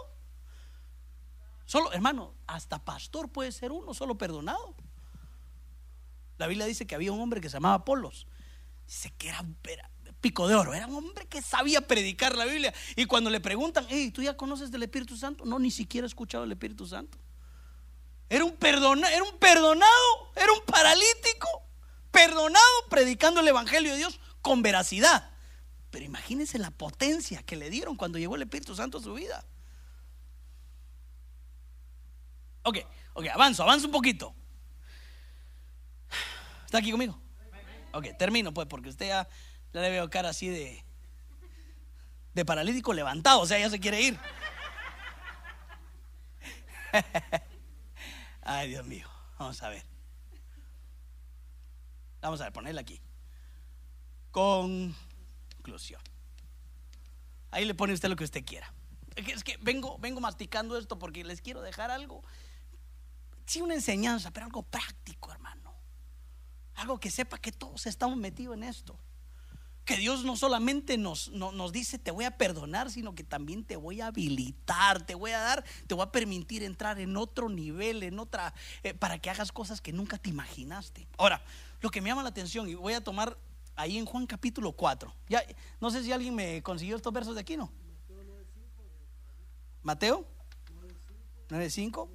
Solo, 1.64 1.92
hermano, 1.92 2.34
hasta 2.46 2.84
pastor 2.84 3.28
puede 3.30 3.50
ser 3.52 3.72
uno, 3.72 3.94
solo 3.94 4.16
perdonado. 4.16 4.74
La 6.38 6.46
Biblia 6.46 6.66
dice 6.66 6.86
que 6.86 6.94
había 6.94 7.12
un 7.12 7.20
hombre 7.20 7.40
que 7.40 7.48
se 7.48 7.54
llamaba 7.54 7.84
Polos. 7.84 8.26
Dice 8.86 9.12
que 9.18 9.28
era, 9.28 9.90
pico 10.20 10.48
de 10.48 10.54
oro, 10.54 10.74
era 10.74 10.86
un 10.86 10.94
hombre 10.94 11.26
que 11.26 11.42
sabía 11.42 11.80
predicar 11.80 12.34
la 12.34 12.44
Biblia. 12.44 12.74
Y 12.96 13.06
cuando 13.06 13.30
le 13.30 13.40
preguntan, 13.40 13.86
hey, 13.88 14.10
¿tú 14.10 14.22
ya 14.22 14.36
conoces 14.36 14.70
del 14.70 14.82
Espíritu 14.82 15.16
Santo? 15.16 15.44
No, 15.44 15.58
ni 15.58 15.70
siquiera 15.70 16.06
he 16.06 16.08
escuchado 16.08 16.44
el 16.44 16.52
Espíritu 16.52 16.86
Santo. 16.86 17.18
Era 18.28 18.44
un, 18.44 18.56
era 18.60 19.22
un 19.22 19.38
perdonado, 19.38 20.32
era 20.34 20.52
un 20.52 20.64
paralítico, 20.66 21.48
perdonado 22.10 22.64
predicando 22.90 23.40
el 23.40 23.48
Evangelio 23.48 23.92
de 23.92 23.98
Dios 23.98 24.20
con 24.42 24.62
veracidad. 24.62 25.30
Pero 25.90 26.04
imagínense 26.04 26.58
la 26.58 26.70
potencia 26.70 27.42
que 27.42 27.56
le 27.56 27.70
dieron 27.70 27.96
cuando 27.96 28.18
llegó 28.18 28.34
el 28.34 28.42
Espíritu 28.42 28.74
Santo 28.74 28.98
a 28.98 29.02
su 29.02 29.14
vida. 29.14 29.44
Ok, 32.62 32.78
ok, 33.14 33.26
avanzo, 33.28 33.62
avanzo 33.62 33.86
un 33.86 33.92
poquito. 33.92 34.34
¿Está 36.64 36.78
aquí 36.78 36.90
conmigo? 36.90 37.16
Ok, 37.92 38.08
termino 38.18 38.52
pues, 38.52 38.66
porque 38.66 38.88
usted 38.88 39.06
ya, 39.06 39.28
le 39.72 39.90
veo 39.90 40.08
cara 40.10 40.30
así 40.30 40.48
de, 40.48 40.84
de 42.34 42.44
paralítico 42.44 42.92
levantado, 42.92 43.40
o 43.40 43.46
sea, 43.46 43.58
ya 43.58 43.70
se 43.70 43.80
quiere 43.80 44.00
ir. 44.00 44.18
Ay, 48.42 48.68
Dios 48.68 48.86
mío, 48.86 49.08
vamos 49.38 49.62
a 49.62 49.68
ver. 49.68 49.84
Vamos 52.20 52.40
a 52.40 52.44
ver, 52.44 52.52
ponerle 52.52 52.80
aquí. 52.80 53.00
Conclusión. 54.30 56.00
Ahí 57.50 57.64
le 57.64 57.74
pone 57.74 57.92
usted 57.92 58.08
lo 58.08 58.16
que 58.16 58.24
usted 58.24 58.44
quiera. 58.44 58.72
Es 59.14 59.44
que 59.44 59.56
vengo, 59.58 59.96
vengo 59.98 60.20
masticando 60.20 60.76
esto 60.76 60.98
porque 60.98 61.24
les 61.24 61.40
quiero 61.40 61.62
dejar 61.62 61.90
algo. 61.90 62.22
Sí, 63.46 63.62
una 63.62 63.74
enseñanza, 63.74 64.30
pero 64.30 64.46
algo 64.46 64.62
práctico, 64.62 65.32
hermano. 65.32 65.74
Algo 66.74 67.00
que 67.00 67.10
sepa 67.10 67.38
que 67.38 67.52
todos 67.52 67.86
estamos 67.86 68.18
metidos 68.18 68.56
en 68.56 68.64
esto. 68.64 68.98
Que 69.86 69.96
Dios 69.96 70.24
no 70.24 70.36
solamente 70.36 70.98
nos, 70.98 71.30
nos 71.30 71.72
dice 71.72 71.96
te 72.00 72.10
voy 72.10 72.24
a 72.24 72.36
perdonar, 72.36 72.90
sino 72.90 73.14
que 73.14 73.22
también 73.22 73.64
te 73.64 73.76
voy 73.76 74.00
a 74.00 74.08
habilitar, 74.08 75.06
te 75.06 75.14
voy 75.14 75.30
a 75.30 75.38
dar, 75.38 75.64
te 75.86 75.94
voy 75.94 76.02
a 76.02 76.10
permitir 76.10 76.64
entrar 76.64 76.98
en 76.98 77.16
otro 77.16 77.48
nivel, 77.48 78.02
en 78.02 78.18
otra, 78.18 78.52
eh, 78.82 78.94
para 78.94 79.20
que 79.20 79.30
hagas 79.30 79.52
cosas 79.52 79.80
que 79.80 79.92
nunca 79.92 80.18
te 80.18 80.28
imaginaste. 80.28 81.06
Ahora, 81.16 81.40
lo 81.80 81.90
que 81.90 82.00
me 82.00 82.08
llama 82.08 82.24
la 82.24 82.30
atención, 82.30 82.68
y 82.68 82.74
voy 82.74 82.94
a 82.94 83.04
tomar 83.04 83.38
ahí 83.76 83.96
en 83.96 84.06
Juan 84.06 84.26
capítulo 84.26 84.72
4. 84.72 85.14
Ya, 85.28 85.44
no 85.80 85.90
sé 85.92 86.02
si 86.02 86.10
alguien 86.10 86.34
me 86.34 86.64
consiguió 86.64 86.96
estos 86.96 87.12
versos 87.12 87.36
de 87.36 87.42
aquí, 87.42 87.56
¿no? 87.56 87.70
Mateo 89.84 90.26
9.5. 91.48 92.08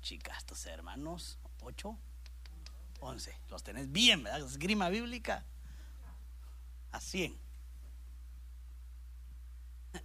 Chicas, 0.00 0.38
estos 0.38 0.64
hermanos, 0.64 1.38
8, 1.60 1.98
11. 3.00 3.38
Los 3.50 3.62
tenés 3.62 3.92
bien, 3.92 4.22
¿verdad? 4.22 4.46
Esgrima 4.46 4.88
bíblica 4.88 5.44
a 6.98 7.00
100. 7.00 7.38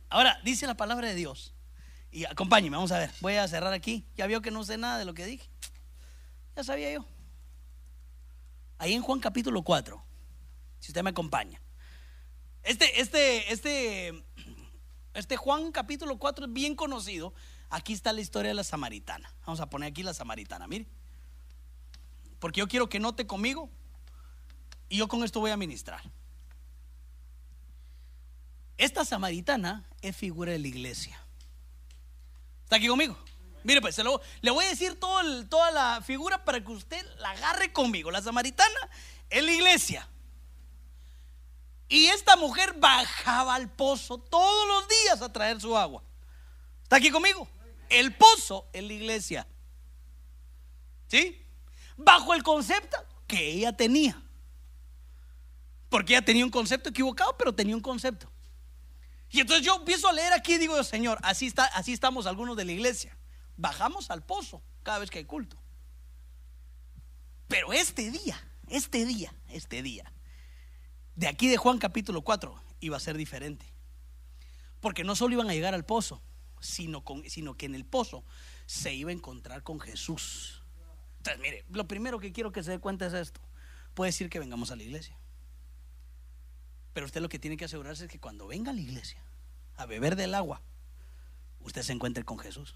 Ahora, 0.10 0.40
dice 0.44 0.68
la 0.68 0.76
palabra 0.76 1.08
de 1.08 1.16
Dios. 1.16 1.54
Y 2.12 2.26
acompáñeme, 2.26 2.78
vamos 2.78 2.92
a 2.92 3.00
ver. 3.00 3.12
Voy 3.20 3.34
a 3.34 3.48
cerrar 3.48 3.74
aquí. 3.74 4.06
Ya 4.16 4.28
vio 4.28 4.42
que 4.42 4.52
no 4.52 4.64
sé 4.64 4.78
nada 4.78 5.00
de 5.00 5.06
lo 5.06 5.16
que 5.16 5.26
dije. 5.26 5.50
Ya 6.56 6.64
sabía 6.64 6.94
yo. 6.94 7.06
Ahí 8.78 8.94
en 8.94 9.02
Juan 9.02 9.20
capítulo 9.20 9.64
4. 9.64 10.04
Si 10.80 10.92
usted 10.92 11.04
me 11.04 11.10
acompaña. 11.10 11.60
Este, 12.62 13.02
este, 13.02 13.52
este, 13.52 14.24
este 15.16 15.38
Juan 15.38 15.72
capítulo 15.72 16.20
4 16.20 16.46
es 16.46 16.54
bien 16.54 16.76
conocido. 16.76 17.34
Aquí 17.72 17.94
está 17.94 18.14
la 18.14 18.22
historia 18.22 18.50
de 18.50 18.56
la 18.56 18.64
samaritana. 18.64 19.34
Vamos 19.48 19.60
a 19.62 19.70
poner 19.70 19.90
aquí 19.90 20.04
la 20.04 20.14
samaritana, 20.14 20.68
mire. 20.68 20.86
Porque 22.38 22.60
yo 22.60 22.68
quiero 22.68 22.88
que 22.88 23.00
note 23.00 23.26
conmigo. 23.26 23.72
Y 24.90 24.98
yo 24.98 25.08
con 25.08 25.24
esto 25.24 25.40
voy 25.40 25.50
a 25.50 25.58
ministrar. 25.58 26.04
Esta 28.84 29.06
samaritana 29.06 29.88
es 30.02 30.14
figura 30.14 30.52
de 30.52 30.60
la 30.60 30.68
iglesia. 30.68 31.18
¿Está 32.66 32.76
aquí 32.76 32.90
conmigo? 32.90 33.18
Mire, 33.64 33.80
pues 33.80 33.98
le 34.42 34.52
voy 34.52 34.66
a 34.66 34.68
decir 34.68 35.00
toda 35.00 35.72
la 35.72 36.02
figura 36.06 36.44
para 36.44 36.62
que 36.62 36.70
usted 36.70 37.02
la 37.20 37.30
agarre 37.30 37.72
conmigo. 37.72 38.12
La 38.12 38.22
samaritana 38.22 38.90
es 39.30 39.42
la 39.42 39.52
iglesia. 39.54 40.10
Y 41.88 42.08
esta 42.08 42.36
mujer 42.36 42.74
bajaba 42.78 43.56
al 43.56 43.72
pozo 43.72 44.18
todos 44.18 44.68
los 44.68 44.86
días 44.90 45.22
a 45.22 45.32
traer 45.32 45.62
su 45.62 45.78
agua. 45.78 46.04
¿Está 46.82 46.98
aquí 46.98 47.10
conmigo? 47.10 47.48
El 47.88 48.14
pozo 48.14 48.68
es 48.74 48.84
la 48.84 48.92
iglesia. 48.92 49.48
¿Sí? 51.08 51.42
Bajo 51.96 52.34
el 52.34 52.44
concepto 52.44 52.98
que 53.28 53.50
ella 53.50 53.72
tenía. 53.72 54.22
Porque 55.88 56.16
ella 56.16 56.26
tenía 56.26 56.44
un 56.44 56.52
concepto 56.52 56.90
equivocado, 56.90 57.38
pero 57.38 57.56
tenía 57.56 57.78
un 57.78 57.82
concepto. 57.82 58.33
Y 59.34 59.40
entonces 59.40 59.66
yo 59.66 59.78
empiezo 59.78 60.08
a 60.08 60.14
leer 60.14 60.32
aquí 60.32 60.54
y 60.54 60.58
digo, 60.60 60.82
Señor, 60.84 61.18
así, 61.24 61.48
está, 61.48 61.66
así 61.66 61.92
estamos 61.92 62.28
algunos 62.28 62.56
de 62.56 62.66
la 62.66 62.72
iglesia. 62.72 63.18
Bajamos 63.58 64.12
al 64.12 64.24
pozo 64.24 64.62
cada 64.84 65.00
vez 65.00 65.10
que 65.10 65.18
hay 65.18 65.26
culto. 65.26 65.58
Pero 67.48 67.74
este 67.74 68.12
día, 68.12 68.40
este 68.70 69.06
día, 69.06 69.34
este 69.50 69.82
día, 69.82 70.14
de 71.16 71.28
aquí 71.28 71.48
de 71.48 71.58
Juan 71.58 71.80
capítulo 71.80 72.22
4, 72.22 72.62
iba 72.80 72.96
a 72.96 73.00
ser 73.00 73.18
diferente. 73.18 73.66
Porque 74.80 75.04
no 75.04 75.16
solo 75.16 75.34
iban 75.34 75.50
a 75.50 75.54
llegar 75.54 75.74
al 75.74 75.84
pozo, 75.84 76.22
sino, 76.62 77.04
con, 77.04 77.28
sino 77.28 77.58
que 77.58 77.66
en 77.66 77.74
el 77.74 77.86
pozo 77.86 78.24
se 78.68 78.94
iba 78.94 79.10
a 79.10 79.14
encontrar 79.14 79.64
con 79.64 79.80
Jesús. 79.80 80.62
Entonces, 81.18 81.42
mire, 81.42 81.66
lo 81.72 81.88
primero 81.88 82.20
que 82.20 82.32
quiero 82.32 82.52
que 82.52 82.62
se 82.62 82.70
dé 82.70 82.80
cuenta 82.80 83.08
es 83.08 83.14
esto. 83.14 83.42
Puede 83.96 84.10
decir 84.10 84.30
que 84.30 84.38
vengamos 84.38 84.70
a 84.70 84.76
la 84.76 84.84
iglesia. 84.84 85.18
Pero 86.94 87.06
usted 87.06 87.22
lo 87.22 87.30
que 87.30 87.40
tiene 87.40 87.58
que 87.58 87.66
asegurarse 87.66 88.06
es 88.06 88.12
que 88.12 88.20
cuando 88.20 88.48
venga 88.48 88.72
a 88.72 88.74
la 88.74 88.82
iglesia 88.82 89.22
a 89.78 89.86
beber 89.86 90.16
del 90.16 90.36
agua, 90.36 90.62
usted 91.62 91.82
se 91.82 91.92
encuentre 91.92 92.24
con 92.24 92.38
Jesús. 92.38 92.76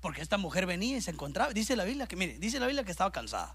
Porque 0.00 0.22
esta 0.22 0.38
mujer 0.38 0.66
venía 0.66 0.96
y 0.96 1.00
se 1.00 1.10
encontraba, 1.10 1.52
dice 1.52 1.76
la 1.76 1.84
Biblia 1.84 2.06
que, 2.06 2.16
mire, 2.16 2.38
dice 2.38 2.58
la 2.58 2.66
Biblia 2.66 2.84
que 2.84 2.90
estaba 2.90 3.12
cansada. 3.12 3.54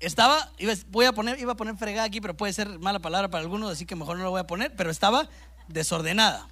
Estaba, 0.00 0.52
voy 0.88 1.06
a 1.06 1.12
poner, 1.12 1.38
iba 1.38 1.52
a 1.52 1.56
poner 1.56 1.76
fregada 1.76 2.04
aquí, 2.04 2.20
pero 2.20 2.36
puede 2.36 2.52
ser 2.52 2.80
mala 2.80 2.98
palabra 2.98 3.30
para 3.30 3.42
algunos, 3.42 3.70
así 3.70 3.86
que 3.86 3.94
mejor 3.94 4.18
no 4.18 4.24
lo 4.24 4.30
voy 4.30 4.40
a 4.40 4.46
poner, 4.48 4.74
pero 4.74 4.90
estaba 4.90 5.28
desordenada. 5.68 6.48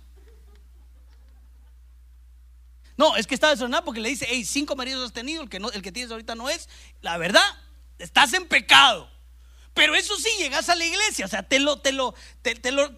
No, 2.97 3.17
es 3.17 3.27
que 3.27 3.35
estaba 3.35 3.51
desordenada 3.51 3.85
porque 3.85 4.01
le 4.01 4.09
dice, 4.09 4.27
hey, 4.29 4.45
cinco 4.45 4.77
maridos 4.77 5.05
has 5.05 5.13
tenido, 5.13 5.43
el 5.43 5.49
que, 5.49 5.57
el 5.57 5.83
que 5.83 5.91
tienes 5.91 6.13
ahorita 6.13 6.37
no 6.37 6.49
es. 6.49 6.69
La 7.03 7.19
verdad, 7.19 7.43
estás 8.01 8.33
en 8.33 8.47
pecado. 8.47 9.11
Pero 9.75 9.95
eso 9.95 10.17
sí, 10.17 10.29
llegas 10.39 10.69
a 10.69 10.75
la 10.75 10.85
iglesia, 10.85 11.27
o 11.27 11.29
sea, 11.29 11.43
te 11.43 11.59
lo, 11.61 11.81
te 11.81 11.93
lo, 11.93 12.15
te, 12.43 12.73
lo, 12.73 12.91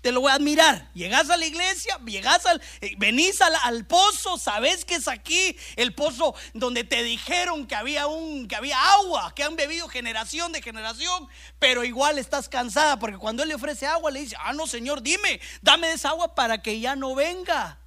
te 0.00 0.12
lo 0.12 0.20
voy 0.20 0.30
a 0.30 0.34
admirar. 0.34 0.90
Llegas 0.92 1.30
a 1.30 1.36
la 1.38 1.46
iglesia, 1.46 1.98
llegas 2.04 2.44
al, 2.44 2.60
eh, 2.82 2.94
venís 2.98 3.40
al, 3.40 3.54
al, 3.62 3.86
pozo, 3.86 4.36
sabes 4.36 4.84
que 4.84 4.96
es 4.96 5.08
aquí 5.08 5.56
el 5.76 5.94
pozo 5.94 6.34
donde 6.52 6.84
te 6.84 7.02
dijeron 7.02 7.66
que 7.66 7.74
había 7.74 8.06
un, 8.06 8.46
que 8.46 8.54
había 8.54 8.78
agua, 8.92 9.34
que 9.34 9.44
han 9.44 9.56
bebido 9.56 9.88
generación 9.88 10.52
de 10.52 10.60
generación, 10.60 11.26
pero 11.58 11.84
igual 11.84 12.18
estás 12.18 12.50
cansada 12.50 12.98
porque 12.98 13.16
cuando 13.16 13.42
él 13.42 13.48
le 13.48 13.54
ofrece 13.54 13.86
agua 13.86 14.10
le 14.10 14.20
dice, 14.20 14.36
ah 14.38 14.52
no 14.52 14.66
señor, 14.66 15.02
dime, 15.02 15.40
dame 15.62 15.90
esa 15.90 16.10
agua 16.10 16.34
para 16.34 16.60
que 16.60 16.80
ya 16.80 16.96
no 16.96 17.14
venga. 17.14 17.78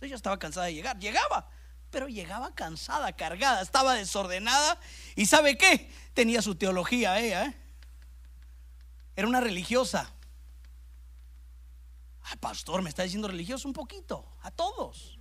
Ella 0.00 0.16
estaba 0.16 0.38
cansada 0.38 0.66
de 0.66 0.74
llegar, 0.74 0.98
llegaba, 0.98 1.50
pero 1.92 2.08
llegaba 2.08 2.54
cansada, 2.54 3.12
cargada, 3.12 3.60
estaba 3.60 3.94
desordenada. 3.94 4.80
¿Y 5.14 5.26
sabe 5.26 5.56
qué? 5.56 5.92
Tenía 6.14 6.42
su 6.42 6.56
teología 6.56 7.20
ella. 7.20 7.44
¿eh? 7.44 7.56
Era 9.14 9.28
una 9.28 9.40
religiosa. 9.40 10.10
Ay, 12.22 12.38
pastor, 12.38 12.82
me 12.82 12.88
está 12.88 13.02
diciendo 13.02 13.28
religioso 13.28 13.68
un 13.68 13.74
poquito. 13.74 14.26
A 14.40 14.50
todos. 14.50 15.18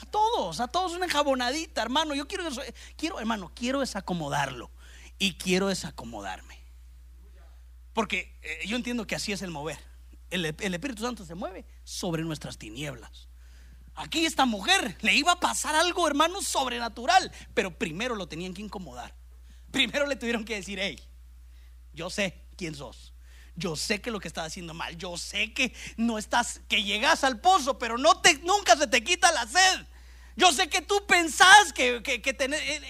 A 0.00 0.06
todos, 0.06 0.58
a 0.58 0.66
todos 0.66 0.92
una 0.92 1.04
enjabonadita, 1.04 1.82
hermano. 1.82 2.14
Yo 2.14 2.26
quiero, 2.26 2.44
quiero, 2.96 3.20
hermano, 3.20 3.52
quiero 3.54 3.80
desacomodarlo. 3.80 4.70
Y 5.18 5.34
quiero 5.34 5.68
desacomodarme. 5.68 6.58
Porque 7.92 8.40
eh, 8.42 8.66
yo 8.66 8.76
entiendo 8.76 9.06
que 9.06 9.14
así 9.14 9.30
es 9.30 9.42
el 9.42 9.50
mover. 9.50 9.78
el 10.30 10.46
Espíritu 10.46 11.02
Santo 11.02 11.24
se 11.24 11.34
mueve 11.34 11.66
sobre 11.84 12.22
nuestras 12.22 12.56
tinieblas. 12.56 13.23
Aquí 13.96 14.26
esta 14.26 14.44
mujer 14.44 14.96
le 15.02 15.14
iba 15.14 15.32
a 15.32 15.40
pasar 15.40 15.76
algo, 15.76 16.06
hermano, 16.06 16.42
sobrenatural, 16.42 17.30
pero 17.54 17.76
primero 17.76 18.16
lo 18.16 18.26
tenían 18.26 18.52
que 18.52 18.62
incomodar. 18.62 19.14
Primero 19.70 20.06
le 20.06 20.16
tuvieron 20.16 20.44
que 20.44 20.56
decir, 20.56 20.78
hey, 20.80 21.00
yo 21.92 22.10
sé 22.10 22.46
quién 22.56 22.74
sos. 22.74 23.12
Yo 23.56 23.76
sé 23.76 24.00
que 24.00 24.10
lo 24.10 24.18
que 24.18 24.26
estás 24.26 24.48
haciendo 24.48 24.74
mal. 24.74 24.96
Yo 24.96 25.16
sé 25.16 25.52
que 25.52 25.72
no 25.96 26.18
estás, 26.18 26.60
que 26.68 26.82
llegas 26.82 27.22
al 27.22 27.40
pozo, 27.40 27.78
pero 27.78 27.96
no 27.96 28.20
te, 28.20 28.38
nunca 28.38 28.76
se 28.76 28.88
te 28.88 29.04
quita 29.04 29.30
la 29.30 29.46
sed. 29.46 29.86
Yo 30.36 30.52
sé 30.52 30.68
que 30.68 30.82
tú 30.82 31.06
pensás 31.06 31.72
que, 31.72 32.02
que, 32.02 32.22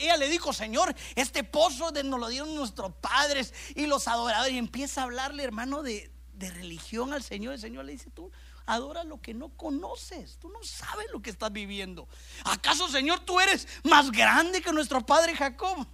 ella 0.00 0.16
le 0.16 0.28
dijo, 0.30 0.54
Señor, 0.54 0.94
este 1.14 1.44
pozo 1.44 1.92
de, 1.92 2.02
nos 2.02 2.18
lo 2.18 2.28
dieron 2.28 2.54
nuestros 2.54 2.94
padres 2.96 3.52
y 3.74 3.86
los 3.86 4.08
adoradores. 4.08 4.54
Y 4.54 4.58
empieza 4.58 5.02
a 5.02 5.04
hablarle, 5.04 5.42
hermano, 5.42 5.82
de, 5.82 6.10
de 6.32 6.50
religión 6.50 7.12
al 7.12 7.22
Señor, 7.22 7.54
el 7.54 7.60
Señor 7.60 7.84
le 7.84 7.92
dice, 7.92 8.10
tú 8.10 8.32
adora 8.66 9.04
lo 9.04 9.20
que 9.20 9.34
no 9.34 9.50
conoces, 9.50 10.38
tú 10.38 10.48
no 10.48 10.62
sabes 10.62 11.06
lo 11.12 11.20
que 11.20 11.30
estás 11.30 11.52
viviendo. 11.52 12.08
¿Acaso, 12.44 12.88
Señor, 12.88 13.20
tú 13.20 13.40
eres 13.40 13.68
más 13.82 14.10
grande 14.10 14.62
que 14.62 14.72
nuestro 14.72 15.04
padre 15.04 15.36
Jacob? 15.36 15.86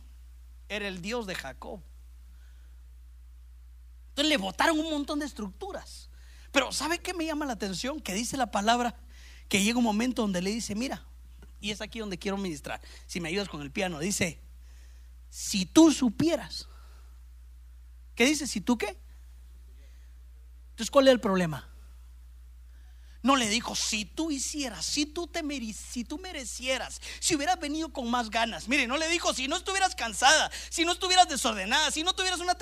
Era 0.69 0.87
el 0.87 1.03
Dios 1.03 1.27
de 1.27 1.35
Jacob. 1.35 1.81
Entonces 4.11 4.29
le 4.29 4.37
botaron 4.37 4.79
un 4.79 4.91
montón 4.91 5.19
de 5.19 5.27
estructuras. 5.27 6.11
Pero 6.53 6.73
¿sabe 6.73 6.99
qué 6.99 7.15
me 7.15 7.27
llama 7.27 7.47
la 7.47 7.53
atención? 7.53 8.01
Que 8.01 8.15
dice 8.15 8.37
la 8.37 8.51
palabra 8.51 8.97
que 9.49 9.63
llega 9.63 9.79
un 9.79 9.85
momento 9.85 10.23
donde 10.23 10.43
le 10.43 10.51
dice, 10.51 10.75
mira, 10.75 11.05
y 11.61 11.71
es 11.71 11.81
aquí 11.81 11.99
donde 11.99 12.19
quiero 12.19 12.37
ministrar, 12.37 12.81
si 13.07 13.21
me 13.21 13.29
ayudas 13.29 13.49
con 13.49 13.63
el 13.63 13.71
piano, 13.71 13.99
dice, 13.99 14.41
si 15.29 15.67
tú 15.67 15.93
supieras, 15.93 16.69
¿qué 18.15 18.27
dice? 18.27 18.47
Si 18.47 18.61
tú 18.61 18.79
qué? 18.79 18.99
Entonces, 20.71 20.91
¿cuál 20.91 21.09
es 21.09 21.13
el 21.13 21.21
problema? 21.21 21.70
No 23.23 23.37
le 23.37 23.49
dijo, 23.51 23.77
si 23.77 24.07
tú 24.07 24.31
hicieras, 24.31 24.87
si 24.87 25.05
tú 25.05 25.27
te 25.27 25.43
si 25.75 26.05
tú 26.05 26.19
merecieras, 26.19 27.03
si 27.19 27.37
hubieras 27.37 27.61
venido 27.61 27.93
con 27.93 28.11
más 28.11 28.31
ganas. 28.31 28.67
Mire, 28.67 28.87
no 28.87 28.97
le 28.97 29.09
dijo, 29.11 29.35
si 29.35 29.47
no 29.47 29.57
estuvieras 29.57 29.95
cansada, 29.95 30.51
si 30.71 30.87
no 30.87 30.93
estuvieras 30.93 31.29
desordenada, 31.29 31.91
si 31.91 32.03
no 32.03 32.15
tuvieras 32.15 32.41
una 32.41 32.57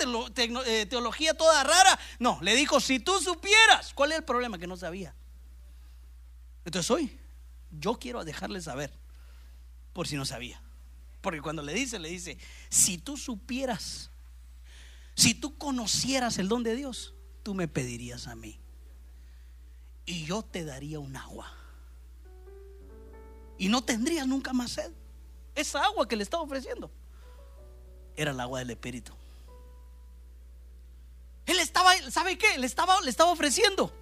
eh, 0.65 0.85
teología 0.85 1.33
toda 1.33 1.63
rara. 1.63 1.97
No, 2.19 2.39
le 2.41 2.55
dijo, 2.55 2.81
si 2.81 2.99
tú 2.99 3.19
supieras. 3.21 3.93
¿Cuál 3.93 4.11
es 4.11 4.17
el 4.17 4.25
problema? 4.25 4.57
Que 4.57 4.67
no 4.67 4.75
sabía. 4.75 5.15
Entonces 6.65 6.91
hoy, 6.91 7.17
yo 7.71 7.95
quiero 7.95 8.25
dejarle 8.25 8.61
saber, 8.61 8.91
por 9.93 10.09
si 10.09 10.17
no 10.17 10.25
sabía. 10.25 10.61
Porque 11.21 11.41
cuando 11.41 11.61
le 11.61 11.73
dice, 11.73 11.99
le 11.99 12.09
dice, 12.09 12.37
si 12.69 12.97
tú 12.97 13.15
supieras, 13.15 14.11
si 15.15 15.33
tú 15.33 15.57
conocieras 15.57 16.37
el 16.37 16.49
don 16.49 16.63
de 16.63 16.75
Dios, 16.75 17.13
tú 17.43 17.53
me 17.53 17.69
pedirías 17.69 18.27
a 18.27 18.35
mí 18.35 18.59
y 20.09 20.25
yo 20.25 20.41
te 20.41 20.65
daría 20.65 20.99
un 20.99 21.15
agua. 21.15 21.53
Y 23.59 23.69
no 23.69 23.83
tendrías 23.83 24.25
nunca 24.25 24.53
más 24.53 24.71
sed. 24.71 24.91
Esa 25.53 25.85
agua 25.85 26.07
que 26.07 26.15
le 26.15 26.23
estaba 26.23 26.41
ofreciendo 26.41 26.89
era 28.15 28.31
el 28.31 28.39
agua 28.39 28.57
del 28.57 28.71
Espíritu. 28.71 29.13
Él 31.45 31.59
estaba, 31.59 31.91
¿sabe 32.09 32.39
qué? 32.39 32.57
Le 32.57 32.65
estaba, 32.65 32.99
le 33.01 33.09
estaba 33.11 33.31
ofreciendo 33.31 33.93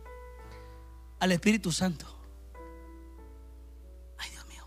al 1.19 1.33
Espíritu 1.33 1.73
Santo. 1.73 2.07
Ay, 4.17 4.29
Dios 4.29 4.47
mío. 4.47 4.65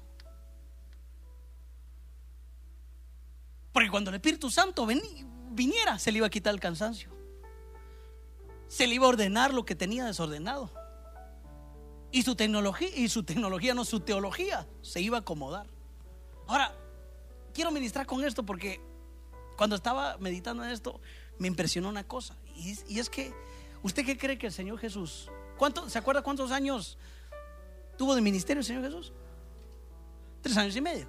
Porque 3.72 3.88
cuando 3.88 4.10
el 4.10 4.16
Espíritu 4.16 4.50
Santo 4.50 4.86
viniera, 4.86 5.98
se 5.98 6.12
le 6.12 6.18
iba 6.18 6.26
a 6.26 6.30
quitar 6.30 6.52
el 6.52 6.60
cansancio. 6.60 7.08
Se 8.68 8.86
le 8.86 8.96
iba 8.96 9.06
a 9.06 9.08
ordenar 9.08 9.54
lo 9.54 9.64
que 9.64 9.74
tenía 9.74 10.04
desordenado. 10.04 10.79
Y 12.12 12.22
su 12.22 12.34
tecnología, 12.34 12.88
y 12.94 13.08
su 13.08 13.22
tecnología, 13.22 13.74
no 13.74 13.84
su 13.84 14.00
teología, 14.00 14.66
se 14.82 15.00
iba 15.00 15.18
a 15.18 15.20
acomodar. 15.20 15.66
Ahora, 16.46 16.74
quiero 17.54 17.70
ministrar 17.70 18.06
con 18.06 18.24
esto 18.24 18.44
porque 18.44 18.80
cuando 19.56 19.76
estaba 19.76 20.16
meditando 20.18 20.64
en 20.64 20.70
esto, 20.70 21.00
me 21.38 21.46
impresionó 21.46 21.88
una 21.88 22.06
cosa. 22.06 22.36
Y, 22.56 22.98
es 22.98 23.08
que, 23.08 23.32
¿usted 23.82 24.04
qué 24.04 24.16
cree 24.16 24.38
que 24.38 24.46
el 24.46 24.52
Señor 24.52 24.78
Jesús, 24.78 25.30
¿cuánto, 25.56 25.88
¿se 25.88 25.98
acuerda 25.98 26.22
cuántos 26.22 26.50
años 26.50 26.98
tuvo 27.96 28.14
de 28.14 28.20
ministerio 28.20 28.60
el 28.60 28.66
Señor 28.66 28.84
Jesús? 28.84 29.12
Tres 30.42 30.56
años 30.56 30.74
y 30.74 30.80
medio. 30.80 31.06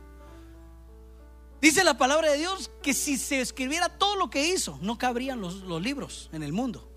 Dice 1.61 1.83
la 1.83 1.97
palabra 1.97 2.31
de 2.31 2.37
Dios 2.37 2.71
que 2.81 2.93
si 2.93 3.17
se 3.17 3.39
escribiera 3.39 3.89
todo 3.89 4.15
lo 4.15 4.29
que 4.29 4.47
hizo, 4.47 4.77
no 4.81 4.97
cabrían 4.97 5.41
los, 5.41 5.55
los 5.61 5.81
libros 5.81 6.29
en 6.33 6.43
el 6.43 6.53
mundo. 6.53 6.91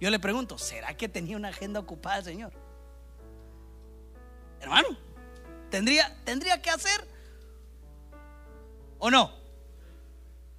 Yo 0.00 0.10
le 0.10 0.18
pregunto, 0.18 0.58
¿será 0.58 0.96
que 0.96 1.08
tenía 1.08 1.36
una 1.36 1.48
agenda 1.48 1.78
ocupada 1.78 2.18
el 2.18 2.24
Señor? 2.24 2.61
Hermano, 4.62 4.96
¿tendría, 5.70 6.16
tendría 6.24 6.62
que 6.62 6.70
hacer 6.70 7.06
o 8.98 9.10
no? 9.10 9.32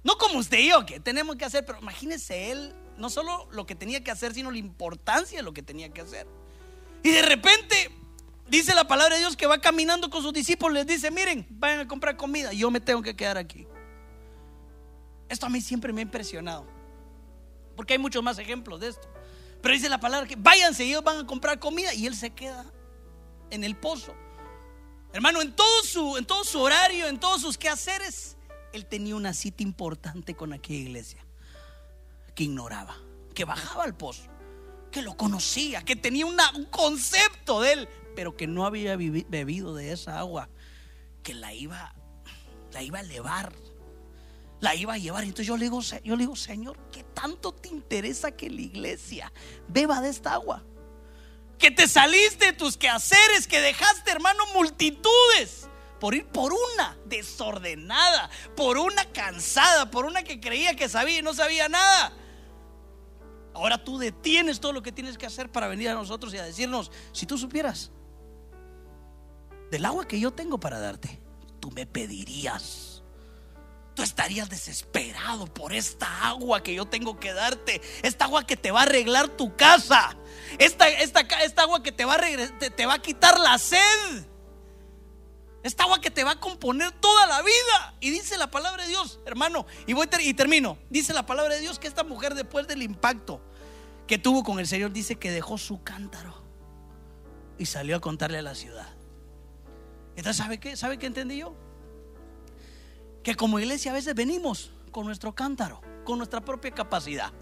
No 0.02 0.18
como 0.18 0.38
usted 0.38 0.58
y 0.58 0.68
yo, 0.68 0.84
que 0.84 1.00
tenemos 1.00 1.36
que 1.36 1.46
hacer, 1.46 1.64
pero 1.64 1.78
imagínese 1.80 2.52
él, 2.52 2.74
no 2.98 3.08
solo 3.08 3.48
lo 3.50 3.64
que 3.64 3.74
tenía 3.74 4.04
que 4.04 4.10
hacer, 4.10 4.34
sino 4.34 4.50
la 4.50 4.58
importancia 4.58 5.38
de 5.38 5.42
lo 5.42 5.54
que 5.54 5.62
tenía 5.62 5.88
que 5.88 6.02
hacer. 6.02 6.26
Y 7.02 7.10
de 7.10 7.22
repente 7.22 7.90
dice 8.46 8.74
la 8.74 8.86
palabra 8.86 9.14
de 9.14 9.22
Dios 9.22 9.38
que 9.38 9.46
va 9.46 9.58
caminando 9.58 10.10
con 10.10 10.22
sus 10.22 10.34
discípulos, 10.34 10.74
les 10.74 10.86
dice, 10.86 11.10
miren, 11.10 11.46
vayan 11.48 11.80
a 11.80 11.88
comprar 11.88 12.18
comida, 12.18 12.52
yo 12.52 12.70
me 12.70 12.80
tengo 12.80 13.00
que 13.00 13.16
quedar 13.16 13.38
aquí. 13.38 13.66
Esto 15.30 15.46
a 15.46 15.48
mí 15.48 15.62
siempre 15.62 15.94
me 15.94 16.02
ha 16.02 16.04
impresionado, 16.04 16.66
porque 17.74 17.94
hay 17.94 17.98
muchos 17.98 18.22
más 18.22 18.38
ejemplos 18.38 18.80
de 18.80 18.88
esto. 18.88 19.08
Pero 19.62 19.74
dice 19.74 19.88
la 19.88 19.98
palabra 19.98 20.28
que 20.28 20.36
váyanse, 20.36 20.84
ellos 20.84 21.02
van 21.02 21.20
a 21.20 21.26
comprar 21.26 21.58
comida 21.58 21.94
y 21.94 22.06
él 22.06 22.14
se 22.14 22.28
queda 22.28 22.66
en 23.54 23.64
el 23.64 23.76
pozo. 23.76 24.14
Hermano, 25.12 25.40
en 25.40 25.54
todo 25.54 25.82
su, 25.84 26.16
en 26.16 26.26
todo 26.26 26.44
su 26.44 26.60
horario, 26.60 27.06
en 27.06 27.20
todos 27.20 27.40
sus 27.40 27.56
quehaceres, 27.56 28.36
él 28.72 28.86
tenía 28.86 29.14
una 29.14 29.32
cita 29.32 29.62
importante 29.62 30.34
con 30.34 30.52
aquella 30.52 30.80
iglesia 30.80 31.24
que 32.34 32.44
ignoraba, 32.44 32.96
que 33.32 33.44
bajaba 33.44 33.84
al 33.84 33.96
pozo, 33.96 34.24
que 34.90 35.02
lo 35.02 35.16
conocía, 35.16 35.82
que 35.82 35.94
tenía 35.94 36.26
un 36.26 36.36
concepto 36.70 37.60
de 37.60 37.72
él, 37.72 37.88
pero 38.16 38.36
que 38.36 38.48
no 38.48 38.66
había 38.66 38.96
bebido 38.96 39.74
de 39.74 39.92
esa 39.92 40.18
agua, 40.18 40.48
que 41.22 41.34
la 41.34 41.54
iba, 41.54 41.94
la 42.72 42.82
iba 42.82 42.98
a 42.98 43.02
elevar, 43.02 43.52
la 44.60 44.74
iba 44.74 44.94
a 44.94 44.98
llevar. 44.98 45.22
Entonces 45.22 45.46
yo 45.46 45.56
le 45.56 45.66
digo, 45.66 45.80
yo 45.80 46.16
le 46.16 46.22
digo, 46.22 46.34
Señor, 46.34 46.76
¿qué 46.90 47.04
tanto 47.04 47.52
te 47.52 47.68
interesa 47.68 48.32
que 48.32 48.50
la 48.50 48.62
iglesia 48.62 49.32
beba 49.68 50.00
de 50.00 50.08
esta 50.08 50.32
agua? 50.34 50.64
Que 51.64 51.70
te 51.70 51.88
saliste 51.88 52.44
de 52.44 52.52
tus 52.52 52.76
quehaceres, 52.76 53.46
que 53.46 53.58
dejaste, 53.58 54.10
hermano, 54.10 54.44
multitudes 54.52 55.66
por 55.98 56.14
ir 56.14 56.26
por 56.26 56.52
una 56.52 56.94
desordenada, 57.06 58.28
por 58.54 58.76
una 58.76 59.10
cansada, 59.12 59.90
por 59.90 60.04
una 60.04 60.22
que 60.24 60.40
creía 60.40 60.76
que 60.76 60.90
sabía 60.90 61.20
y 61.20 61.22
no 61.22 61.32
sabía 61.32 61.70
nada. 61.70 62.12
Ahora 63.54 63.82
tú 63.82 63.96
detienes 63.96 64.60
todo 64.60 64.74
lo 64.74 64.82
que 64.82 64.92
tienes 64.92 65.16
que 65.16 65.24
hacer 65.24 65.50
para 65.50 65.66
venir 65.66 65.88
a 65.88 65.94
nosotros 65.94 66.34
y 66.34 66.36
a 66.36 66.44
decirnos, 66.44 66.92
si 67.12 67.24
tú 67.24 67.38
supieras 67.38 67.90
del 69.70 69.86
agua 69.86 70.06
que 70.06 70.20
yo 70.20 70.34
tengo 70.34 70.60
para 70.60 70.78
darte, 70.78 71.18
tú 71.60 71.70
me 71.70 71.86
pedirías. 71.86 72.93
Tú 73.94 74.02
estarías 74.02 74.48
desesperado 74.50 75.46
por 75.46 75.72
esta 75.72 76.28
agua 76.28 76.62
que 76.62 76.74
yo 76.74 76.84
tengo 76.86 77.20
que 77.20 77.32
darte, 77.32 77.80
esta 78.02 78.24
agua 78.24 78.46
que 78.46 78.56
te 78.56 78.70
va 78.70 78.80
a 78.80 78.82
arreglar 78.84 79.28
tu 79.28 79.54
casa 79.56 80.16
esta, 80.58 80.88
esta, 80.88 81.20
esta 81.20 81.62
agua 81.62 81.82
que 81.82 81.92
te 81.92 82.04
va, 82.04 82.14
a 82.14 82.18
te, 82.18 82.86
va 82.86 82.94
a 82.94 82.98
quitar 83.00 83.38
la 83.38 83.58
sed. 83.58 84.26
Esta 85.62 85.84
agua 85.84 86.00
que 86.00 86.10
te 86.10 86.24
va 86.24 86.32
a 86.32 86.40
componer 86.40 86.92
toda 86.92 87.26
la 87.26 87.40
vida. 87.42 87.94
Y 88.00 88.10
dice 88.10 88.36
la 88.36 88.50
palabra 88.50 88.82
de 88.82 88.90
Dios, 88.90 89.20
hermano, 89.24 89.66
y 89.86 89.94
voy 89.94 90.08
y 90.20 90.34
termino. 90.34 90.78
Dice 90.90 91.12
la 91.14 91.26
palabra 91.26 91.54
de 91.54 91.60
Dios 91.60 91.78
que 91.78 91.88
esta 91.88 92.04
mujer 92.04 92.34
después 92.34 92.68
del 92.68 92.82
impacto 92.82 93.40
que 94.06 94.18
tuvo 94.18 94.44
con 94.44 94.58
el 94.60 94.66
Señor 94.66 94.92
dice 94.92 95.16
que 95.16 95.30
dejó 95.30 95.56
su 95.56 95.82
cántaro 95.82 96.42
y 97.56 97.66
salió 97.66 97.96
a 97.96 98.00
contarle 98.00 98.38
a 98.38 98.42
la 98.42 98.54
ciudad. 98.54 98.88
Entonces, 100.16 100.36
¿sabe 100.36 100.60
qué? 100.60 100.76
¿Sabe 100.76 100.98
qué 100.98 101.06
entendí 101.06 101.38
yo? 101.38 101.56
Que 103.24 103.34
como 103.34 103.58
iglesia 103.58 103.90
a 103.90 103.94
veces 103.94 104.14
venimos 104.14 104.70
con 104.92 105.06
nuestro 105.06 105.34
cántaro, 105.34 105.80
con 106.04 106.18
nuestra 106.18 106.44
propia 106.44 106.70
capacidad, 106.70 107.32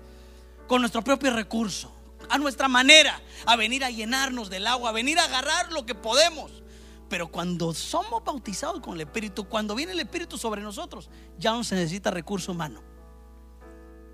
con 0.69 0.81
nuestro 0.81 1.03
propio 1.03 1.33
recurso, 1.33 1.93
a 2.31 2.39
nuestra 2.39 2.69
manera, 2.69 3.21
a 3.45 3.57
venir 3.57 3.85
a 3.85 3.91
llenarnos 3.91 4.49
del 4.49 4.67
agua, 4.67 4.91
a 4.91 4.93
venir 4.93 5.19
a 5.19 5.25
agarrar 5.25 5.73
lo 5.73 5.85
que 5.85 5.95
podemos. 5.95 6.63
Pero 7.09 7.31
cuando 7.31 7.75
somos 7.75 8.25
bautizados 8.25 8.81
con 8.81 8.95
el 8.95 9.03
Espíritu, 9.03 9.49
cuando 9.49 9.75
viene 9.75 9.93
el 9.93 10.01
Espíritu 10.01 10.39
sobre 10.39 10.63
nosotros, 10.63 11.11
ya 11.37 11.51
no 11.51 11.65
se 11.65 11.75
necesita 11.75 12.11
recurso 12.11 12.53
humano, 12.53 12.81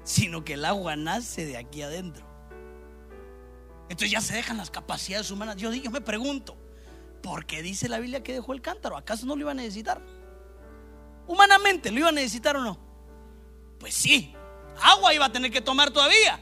sino 0.03 0.45
que 0.45 0.55
el 0.55 0.65
agua 0.65 0.97
nace 0.97 1.45
de 1.45 1.59
aquí 1.59 1.83
adentro. 1.83 2.27
Entonces 3.83 4.11
ya 4.11 4.21
se 4.21 4.35
dejan 4.35 4.57
las 4.57 4.71
capacidades 4.71 5.31
humanas. 5.31 5.57
Yo, 5.57 5.73
yo 5.73 5.91
me 5.91 6.01
pregunto, 6.01 6.57
¿por 7.23 7.47
qué 7.47 7.63
dice 7.63 7.89
la 7.89 7.99
Biblia 7.99 8.23
que 8.23 8.33
dejó 8.33 8.53
el 8.55 8.63
cántaro? 8.63 8.97
¿Acaso 8.97 9.27
no 9.27 9.37
lo 9.37 9.43
iba 9.43 9.51
a 9.51 9.55
necesitar? 9.55 10.03
Humanamente, 11.29 11.93
¿lo 11.93 12.01
iba 12.01 12.09
a 12.09 12.13
necesitar 12.13 12.57
o 12.57 12.63
no? 12.63 12.79
Pues 13.79 13.95
sí, 13.95 14.35
agua 14.83 15.15
iba 15.15 15.27
a 15.27 15.33
tener 15.33 15.53
que 15.53 15.61
tomar 15.61 15.91
todavía. 15.91 16.41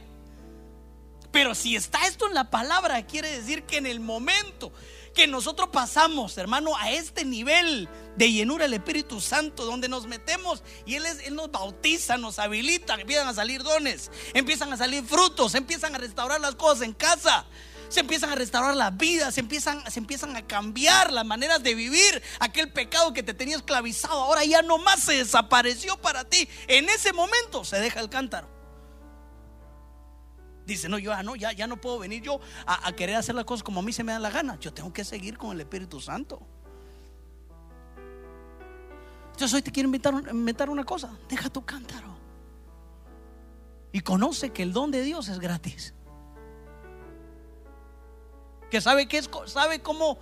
Pero 1.32 1.54
si 1.54 1.76
está 1.76 2.06
esto 2.06 2.26
en 2.26 2.34
la 2.34 2.50
palabra, 2.50 3.04
quiere 3.04 3.30
decir 3.30 3.64
que 3.64 3.76
en 3.76 3.86
el 3.86 4.00
momento 4.00 4.72
que 5.12 5.26
nosotros 5.26 5.70
pasamos, 5.72 6.38
hermano, 6.38 6.76
a 6.76 6.92
este 6.92 7.24
nivel 7.24 7.88
de 8.16 8.32
llenura 8.32 8.64
del 8.64 8.74
Espíritu 8.74 9.20
Santo, 9.20 9.64
donde 9.64 9.88
nos 9.88 10.06
metemos 10.06 10.62
y 10.86 10.94
Él, 10.94 11.04
Él 11.24 11.34
nos 11.34 11.50
bautiza, 11.50 12.16
nos 12.16 12.38
habilita, 12.38 12.94
empiezan 12.94 13.26
a 13.26 13.34
salir 13.34 13.62
dones, 13.62 14.10
empiezan 14.34 14.72
a 14.72 14.76
salir 14.76 15.04
frutos, 15.04 15.54
empiezan 15.54 15.94
a 15.94 15.98
restaurar 15.98 16.40
las 16.40 16.54
cosas 16.54 16.82
en 16.82 16.92
casa. 16.92 17.44
Se 17.88 18.00
empiezan 18.00 18.30
a 18.30 18.34
restaurar 18.34 18.74
las 18.74 18.96
vidas, 18.96 19.34
se 19.34 19.40
empiezan, 19.40 19.88
se 19.90 20.00
empiezan 20.00 20.36
a 20.36 20.46
cambiar 20.46 21.12
las 21.12 21.24
maneras 21.24 21.62
de 21.62 21.74
vivir. 21.74 22.22
Aquel 22.40 22.72
pecado 22.72 23.12
que 23.12 23.22
te 23.22 23.34
tenía 23.34 23.56
esclavizado 23.56 24.22
ahora 24.22 24.44
ya 24.44 24.62
no 24.62 24.78
más 24.78 25.00
se 25.00 25.14
desapareció 25.14 25.96
para 25.98 26.24
ti. 26.24 26.48
En 26.66 26.88
ese 26.88 27.12
momento 27.12 27.64
se 27.64 27.78
deja 27.78 28.00
el 28.00 28.08
cántaro. 28.08 28.48
Dice, 30.66 30.88
no, 30.88 30.98
yo 30.98 31.12
ya 31.12 31.22
no, 31.22 31.36
ya, 31.36 31.52
ya 31.52 31.68
no 31.68 31.80
puedo 31.80 32.00
venir 32.00 32.22
yo 32.22 32.40
a, 32.66 32.90
querer 32.92 33.14
hacer 33.14 33.36
las 33.36 33.44
cosas 33.44 33.62
como 33.62 33.80
a 33.80 33.82
mí 33.84 33.92
se 33.92 34.02
me 34.02 34.12
da 34.12 34.18
la 34.18 34.30
gana. 34.30 34.58
Yo 34.58 34.74
tengo 34.74 34.92
que 34.92 35.04
seguir 35.04 35.38
con 35.38 35.52
el 35.52 35.60
Espíritu 35.60 36.00
Santo. 36.00 36.44
Yo 39.38 39.46
hoy 39.54 39.62
te 39.62 39.70
quiero 39.70 39.86
invitar, 39.86 40.14
inventar 40.30 40.68
una 40.68 40.82
cosa. 40.82 41.16
Deja 41.28 41.50
tu 41.50 41.64
cántaro. 41.64 42.16
Y 43.92 44.00
conoce 44.00 44.50
que 44.50 44.64
el 44.64 44.72
don 44.72 44.90
de 44.90 45.02
Dios 45.02 45.28
es 45.28 45.38
gratis. 45.38 45.94
Que 48.70 48.80
sabe 48.80 49.06
que 49.06 49.18
es, 49.18 49.30
sabe 49.46 49.80
cómo, 49.80 50.18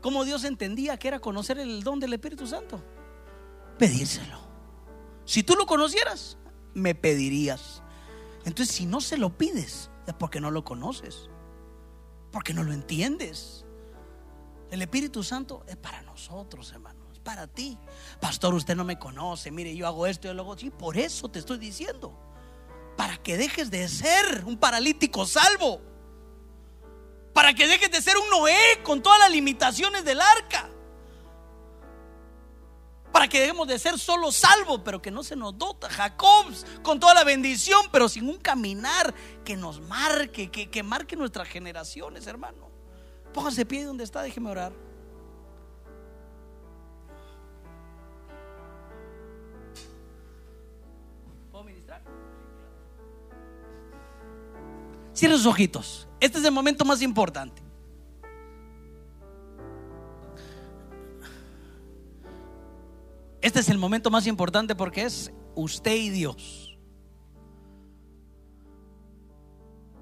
cómo 0.00 0.24
Dios 0.24 0.44
entendía 0.44 0.98
que 0.98 1.08
era 1.08 1.20
conocer 1.20 1.58
el 1.58 1.82
don 1.82 2.00
del 2.00 2.12
Espíritu 2.12 2.46
Santo. 2.46 2.82
Pedírselo. 3.78 4.38
Si 5.24 5.42
tú 5.42 5.54
lo 5.54 5.66
conocieras, 5.66 6.36
me 6.74 6.94
pedirías. 6.94 7.82
Entonces, 8.44 8.74
si 8.74 8.86
no 8.86 9.00
se 9.00 9.16
lo 9.16 9.36
pides, 9.36 9.90
es 10.06 10.14
porque 10.14 10.40
no 10.40 10.50
lo 10.50 10.64
conoces. 10.64 11.30
Porque 12.30 12.52
no 12.52 12.62
lo 12.62 12.72
entiendes. 12.72 13.64
El 14.70 14.82
Espíritu 14.82 15.22
Santo 15.22 15.64
es 15.66 15.76
para 15.76 16.02
nosotros, 16.02 16.70
hermano. 16.72 17.06
Es 17.12 17.18
para 17.18 17.46
ti. 17.46 17.78
Pastor, 18.20 18.54
usted 18.54 18.76
no 18.76 18.84
me 18.84 18.98
conoce. 18.98 19.50
Mire, 19.50 19.74
yo 19.74 19.86
hago 19.86 20.06
esto 20.06 20.30
y 20.30 20.34
luego 20.34 20.58
sí. 20.58 20.70
Por 20.70 20.98
eso 20.98 21.30
te 21.30 21.38
estoy 21.38 21.58
diciendo. 21.58 22.18
Para 22.96 23.16
que 23.16 23.36
dejes 23.38 23.70
de 23.70 23.88
ser 23.88 24.44
un 24.44 24.58
paralítico 24.58 25.26
salvo. 25.26 25.80
Para 27.34 27.52
que 27.52 27.68
dejes 27.68 27.90
de 27.90 28.00
ser 28.00 28.16
un 28.16 28.30
Noé 28.30 28.80
con 28.82 29.02
todas 29.02 29.18
las 29.18 29.30
limitaciones 29.30 30.04
del 30.04 30.20
arca 30.22 30.70
para 33.14 33.28
que 33.28 33.38
dejemos 33.38 33.68
de 33.68 33.78
ser 33.78 33.96
solo 33.96 34.32
salvos, 34.32 34.80
pero 34.84 35.00
que 35.00 35.12
no 35.12 35.22
se 35.22 35.36
nos 35.36 35.56
dota. 35.56 35.88
Jacob 35.88 36.46
con 36.82 36.98
toda 36.98 37.14
la 37.14 37.22
bendición, 37.22 37.86
pero 37.92 38.08
sin 38.08 38.28
un 38.28 38.38
caminar 38.38 39.14
que 39.44 39.56
nos 39.56 39.80
marque, 39.80 40.50
que, 40.50 40.68
que 40.68 40.82
marque 40.82 41.14
nuestras 41.14 41.46
generaciones, 41.46 42.26
hermano. 42.26 42.72
Póngase 43.32 43.64
pie 43.64 43.84
donde 43.84 44.02
está, 44.02 44.20
déjeme 44.20 44.50
orar. 44.50 44.72
¿Puedo 51.52 51.62
ministrar? 51.62 52.02
Cierre 55.14 55.36
sus 55.36 55.46
ojitos. 55.46 56.08
Este 56.20 56.38
es 56.38 56.44
el 56.44 56.52
momento 56.52 56.84
más 56.84 57.00
importante. 57.00 57.62
Este 63.40 63.60
es 63.60 63.68
el 63.68 63.78
momento 63.78 64.10
más 64.10 64.26
importante 64.26 64.74
porque 64.74 65.02
es 65.02 65.30
usted 65.54 65.94
y 65.94 66.10
Dios. 66.10 66.76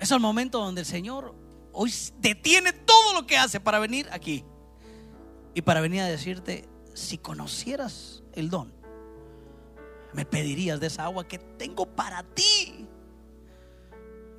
Es 0.01 0.11
el 0.11 0.21
momento 0.21 0.59
donde 0.59 0.81
el 0.81 0.87
Señor 0.87 1.35
hoy 1.73 1.93
detiene 2.19 2.73
todo 2.73 3.13
lo 3.13 3.27
que 3.27 3.37
hace 3.37 3.61
para 3.61 3.79
venir 3.79 4.09
aquí. 4.13 4.45
Y 5.55 5.63
para 5.63 5.81
venir 5.81 6.01
a 6.01 6.07
decirte, 6.07 6.69
si 6.95 7.19
conocieras 7.19 8.23
el 8.33 8.49
don, 8.49 8.73
me 10.13 10.25
pedirías 10.25 10.81
de 10.81 10.87
esa 10.87 11.05
agua 11.05 11.27
que 11.29 11.39
tengo 11.39 11.87
para 11.87 12.23
ti. 12.23 12.82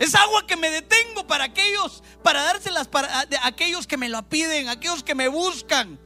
Es 0.04 0.16
agua 0.16 0.45
que 0.45 0.58
me 0.58 0.70
detengo 0.70 1.26
para 1.26 1.45
aquellos, 1.45 2.04
para 2.22 2.43
dárselas 2.43 2.89
para 2.89 3.26
aquellos 3.43 3.88
que 3.88 3.95
me 3.95 4.10
la 4.10 4.22
piden, 4.22 4.68
aquellos 4.68 5.01
que 5.01 5.16
me 5.16 5.30
buscan. 5.30 5.97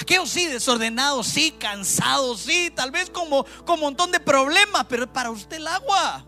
Aquellos 0.00 0.30
sí, 0.30 0.46
desordenados, 0.46 1.26
sí, 1.26 1.50
cansados, 1.50 2.42
sí, 2.42 2.70
tal 2.72 2.92
vez 2.92 3.10
como 3.10 3.42
con 3.64 3.74
un 3.74 3.80
montón 3.80 4.12
de 4.12 4.20
problemas, 4.20 4.86
pero 4.88 5.02
es 5.02 5.08
para 5.08 5.32
usted 5.32 5.56
el 5.56 5.66
agua. 5.66 6.24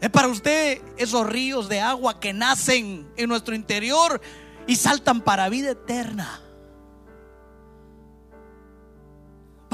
Es 0.00 0.10
para 0.10 0.26
usted 0.26 0.82
esos 0.96 1.24
ríos 1.24 1.68
de 1.68 1.78
agua 1.80 2.18
que 2.18 2.32
nacen 2.32 3.08
en 3.16 3.28
nuestro 3.28 3.54
interior 3.54 4.20
y 4.66 4.74
saltan 4.74 5.20
para 5.20 5.48
vida 5.48 5.70
eterna. 5.70 6.40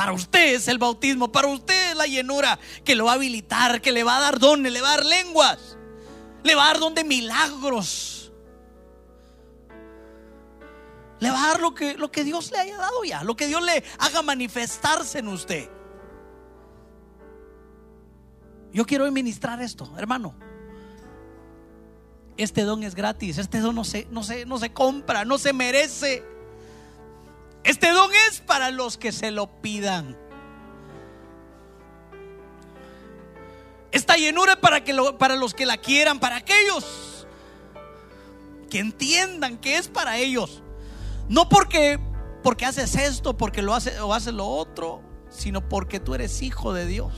Para 0.02 0.14
usted 0.14 0.56
es 0.56 0.66
el 0.66 0.78
bautismo, 0.78 1.30
para 1.30 1.46
usted 1.46 1.90
es 1.92 1.96
la 1.96 2.08
llenura 2.08 2.58
que 2.84 2.96
lo 2.96 3.04
va 3.04 3.12
a 3.12 3.14
habilitar, 3.14 3.80
que 3.80 3.92
le 3.92 4.02
va 4.02 4.16
a 4.16 4.20
dar 4.20 4.40
dones, 4.40 4.72
le 4.72 4.80
va 4.80 4.94
a 4.94 4.96
dar 4.96 5.06
lenguas, 5.06 5.78
le 6.42 6.56
va 6.56 6.64
a 6.64 6.66
dar 6.72 6.80
don 6.80 6.92
de 6.92 7.04
milagros 7.04 8.32
le 11.20 11.30
va 11.30 11.44
a 11.44 11.48
dar 11.50 11.60
lo 11.60 11.72
que, 11.72 11.96
lo 11.96 12.10
que 12.10 12.24
Dios 12.24 12.50
le 12.50 12.58
haya 12.58 12.76
dado 12.78 13.04
ya, 13.04 13.22
lo 13.22 13.36
que 13.36 13.46
Dios 13.46 13.62
le 13.62 13.84
haga 14.00 14.22
manifestarse 14.22 15.20
en 15.20 15.28
usted. 15.28 15.70
Yo 18.72 18.84
quiero 18.84 19.04
administrar 19.04 19.62
esto, 19.62 19.88
hermano. 19.96 20.34
Este 22.36 22.62
don 22.62 22.82
es 22.82 22.96
gratis, 22.96 23.38
este 23.38 23.60
don 23.60 23.76
no 23.76 23.84
se, 23.84 24.08
no, 24.10 24.24
se, 24.24 24.46
no 24.46 24.58
se 24.58 24.72
compra, 24.72 25.24
no 25.24 25.38
se 25.38 25.52
merece. 25.52 26.24
Este 27.64 27.90
don 27.90 28.10
es 28.28 28.40
para 28.40 28.70
los 28.70 28.96
que 28.98 29.12
se 29.12 29.30
lo 29.30 29.60
pidan. 29.60 30.18
Esta 33.92 34.16
llenura 34.16 34.52
es 34.52 34.58
para, 34.58 34.82
que 34.82 34.94
para 35.18 35.36
los 35.36 35.54
que 35.54 35.66
la 35.66 35.76
quieran, 35.76 36.18
para 36.18 36.36
aquellos 36.36 37.26
que 38.70 38.78
entiendan 38.78 39.58
que 39.58 39.76
es 39.76 39.88
para 39.88 40.16
ellos. 40.16 40.62
No 41.28 41.48
porque, 41.48 42.00
porque 42.42 42.64
haces 42.64 42.96
esto, 42.96 43.36
porque 43.36 43.60
lo 43.60 43.74
haces 43.74 44.00
o 44.00 44.14
haces 44.14 44.32
lo 44.32 44.46
otro, 44.46 45.02
sino 45.28 45.68
porque 45.68 46.00
tú 46.00 46.14
eres 46.14 46.40
hijo 46.40 46.72
de 46.72 46.86
Dios. 46.86 47.12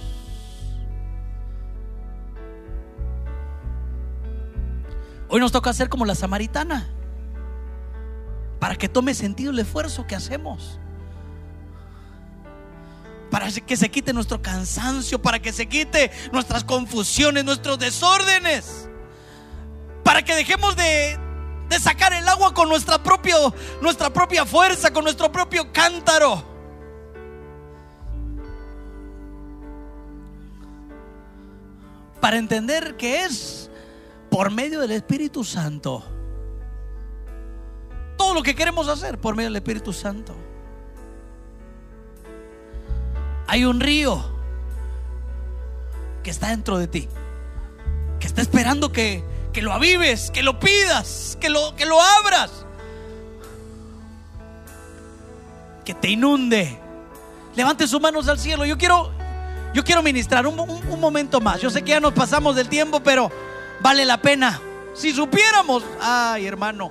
Hoy 5.29 5.41
nos 5.41 5.53
toca 5.53 5.71
hacer 5.71 5.89
como 5.89 6.05
la 6.05 6.15
samaritana, 6.17 6.89
para 8.65 8.77
que 8.77 8.89
tome 8.89 9.13
sentido 9.13 9.51
el 9.51 9.59
esfuerzo 9.59 10.07
que 10.07 10.15
hacemos, 10.15 10.81
para 13.31 13.51
que 13.51 13.77
se 13.77 13.91
quite 13.91 14.15
nuestro 14.15 14.41
cansancio, 14.41 15.21
para 15.21 15.39
que 15.39 15.53
se 15.53 15.67
quite 15.67 16.11
nuestras 16.33 16.65
confusiones, 16.65 17.45
nuestros 17.45 17.79
desórdenes, 17.79 18.89
para 20.03 20.23
que 20.23 20.35
dejemos 20.35 20.77
de, 20.77 21.19
de 21.69 21.79
sacar 21.79 22.15
el 22.15 22.27
agua 22.27 22.55
con 22.55 22.71
nuestra, 22.71 22.99
nuestra 23.83 24.11
propia 24.11 24.47
fuerza, 24.47 24.91
con 24.95 25.05
nuestro 25.05 25.31
propio 25.31 25.71
cántaro. 25.71 26.43
Para 32.19 32.39
entender 32.39 32.97
que 32.97 33.25
es 33.25 33.71
por 34.31 34.51
medio 34.51 34.81
del 34.81 34.93
Espíritu 34.93 35.45
Santo. 35.45 36.14
Todo 38.17 38.35
lo 38.35 38.43
que 38.43 38.55
queremos 38.55 38.89
hacer 38.89 39.19
por 39.19 39.37
medio 39.37 39.49
del 39.49 39.57
Espíritu 39.57 39.93
Santo. 39.93 40.35
Hay 43.47 43.65
un 43.65 43.81
río 43.81 44.25
que 46.23 46.31
está 46.31 46.49
dentro 46.49 46.79
de 46.79 46.89
ti, 46.89 47.09
que 48.19 48.27
está 48.27 48.41
esperando 48.41 48.91
que 48.91 49.23
que 49.55 49.63
lo 49.63 49.73
avives, 49.73 50.31
que 50.33 50.43
lo 50.43 50.59
pidas, 50.59 51.39
que 51.41 51.49
lo, 51.49 51.75
que 51.77 51.87
lo 51.87 52.03
abras. 52.03 52.51
Que 55.85 55.95
te 55.95 56.11
inunde. 56.11 56.77
Levante 57.55 57.87
sus 57.87 58.01
manos 58.01 58.27
al 58.29 58.39
cielo. 58.39 58.67
Yo 58.67 58.77
quiero, 58.77 59.13
yo 59.73 59.85
quiero 59.85 60.03
ministrar 60.03 60.47
un, 60.47 60.59
un 60.59 61.01
momento 61.01 61.41
más. 61.41 61.61
Yo 61.61 61.71
sé 61.71 61.83
que 61.83 61.91
ya 61.91 62.01
nos 62.01 62.13
pasamos 62.13 62.57
del 62.57 62.69
tiempo, 62.69 63.01
pero 63.01 63.31
vale 63.81 64.05
la 64.05 64.21
pena. 64.21 64.61
Si 64.93 65.13
supiéramos, 65.13 65.85
ay 66.03 66.47
hermano, 66.47 66.91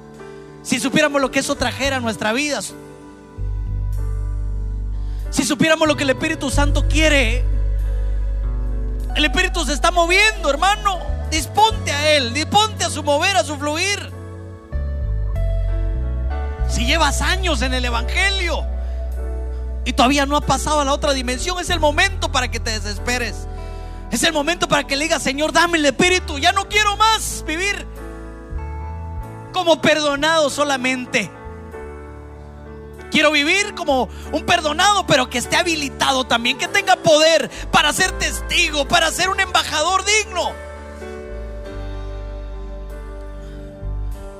si 0.63 0.79
supiéramos 0.79 1.21
lo 1.21 1.29
que 1.29 1.39
eso 1.39 1.55
trajera 1.55 1.97
a 1.97 1.99
nuestra 1.99 2.33
vida, 2.33 2.61
si 5.29 5.43
supiéramos 5.43 5.87
lo 5.87 5.97
que 5.97 6.03
el 6.03 6.11
Espíritu 6.11 6.49
Santo 6.49 6.87
quiere, 6.87 7.43
el 9.15 9.25
Espíritu 9.25 9.65
se 9.65 9.73
está 9.73 9.91
moviendo, 9.91 10.49
hermano. 10.49 10.99
Disponte 11.29 11.91
a 11.91 12.11
Él, 12.13 12.33
disponte 12.33 12.83
a 12.83 12.89
su 12.89 13.03
mover, 13.03 13.35
a 13.35 13.43
su 13.43 13.57
fluir. 13.57 14.11
Si 16.69 16.85
llevas 16.85 17.21
años 17.21 17.61
en 17.61 17.73
el 17.73 17.85
Evangelio 17.85 18.65
y 19.85 19.93
todavía 19.93 20.25
no 20.25 20.37
ha 20.37 20.41
pasado 20.41 20.81
a 20.81 20.85
la 20.85 20.93
otra 20.93 21.13
dimensión, 21.13 21.59
es 21.59 21.69
el 21.69 21.79
momento 21.79 22.31
para 22.31 22.49
que 22.49 22.59
te 22.59 22.71
desesperes. 22.71 23.47
Es 24.11 24.23
el 24.23 24.33
momento 24.33 24.67
para 24.67 24.85
que 24.85 24.95
le 24.95 25.05
digas, 25.05 25.21
Señor, 25.21 25.51
dame 25.51 25.77
el 25.79 25.85
Espíritu. 25.85 26.37
Ya 26.37 26.51
no 26.51 26.69
quiero 26.69 26.95
más 26.95 27.43
vivir 27.45 27.92
como 29.53 29.81
perdonado 29.81 30.49
solamente. 30.49 31.31
Quiero 33.11 33.31
vivir 33.31 33.75
como 33.75 34.09
un 34.31 34.43
perdonado, 34.45 35.05
pero 35.05 35.29
que 35.29 35.37
esté 35.37 35.55
habilitado 35.55 36.25
también, 36.25 36.57
que 36.57 36.67
tenga 36.67 36.95
poder 36.95 37.49
para 37.71 37.93
ser 37.93 38.11
testigo, 38.13 38.87
para 38.87 39.11
ser 39.11 39.29
un 39.29 39.39
embajador 39.39 40.03
digno. 40.03 40.51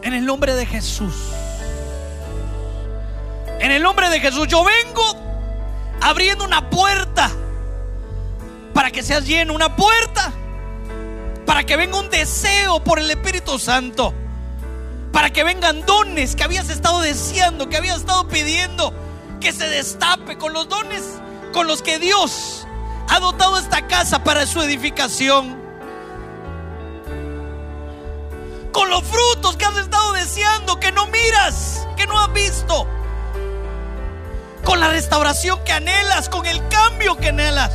En 0.02 0.14
el 0.14 0.26
nombre 0.26 0.56
de 0.56 0.66
Jesús. 0.66 1.14
En 3.60 3.72
el 3.72 3.82
nombre 3.82 4.10
de 4.10 4.20
Jesús 4.20 4.48
yo 4.48 4.64
vengo 4.64 5.04
abriendo 6.02 6.44
una 6.44 6.70
puerta 6.70 7.30
para 8.74 8.92
que 8.92 9.04
seas 9.04 9.26
lleno, 9.26 9.54
una 9.54 9.76
puerta 9.76 10.34
para 11.46 11.64
que 11.64 11.78
venga 11.78 12.00
un 12.00 12.10
deseo 12.10 12.84
por 12.84 13.00
el 13.00 13.10
Espíritu 13.12 13.60
Santo, 13.60 14.14
para 15.14 15.30
que 15.30 15.46
vengan 15.46 15.86
dones 15.86 16.36
que 16.36 16.44
habías 16.44 16.70
estado 16.70 17.00
deseando, 17.00 17.70
que 17.70 17.78
habías 17.78 18.00
estado 18.00 18.28
pidiendo, 18.28 18.94
que 19.40 19.54
se 19.54 19.70
destape 19.70 20.38
con 20.38 20.52
los 20.52 20.68
dones 20.68 21.04
con 21.54 21.68
los 21.68 21.82
que 21.84 22.00
Dios 22.00 22.68
ha 23.08 23.20
dotado 23.20 23.58
esta 23.60 23.88
casa 23.88 24.24
para 24.24 24.46
su 24.46 24.60
edificación. 24.62 25.62
Con 28.72 28.90
los 28.90 29.04
frutos 29.04 29.56
que 29.56 29.66
has 29.66 29.78
estado 29.78 30.14
deseando, 30.14 30.80
que 30.80 30.92
no 30.92 31.06
miras, 31.06 31.88
que 31.96 32.08
no 32.08 32.20
has 32.20 32.34
visto. 32.34 32.88
Con 34.66 34.80
la 34.80 34.90
restauración 34.90 35.64
que 35.64 35.74
anhelas, 35.74 36.28
con 36.28 36.46
el 36.48 36.68
cambio 36.70 37.16
que 37.18 37.30
anhelas. 37.30 37.72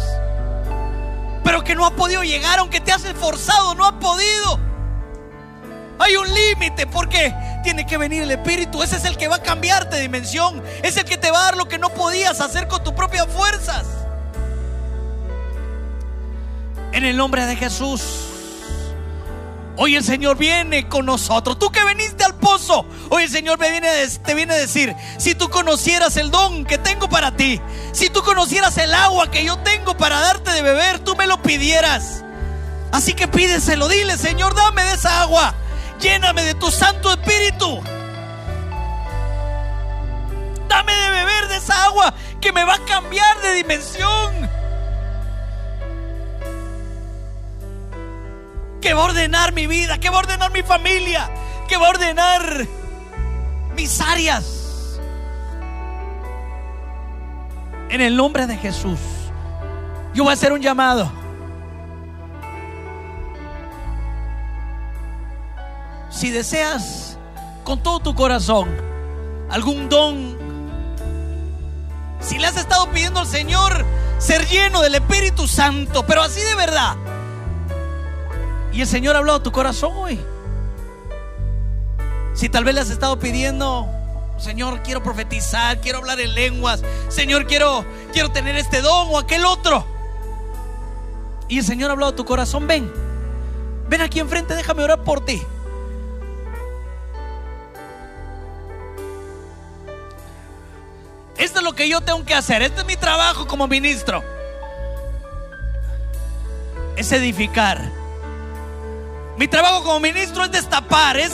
Pero 1.45 1.63
que 1.63 1.77
no 1.77 1.87
ha 1.87 1.95
podido 1.95 2.25
llegar, 2.25 2.59
aunque 2.59 2.81
te 2.81 2.91
has 2.91 3.05
esforzado, 3.05 3.77
no 3.77 3.85
ha 3.85 4.01
podido. 4.01 4.68
Hay 5.99 6.17
un 6.17 6.33
límite 6.33 6.87
porque 6.87 7.35
tiene 7.63 7.87
que 7.87 7.97
venir 7.97 8.23
el 8.23 8.31
Espíritu. 8.31 8.83
Ese 8.83 8.97
es 8.97 9.05
el 9.05 9.17
que 9.17 9.29
va 9.29 9.37
a 9.37 9.43
cambiarte 9.43 9.97
de 9.97 10.03
dimensión. 10.03 10.63
Es 10.83 10.97
el 10.97 11.05
que 11.05 11.19
te 11.19 11.31
va 11.31 11.41
a 11.41 11.45
dar 11.45 11.57
lo 11.57 11.69
que 11.69 11.79
no 11.79 11.91
podías 11.91 12.41
hacer 12.41 12.69
con 12.69 12.83
tus 12.85 12.93
propias 12.93 13.27
fuerzas. 13.27 13.87
En 16.93 17.05
el 17.05 17.17
nombre 17.17 17.45
de 17.47 17.57
Jesús. 17.57 18.29
Hoy 19.81 19.95
el 19.95 20.03
Señor 20.03 20.37
viene 20.37 20.89
con 20.89 21.07
nosotros. 21.07 21.57
Tú 21.59 21.71
que 21.71 21.85
viniste 21.85 22.25
al 22.25 22.35
pozo, 22.35 22.85
hoy 23.11 23.23
el 23.23 23.31
Señor 23.31 23.61
me 23.61 23.71
viene, 23.71 23.89
te 24.25 24.35
viene 24.35 24.55
a 24.55 24.57
decir, 24.57 24.97
si 25.19 25.37
tú 25.37 25.49
conocieras 25.51 26.17
el 26.17 26.33
don 26.33 26.65
que 26.65 26.79
tengo 26.79 27.09
para 27.09 27.37
ti, 27.37 27.61
si 27.93 28.11
tú 28.11 28.23
conocieras 28.23 28.77
el 28.79 28.93
agua 28.93 29.31
que 29.31 29.45
yo 29.45 29.57
tengo 29.59 29.97
para 29.97 30.19
darte 30.19 30.51
de 30.51 30.63
beber, 30.63 30.99
tú 30.99 31.15
me 31.15 31.29
lo 31.29 31.41
pidieras. 31.43 32.25
Así 32.91 33.15
que 33.15 33.29
pídeselo, 33.29 33.87
dile, 33.87 34.17
Señor, 34.17 34.57
dame 34.57 34.83
de 34.83 34.95
esa 34.95 35.23
agua. 35.23 35.55
Lléname 36.01 36.43
de 36.45 36.55
tu 36.55 36.71
Santo 36.71 37.11
Espíritu. 37.11 37.81
Dame 40.69 40.93
de 40.93 41.11
beber 41.11 41.49
de 41.49 41.57
esa 41.57 41.85
agua 41.85 42.15
que 42.41 42.53
me 42.53 42.65
va 42.65 42.75
a 42.75 42.85
cambiar 42.85 43.41
de 43.41 43.55
dimensión. 43.55 44.49
que 48.81 48.95
va 48.95 49.03
a 49.03 49.05
ordenar 49.07 49.53
mi 49.53 49.67
vida, 49.67 49.99
que 49.99 50.09
va 50.09 50.17
a 50.17 50.21
ordenar 50.21 50.53
mi 50.53 50.63
familia, 50.63 51.29
que 51.69 51.77
va 51.77 51.87
a 51.87 51.91
ordenar 51.91 52.67
mis 53.75 54.01
áreas. 54.01 54.99
En 57.91 58.01
el 58.01 58.17
nombre 58.17 58.47
de 58.47 58.57
Jesús, 58.57 58.99
yo 60.15 60.25
voy 60.25 60.31
a 60.31 60.35
hacer 60.35 60.53
un 60.53 60.61
llamado. 60.61 61.11
Si 66.19 66.33
deseas 66.33 67.17
con 67.63 67.81
todo 67.81 68.01
tu 68.01 68.13
corazón 68.13 68.69
algún 69.51 69.89
don, 69.89 70.37
si 72.19 72.41
le 72.41 72.49
has 72.49 72.57
estado 72.57 72.91
pidiendo 72.91 73.21
al 73.21 73.27
Señor 73.29 73.85
ser 74.19 74.45
lleno 74.49 74.81
del 74.81 74.97
Espíritu 74.97 75.47
Santo, 75.47 76.05
pero 76.09 76.23
así 76.23 76.41
de 76.41 76.57
verdad, 76.57 76.97
y 78.73 78.81
el 78.81 78.89
Señor 78.89 79.15
ha 79.15 79.21
hablado 79.21 79.39
a 79.39 79.43
tu 79.45 79.53
corazón 79.53 79.93
hoy. 79.95 80.19
Si 82.35 82.49
tal 82.49 82.65
vez 82.65 82.75
le 82.75 82.81
has 82.81 82.91
estado 82.91 83.21
pidiendo, 83.21 83.87
Señor, 84.39 84.83
quiero 84.83 85.05
profetizar, 85.05 85.81
quiero 85.81 85.99
hablar 85.99 86.19
en 86.19 86.35
lenguas, 86.35 86.83
Señor, 87.11 87.47
quiero, 87.47 87.85
quiero 88.13 88.33
tener 88.33 88.57
este 88.57 88.83
don 88.83 89.07
o 89.13 89.19
aquel 89.19 89.45
otro. 89.45 89.87
Y 91.47 91.59
el 91.59 91.65
Señor 91.65 91.91
ha 91.91 91.93
hablado 91.93 92.11
a 92.11 92.17
tu 92.17 92.25
corazón, 92.25 92.67
ven, 92.67 92.93
ven 93.89 94.01
aquí 94.01 94.19
enfrente, 94.19 94.57
déjame 94.57 94.83
orar 94.83 95.05
por 95.05 95.25
ti. 95.25 95.41
Lo 101.69 101.75
que 101.75 101.89
yo 101.89 102.01
tengo 102.01 102.25
que 102.25 102.35
hacer, 102.35 102.63
este 102.63 102.81
es 102.81 102.87
mi 102.87 102.97
trabajo 102.97 103.47
como 103.47 103.69
ministro. 103.69 104.25
Es 106.97 107.13
edificar 107.13 107.99
mi 109.39 109.47
trabajo 109.47 109.85
como 109.85 110.01
ministro 110.01 110.45
es 110.45 110.51
destapar, 110.51 111.17
es, 111.17 111.33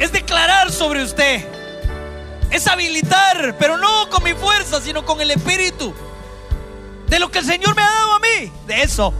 es 0.00 0.10
declarar 0.10 0.72
sobre 0.72 1.04
usted, 1.04 1.46
es 2.50 2.66
habilitar, 2.66 3.56
pero 3.60 3.76
no 3.76 4.10
con 4.10 4.24
mi 4.24 4.32
fuerza, 4.32 4.80
sino 4.80 5.04
con 5.04 5.20
el 5.20 5.30
Espíritu. 5.30 5.94
De 7.06 7.20
lo 7.20 7.30
que 7.30 7.38
el 7.38 7.44
Señor 7.44 7.76
me 7.76 7.82
ha 7.82 7.90
dado 7.90 8.14
a 8.14 8.18
mí, 8.18 8.52
de 8.66 8.82
eso. 8.82 9.14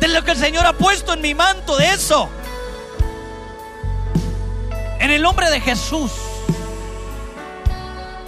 De 0.00 0.08
lo 0.08 0.24
que 0.24 0.32
el 0.32 0.38
Señor 0.38 0.66
ha 0.66 0.72
puesto 0.72 1.12
en 1.12 1.20
mi 1.20 1.34
manto, 1.34 1.76
de 1.76 1.90
eso. 1.90 2.28
En 4.98 5.12
el 5.12 5.22
nombre 5.22 5.48
de 5.48 5.60
Jesús. 5.60 6.10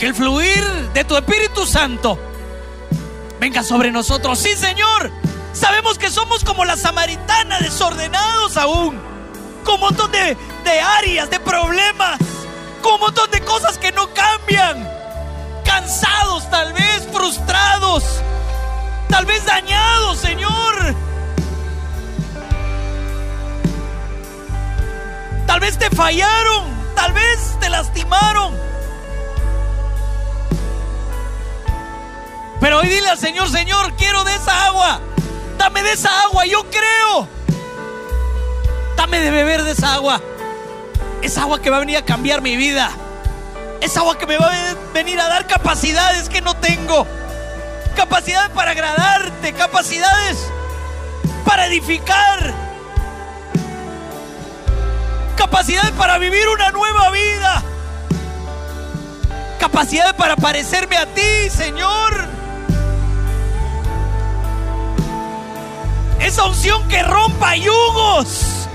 Que 0.03 0.09
el 0.09 0.17
fluir 0.17 0.65
de 0.95 1.05
tu 1.05 1.17
Espíritu 1.17 1.65
Santo 1.65 2.19
venga 3.39 3.63
sobre 3.63 3.93
nosotros. 3.93 4.37
Sí, 4.37 4.57
Señor. 4.57 5.13
Sabemos 5.53 5.97
que 5.97 6.11
somos 6.11 6.43
como 6.43 6.65
la 6.65 6.77
samaritana, 6.77 7.61
desordenados 7.61 8.57
aún, 8.57 9.01
con 9.63 9.77
un 9.77 9.81
montón 9.81 10.11
de, 10.11 10.37
de 10.65 10.81
áreas, 10.81 11.31
de 11.31 11.39
problemas, 11.39 12.19
con 12.83 12.95
un 12.95 13.01
montón 13.03 13.31
de 13.31 13.43
cosas 13.43 13.79
que 13.79 13.93
no 13.93 14.13
cambian, 14.13 14.91
cansados 15.65 16.51
tal 16.51 16.73
vez, 16.73 17.09
frustrados, 17.13 18.03
tal 19.09 19.25
vez 19.25 19.47
dañados, 19.47 20.19
Señor. 20.19 20.97
Tal 25.47 25.61
vez 25.61 25.79
te 25.79 25.89
fallaron, 25.91 26.65
tal 26.97 27.13
vez 27.13 27.57
te 27.61 27.71
lastimaron. 27.71 28.72
Pero 32.63 32.79
hoy 32.79 32.87
dile 32.87 33.09
al 33.09 33.19
Señor, 33.19 33.51
Señor, 33.51 33.93
quiero 33.97 34.23
de 34.23 34.37
esa 34.37 34.67
agua. 34.67 35.01
Dame 35.59 35.83
de 35.83 35.95
esa 35.95 36.23
agua, 36.23 36.47
yo 36.47 36.65
creo. 36.71 37.29
Dame 38.97 39.19
de 39.19 39.33
beber 39.33 39.65
de 39.65 39.73
esa 39.73 39.95
agua. 39.95 40.23
Esa 41.23 41.43
agua 41.43 41.61
que 41.61 41.71
va 41.71 41.79
a 41.79 41.81
venir 41.81 41.97
a 41.97 42.05
cambiar 42.05 42.41
mi 42.41 42.55
vida. 42.55 42.89
Esa 43.81 43.99
agua 43.99 44.17
que 44.17 44.29
me 44.29 44.39
va 44.39 44.47
a 44.47 44.75
venir 44.95 45.19
a 45.19 45.27
dar 45.27 45.49
capacidades 45.49 46.29
que 46.29 46.41
no 46.41 46.55
tengo. 46.55 47.05
Capacidades 47.97 48.51
para 48.51 48.71
agradarte, 48.71 49.53
capacidades 49.55 50.39
para 51.45 51.67
edificar. 51.67 52.55
Capacidades 55.35 55.91
para 55.91 56.17
vivir 56.19 56.47
una 56.49 56.71
nueva 56.71 57.11
vida. 57.11 57.65
Capacidades 59.59 60.13
para 60.13 60.37
parecerme 60.37 60.97
a 60.97 61.07
ti, 61.07 61.51
Señor. 61.51 62.42
Esa 66.23 66.45
unción 66.45 66.87
que 66.89 67.03
rompa 67.03 67.57
yugos. 67.57 68.69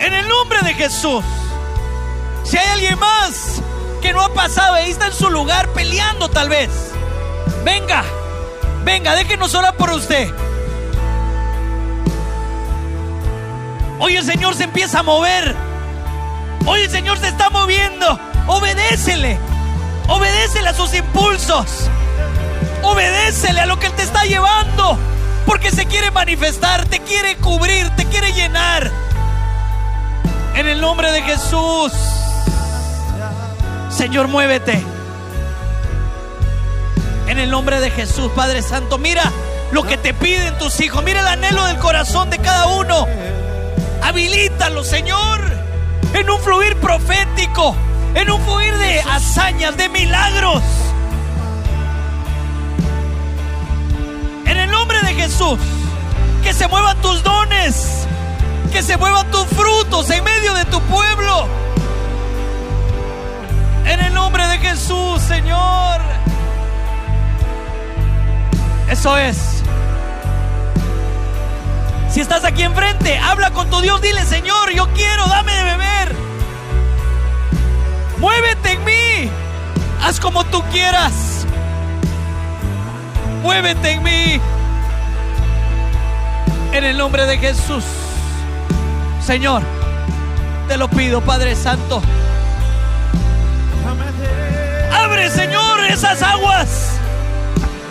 En 0.00 0.12
el 0.12 0.28
nombre 0.28 0.60
de 0.62 0.74
Jesús. 0.74 1.24
Si 2.44 2.56
hay 2.56 2.66
alguien 2.68 2.98
más 2.98 3.62
que 4.02 4.12
no 4.12 4.22
ha 4.22 4.32
pasado, 4.32 4.74
ahí 4.74 4.90
está 4.90 5.06
en 5.06 5.12
su 5.12 5.30
lugar 5.30 5.68
peleando 5.68 6.28
tal 6.28 6.48
vez. 6.48 6.70
Venga, 7.64 8.04
venga, 8.84 9.14
déjenos 9.14 9.54
orar 9.54 9.76
por 9.76 9.90
usted. 9.90 10.32
Hoy 14.00 14.16
el 14.16 14.24
Señor 14.24 14.54
se 14.54 14.64
empieza 14.64 15.00
a 15.00 15.02
mover. 15.02 15.54
Hoy 16.66 16.82
el 16.82 16.90
Señor 16.90 17.18
se 17.18 17.28
está 17.28 17.50
moviendo. 17.50 18.18
Obedécele. 18.46 19.38
Obedécele 20.08 20.68
a 20.68 20.74
sus 20.74 20.94
impulsos. 20.94 21.88
Obedécele 22.82 23.60
a 23.60 23.66
lo 23.66 23.78
que 23.78 23.86
Él 23.86 23.92
te 23.92 24.02
está 24.02 24.24
llevando. 24.24 24.98
Porque 25.46 25.70
se 25.70 25.86
quiere 25.86 26.10
manifestar, 26.10 26.84
te 26.86 27.00
quiere 27.00 27.36
cubrir, 27.36 27.88
te 27.96 28.04
quiere 28.06 28.32
llenar. 28.32 28.90
En 30.54 30.68
el 30.68 30.80
nombre 30.80 31.10
de 31.12 31.22
Jesús. 31.22 31.92
Señor, 33.90 34.28
muévete. 34.28 34.84
En 37.28 37.38
el 37.38 37.50
nombre 37.50 37.80
de 37.80 37.90
Jesús, 37.90 38.30
Padre 38.34 38.62
Santo, 38.62 38.98
mira 38.98 39.22
lo 39.70 39.82
que 39.82 39.96
te 39.96 40.14
piden 40.14 40.56
tus 40.58 40.80
hijos. 40.80 41.02
Mira 41.04 41.20
el 41.20 41.28
anhelo 41.28 41.64
del 41.66 41.78
corazón 41.78 42.30
de 42.30 42.38
cada 42.38 42.66
uno. 42.66 43.06
Habilítalo, 44.02 44.84
Señor, 44.84 45.40
en 46.14 46.30
un 46.30 46.40
fluir 46.40 46.76
profético, 46.76 47.76
en 48.14 48.30
un 48.30 48.42
fluir 48.42 48.76
de 48.78 49.00
hazañas, 49.00 49.76
de 49.76 49.88
milagros. 49.88 50.62
De 55.02 55.14
Jesús. 55.14 55.58
Que 56.42 56.52
se 56.52 56.66
muevan 56.68 57.00
tus 57.00 57.22
dones. 57.22 58.06
Que 58.72 58.82
se 58.82 58.96
muevan 58.96 59.30
tus 59.30 59.46
frutos 59.46 60.10
en 60.10 60.24
medio 60.24 60.54
de 60.54 60.64
tu 60.66 60.80
pueblo. 60.82 61.46
En 63.84 64.00
el 64.00 64.14
nombre 64.14 64.46
de 64.48 64.58
Jesús, 64.58 65.20
Señor. 65.22 66.00
Eso 68.90 69.16
es. 69.16 69.62
Si 72.10 72.20
estás 72.20 72.44
aquí 72.44 72.62
enfrente, 72.62 73.18
habla 73.18 73.50
con 73.50 73.68
tu 73.70 73.80
Dios, 73.80 74.00
dile, 74.00 74.24
Señor, 74.24 74.70
yo 74.72 74.88
quiero, 74.94 75.26
dame 75.26 75.52
de 75.54 75.64
beber. 75.64 76.16
Muévete 78.18 78.72
en 78.72 78.84
mí. 78.84 79.30
Haz 80.02 80.18
como 80.18 80.44
tú 80.44 80.62
quieras. 80.72 81.46
Muévete 83.42 83.92
en 83.92 84.02
mí. 84.02 84.40
En 86.78 86.84
el 86.84 86.96
nombre 86.96 87.26
de 87.26 87.38
Jesús. 87.38 87.82
Señor, 89.20 89.64
te 90.68 90.76
lo 90.76 90.86
pido, 90.86 91.20
Padre 91.20 91.56
Santo. 91.56 92.00
Abre, 94.92 95.28
Señor, 95.28 95.84
esas 95.86 96.22
aguas 96.22 96.92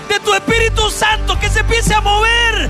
de 0.07 0.21
tu 0.21 0.33
Espíritu 0.33 0.89
Santo 0.89 1.37
que 1.37 1.49
se 1.49 1.59
empiece 1.59 1.93
a 1.93 1.99
mover. 1.99 2.69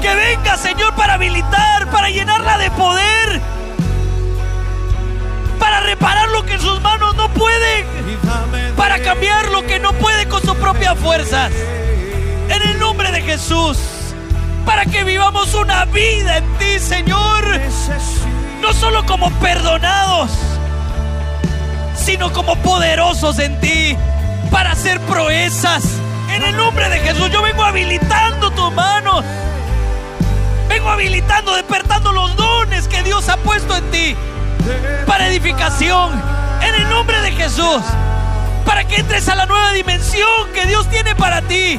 Que 0.00 0.14
venga, 0.14 0.58
Señor, 0.58 0.94
para 0.94 1.14
habilitar, 1.14 1.90
para 1.90 2.08
llenarla 2.08 2.56
de 2.58 2.70
poder. 2.70 3.40
Para 5.58 5.80
reparar 5.80 6.28
lo 6.28 6.46
que 6.46 6.56
sus 6.60 6.80
manos 6.82 7.16
no 7.16 7.28
pueden. 7.30 7.84
Para 8.76 9.02
cambiar 9.02 9.50
lo 9.50 9.66
que 9.66 9.80
no 9.80 9.92
puede 9.94 10.28
con 10.28 10.40
sus 10.40 10.54
propias 10.54 10.96
fuerzas. 11.00 11.50
En 12.48 12.62
el 12.62 12.78
nombre 12.78 13.10
de 13.10 13.20
Jesús. 13.20 13.93
Para 14.64 14.84
que 14.86 15.04
vivamos 15.04 15.54
una 15.54 15.84
vida 15.86 16.38
en 16.38 16.58
ti, 16.58 16.78
Señor. 16.78 17.44
No 18.60 18.72
solo 18.72 19.04
como 19.04 19.30
perdonados, 19.40 20.30
sino 21.96 22.32
como 22.32 22.56
poderosos 22.56 23.38
en 23.38 23.60
ti. 23.60 23.96
Para 24.50 24.72
hacer 24.72 25.00
proezas. 25.00 25.84
En 26.32 26.42
el 26.42 26.56
nombre 26.56 26.88
de 26.88 26.98
Jesús 27.00 27.30
yo 27.30 27.42
vengo 27.42 27.62
habilitando 27.64 28.50
tus 28.50 28.72
manos. 28.72 29.24
Vengo 30.68 30.88
habilitando, 30.88 31.54
despertando 31.54 32.12
los 32.12 32.34
dones 32.36 32.88
que 32.88 33.02
Dios 33.02 33.28
ha 33.28 33.36
puesto 33.36 33.76
en 33.76 33.90
ti 33.90 34.16
para 35.06 35.28
edificación. 35.28 36.12
En 36.62 36.74
el 36.74 36.88
nombre 36.88 37.20
de 37.20 37.32
Jesús. 37.32 37.82
Para 38.64 38.84
que 38.84 38.96
entres 38.96 39.28
a 39.28 39.34
la 39.34 39.46
nueva 39.46 39.72
dimensión 39.72 40.52
que 40.54 40.66
Dios 40.66 40.88
tiene 40.88 41.14
para 41.14 41.42
ti. 41.42 41.78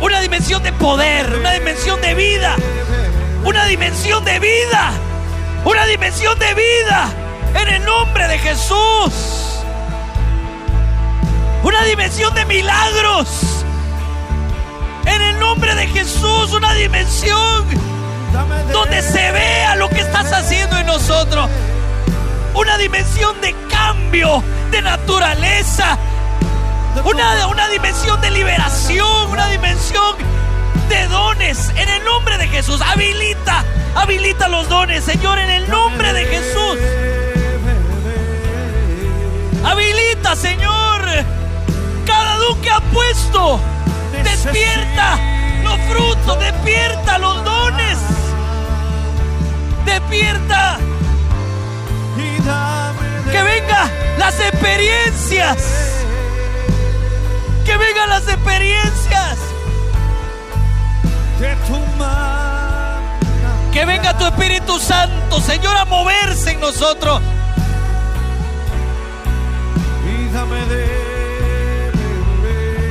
Una 0.00 0.20
dimensión 0.20 0.62
de 0.62 0.72
poder, 0.72 1.34
una 1.34 1.52
dimensión 1.52 2.00
de 2.00 2.14
vida. 2.14 2.56
Una 3.44 3.64
dimensión 3.66 4.24
de 4.24 4.38
vida. 4.38 4.90
Una 5.64 5.86
dimensión 5.86 6.38
de 6.38 6.54
vida. 6.54 7.08
En 7.54 7.68
el 7.68 7.84
nombre 7.84 8.28
de 8.28 8.38
Jesús. 8.38 9.62
Una 11.62 11.82
dimensión 11.84 12.34
de 12.34 12.44
milagros. 12.44 13.64
En 15.06 15.22
el 15.22 15.38
nombre 15.38 15.74
de 15.74 15.86
Jesús, 15.86 16.52
una 16.52 16.74
dimensión 16.74 17.64
donde 18.72 19.02
se 19.02 19.32
vea 19.32 19.76
lo 19.76 19.88
que 19.88 20.00
estás 20.00 20.32
haciendo 20.32 20.76
en 20.78 20.86
nosotros. 20.86 21.48
Una 22.54 22.76
dimensión 22.76 23.40
de 23.40 23.54
cambio 23.70 24.42
de 24.70 24.82
naturaleza. 24.82 25.98
Una, 27.04 27.46
una 27.46 27.68
dimensión 27.68 28.20
de 28.20 28.30
liberación, 28.30 29.30
una 29.30 29.48
dimensión 29.48 30.16
de 30.88 31.06
dones. 31.08 31.68
En 31.76 31.88
el 31.88 32.04
nombre 32.04 32.38
de 32.38 32.48
Jesús, 32.48 32.80
habilita, 32.80 33.64
habilita 33.94 34.48
los 34.48 34.68
dones, 34.68 35.04
Señor, 35.04 35.38
en 35.38 35.50
el 35.50 35.68
nombre 35.68 36.12
de 36.12 36.24
Jesús. 36.24 36.78
Habilita, 39.64 40.36
Señor, 40.36 41.02
cada 42.06 42.36
don 42.36 42.60
que 42.60 42.70
ha 42.70 42.80
puesto. 42.80 43.60
Despierta 44.24 45.18
los 45.62 45.78
frutos, 45.90 46.38
despierta 46.38 47.18
los 47.18 47.44
dones. 47.44 47.98
Despierta. 49.84 50.78
Que 53.30 53.42
vengan 53.42 53.90
las 54.18 54.40
experiencias. 54.40 56.05
Que 57.66 57.76
vengan 57.76 58.08
las 58.08 58.28
experiencias. 58.28 59.38
Que 63.72 63.84
venga 63.84 64.16
tu 64.16 64.24
Espíritu 64.24 64.78
Santo, 64.78 65.40
Señor, 65.40 65.76
a 65.76 65.84
moverse 65.84 66.52
en 66.52 66.60
nosotros. 66.60 67.20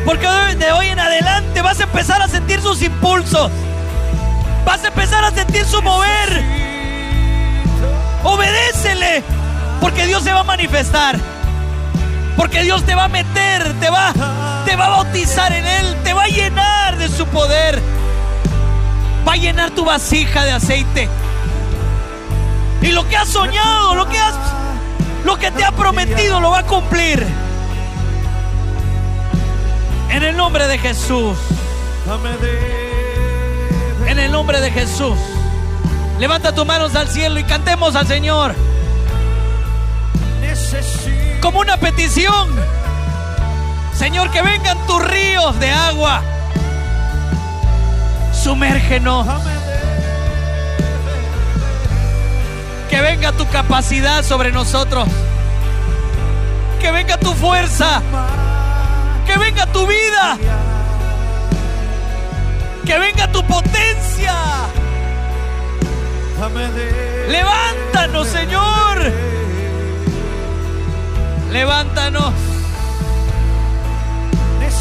Porque 0.06 0.28
de 0.58 0.72
hoy 0.72 0.88
en 0.88 1.00
adelante 1.00 1.62
vas 1.62 1.80
a 1.80 1.84
empezar 1.84 2.22
a 2.22 2.28
sentir 2.28 2.62
sus 2.62 2.82
impulsos. 2.82 3.50
Vas 4.66 4.84
a 4.84 4.88
empezar 4.88 5.24
a 5.24 5.32
sentir 5.32 5.66
su 5.66 5.82
mover. 5.82 6.44
Obedécele. 8.24 9.24
Porque 9.82 10.06
Dios 10.06 10.24
se 10.24 10.32
va 10.32 10.42
a 10.42 10.44
manifestar. 10.44 11.18
Porque 12.38 12.62
Dios 12.62 12.84
te 12.84 12.94
va 12.94 13.06
a 13.06 13.08
meter, 13.08 13.74
te 13.80 13.90
va, 13.90 14.14
te 14.66 14.76
va 14.76 14.88
a 14.88 14.90
bautizar 14.90 15.54
en 15.54 15.66
Él, 15.66 15.96
te 16.04 16.14
va 16.14 16.24
a 16.24 16.28
llenar 16.28 16.98
de 16.98 17.08
su 17.08 17.26
poder. 17.28 17.82
Va 19.28 19.34
a 19.34 19.38
llenar 19.38 19.72
tu 19.72 19.86
vasija 19.86 20.44
de 20.44 20.52
aceite. 20.52 21.08
Y 22.82 22.92
lo 22.92 23.08
que 23.08 23.18
has 23.18 23.30
soñado, 23.30 23.96
lo 23.96 24.08
que 24.10 24.18
has, 24.18 24.36
lo 25.24 25.38
que 25.38 25.52
te 25.52 25.64
ha 25.64 25.72
prometido, 25.72 26.40
lo 26.40 26.52
va 26.52 26.60
a 26.60 26.64
cumplir. 26.64 27.26
En 30.10 30.24
el 30.24 30.36
nombre 30.36 30.68
de 30.68 30.78
Jesús. 30.78 31.38
En 34.08 34.20
el 34.20 34.32
nombre 34.32 34.62
de 34.62 34.72
Jesús. 34.72 35.18
Levanta 36.20 36.54
tus 36.54 36.66
manos 36.66 36.96
al 36.96 37.08
cielo 37.10 37.40
y 37.40 37.44
cantemos 37.44 37.96
al 37.96 38.08
Señor. 38.08 38.56
Como 41.42 41.60
una 41.60 41.78
petición. 41.78 42.50
Señor, 43.98 44.30
que 44.30 44.42
vengan 44.42 44.78
tus 44.88 45.04
ríos 45.04 45.58
de 45.60 45.72
agua. 45.72 46.22
Sumérgenos. 48.34 49.26
Que 52.90 53.02
venga 53.02 53.32
tu 53.32 53.48
capacidad 53.48 54.24
sobre 54.24 54.52
nosotros. 54.52 55.08
Que 56.80 56.92
venga 56.92 57.18
tu 57.18 57.34
fuerza. 57.34 58.02
Que 59.26 59.38
venga 59.38 59.66
tu 59.68 59.88
vida. 59.88 60.38
Que 62.86 63.00
venga 63.00 63.32
tu 63.32 63.44
potencia. 63.48 64.36
Levántanos, 67.30 68.28
Señor. 68.28 69.12
Levántanos. 71.52 72.55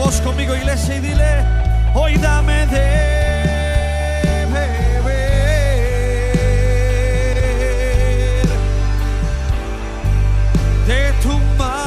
voz 0.00 0.20
conmigo, 0.22 0.56
iglesia, 0.56 0.96
y 0.96 1.00
dile, 1.00 1.44
hoy 1.92 2.16
dame 2.16 2.66
de 2.68 4.46
beber 4.54 5.26
de 10.86 11.12
tu 11.22 11.38
manantial. 11.58 11.84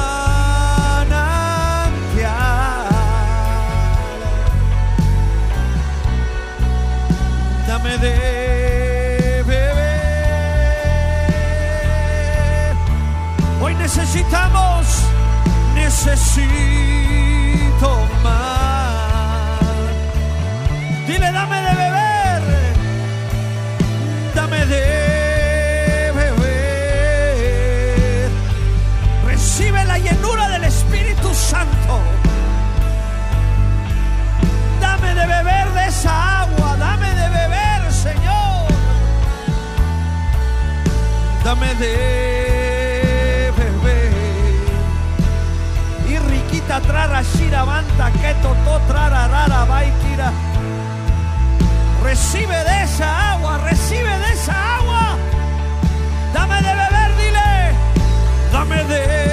Dame 7.66 7.98
de 7.98 9.42
beber. 9.44 9.84
Hoy 13.60 13.74
necesitamos, 13.74 15.02
dame 41.64 41.74
de 41.76 43.52
beber. 43.56 44.12
Y 46.08 46.18
riquita 46.18 46.80
trara 46.80 47.22
shirabanta 47.22 48.10
que 48.12 48.34
toto 48.42 48.80
trara 48.88 49.28
rara 49.28 49.64
baikira. 49.64 50.32
Recibe 52.02 52.56
de 52.56 52.82
esa 52.82 53.32
agua, 53.32 53.58
recibe 53.58 54.18
de 54.18 54.32
esa 54.32 54.76
agua. 54.76 55.16
Dame 56.32 56.56
de 56.56 56.74
beber, 56.74 57.16
dile. 57.16 57.72
Dame 58.52 58.84
de 58.84 59.23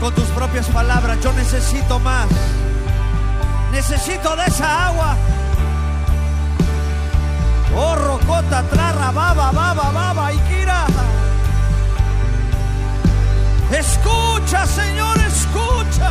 con 0.00 0.14
tus 0.14 0.28
propias 0.28 0.66
palabras, 0.66 1.18
yo 1.22 1.32
necesito 1.32 1.98
más. 2.00 2.26
Necesito 3.72 4.36
de 4.36 4.44
esa 4.46 4.86
agua. 4.88 5.16
Oh, 7.76 7.94
rocota, 7.94 8.62
trarra, 8.70 9.10
baba, 9.10 9.50
baba, 9.52 9.90
baba, 9.90 10.32
ikira. 10.32 10.47
Escucha, 13.70 14.66
Señor, 14.66 15.18
escucha. 15.18 16.10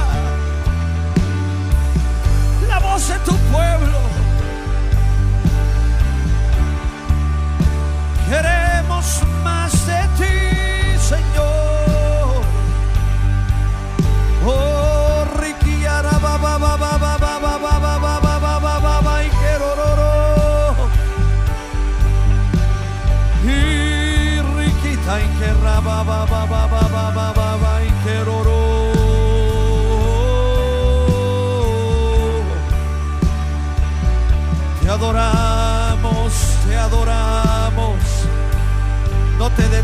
La 2.68 2.80
voz 2.80 3.08
de 3.08 3.20
tu 3.20 3.36
pueblo. 3.52 3.98
Queremos 8.30 8.67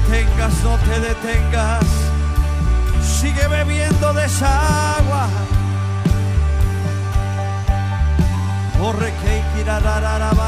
detengas, 0.04 0.64
no 0.64 0.78
te 0.78 1.00
detengas. 1.00 1.86
Sigue 3.02 3.48
bebiendo 3.48 4.14
de 4.14 4.26
esa 4.26 4.98
agua. 4.98 5.28
Corre 8.80 9.14
que 9.22 9.40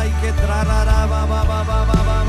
y 0.05 0.11
que 0.21 0.31
trararaba 0.33 1.25
ba 1.25 1.43
ba 1.43 1.63
ba 1.63 1.85
ba 1.85 2.03
ba 2.03 2.24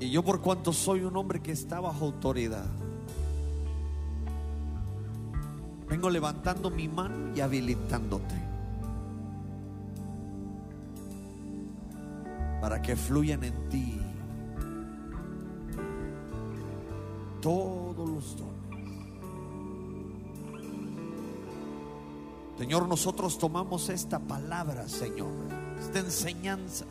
Y 0.00 0.10
yo 0.10 0.24
por 0.24 0.40
cuanto 0.40 0.72
soy 0.72 1.02
un 1.02 1.16
hombre 1.16 1.40
que 1.40 1.52
está 1.52 1.78
bajo 1.78 2.06
autoridad, 2.06 2.66
vengo 5.88 6.10
levantando 6.10 6.70
mi 6.70 6.88
mano 6.88 7.36
y 7.36 7.40
habilitándote 7.40 8.34
para 12.60 12.82
que 12.82 12.96
fluyan 12.96 13.44
en 13.44 13.68
ti 13.68 14.00
todos 17.40 18.08
los 18.08 18.36
dones. 18.36 18.61
Señor, 22.58 22.86
nosotros 22.86 23.38
tomamos 23.38 23.88
esta 23.88 24.18
palabra, 24.18 24.88
Señor, 24.88 25.32
esta 25.80 25.98
enseñanza 25.98 26.84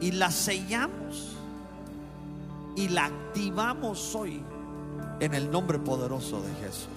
y 0.00 0.12
la 0.12 0.30
sellamos 0.30 1.36
y 2.76 2.88
la 2.88 3.06
activamos 3.06 4.14
hoy 4.14 4.42
en 5.20 5.34
el 5.34 5.50
nombre 5.50 5.78
poderoso 5.78 6.40
de 6.40 6.54
Jesús. 6.54 6.88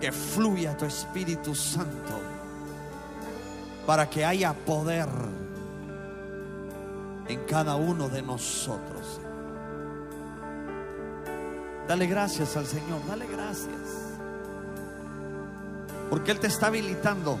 Que 0.00 0.12
fluya 0.12 0.76
tu 0.76 0.84
Espíritu 0.84 1.54
Santo 1.54 2.14
para 3.86 4.08
que 4.08 4.24
haya 4.24 4.52
poder 4.54 5.08
en 7.28 7.44
cada 7.44 7.76
uno 7.76 8.08
de 8.08 8.22
nosotros. 8.22 9.20
Dale 11.90 12.06
gracias 12.06 12.56
al 12.56 12.66
Señor, 12.66 13.04
dale 13.08 13.26
gracias. 13.26 14.14
Porque 16.08 16.30
Él 16.30 16.38
te 16.38 16.46
está 16.46 16.68
habilitando. 16.68 17.36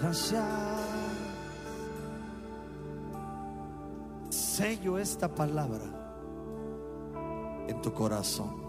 Gracias. 0.00 0.42
Sello 4.30 4.96
esta 4.96 5.28
palabra 5.28 5.84
en 7.68 7.82
tu 7.82 7.92
corazón. 7.92 8.63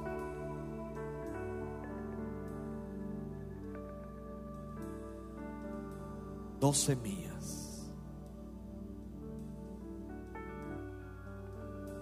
dos 6.65 6.77
semillas. 6.79 7.85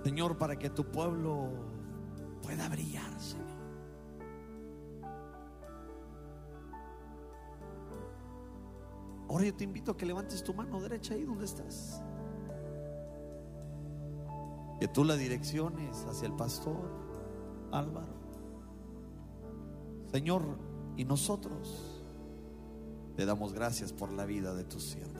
Señor, 0.06 0.38
para 0.38 0.58
que 0.58 0.70
tu 0.70 0.90
pueblo 0.90 1.50
pueda 2.42 2.70
brillar, 2.70 3.20
Señor. 3.20 3.44
Ahora 9.28 9.44
yo 9.44 9.54
te 9.54 9.66
invito 9.66 9.92
a 9.92 9.98
que 9.98 10.06
levantes 10.06 10.42
tu 10.42 10.54
mano 10.54 10.80
derecha 10.80 11.14
ahí 11.14 11.26
donde 11.26 11.44
estás. 11.44 12.02
Que 14.80 14.88
tú 14.88 15.04
la 15.04 15.18
direcciones 15.18 16.06
hacia 16.06 16.26
el 16.26 16.38
pastor 16.38 16.90
Álvaro. 17.74 18.14
Señor, 20.10 20.58
y 20.96 21.04
nosotros 21.04 21.93
te 23.16 23.26
damos 23.26 23.54
gracias 23.54 23.94
por 23.94 24.12
la 24.12 24.26
vida 24.26 24.54
de 24.54 24.64
tu 24.64 24.80
siervo. 24.80 25.14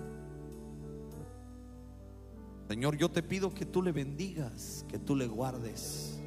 Señor, 2.68 2.98
yo 2.98 3.12
te 3.12 3.22
pido 3.22 3.54
que 3.54 3.66
tú 3.66 3.82
le 3.82 3.92
bendigas, 3.92 4.86
que 4.88 4.98
tú 4.98 5.16
le 5.16 5.28
guardes. 5.28 6.20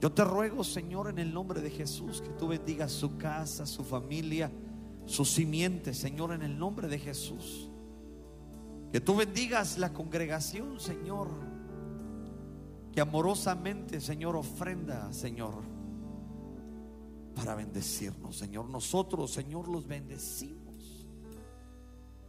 Yo 0.00 0.12
te 0.12 0.22
ruego, 0.24 0.62
Señor, 0.62 1.08
en 1.08 1.18
el 1.18 1.32
nombre 1.32 1.60
de 1.60 1.70
Jesús, 1.70 2.20
que 2.20 2.28
tú 2.30 2.48
bendigas 2.48 2.92
su 2.92 3.16
casa, 3.16 3.66
su 3.66 3.82
familia, 3.82 4.52
su 5.06 5.24
simiente, 5.24 5.94
Señor, 5.94 6.32
en 6.32 6.42
el 6.42 6.58
nombre 6.58 6.88
de 6.88 6.98
Jesús. 6.98 7.70
Que 8.92 9.00
tú 9.00 9.16
bendigas 9.16 9.78
la 9.78 9.92
congregación, 9.92 10.78
Señor, 10.78 11.28
que 12.92 13.00
amorosamente, 13.00 14.00
Señor, 14.00 14.36
ofrenda, 14.36 15.12
Señor, 15.12 15.62
para 17.36 17.54
bendecirnos, 17.54 18.38
Señor. 18.38 18.64
Nosotros, 18.70 19.30
Señor, 19.30 19.68
los 19.68 19.86
bendecimos. 19.86 21.06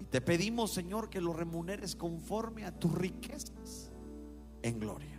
Y 0.02 0.04
te 0.04 0.20
pedimos, 0.20 0.72
Señor, 0.72 1.10
que 1.10 1.22
lo 1.22 1.32
remuneres 1.32 1.96
conforme 1.96 2.66
a 2.66 2.78
tus 2.78 2.94
riquezas 2.94 3.90
en 4.62 4.80
gloria. 4.80 5.18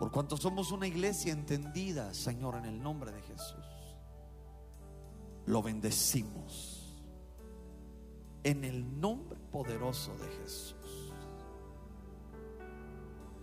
Por 0.00 0.10
cuanto 0.10 0.36
somos 0.36 0.72
una 0.72 0.88
iglesia 0.88 1.32
entendida, 1.32 2.12
Señor, 2.12 2.56
en 2.56 2.64
el 2.64 2.82
nombre 2.82 3.12
de 3.12 3.22
Jesús, 3.22 3.64
lo 5.46 5.62
bendecimos. 5.62 6.80
En 8.42 8.64
el 8.64 9.00
nombre 9.00 9.38
poderoso 9.52 10.12
de 10.18 10.28
Jesús. 10.42 11.12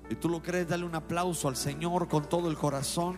Y 0.10 0.16
tú 0.16 0.28
lo 0.28 0.44
crees, 0.44 0.68
dale 0.68 0.84
un 0.84 0.94
aplauso 0.94 1.48
al 1.48 1.56
Señor 1.56 2.10
con 2.10 2.28
todo 2.28 2.52
el 2.52 2.58
corazón. 2.58 3.18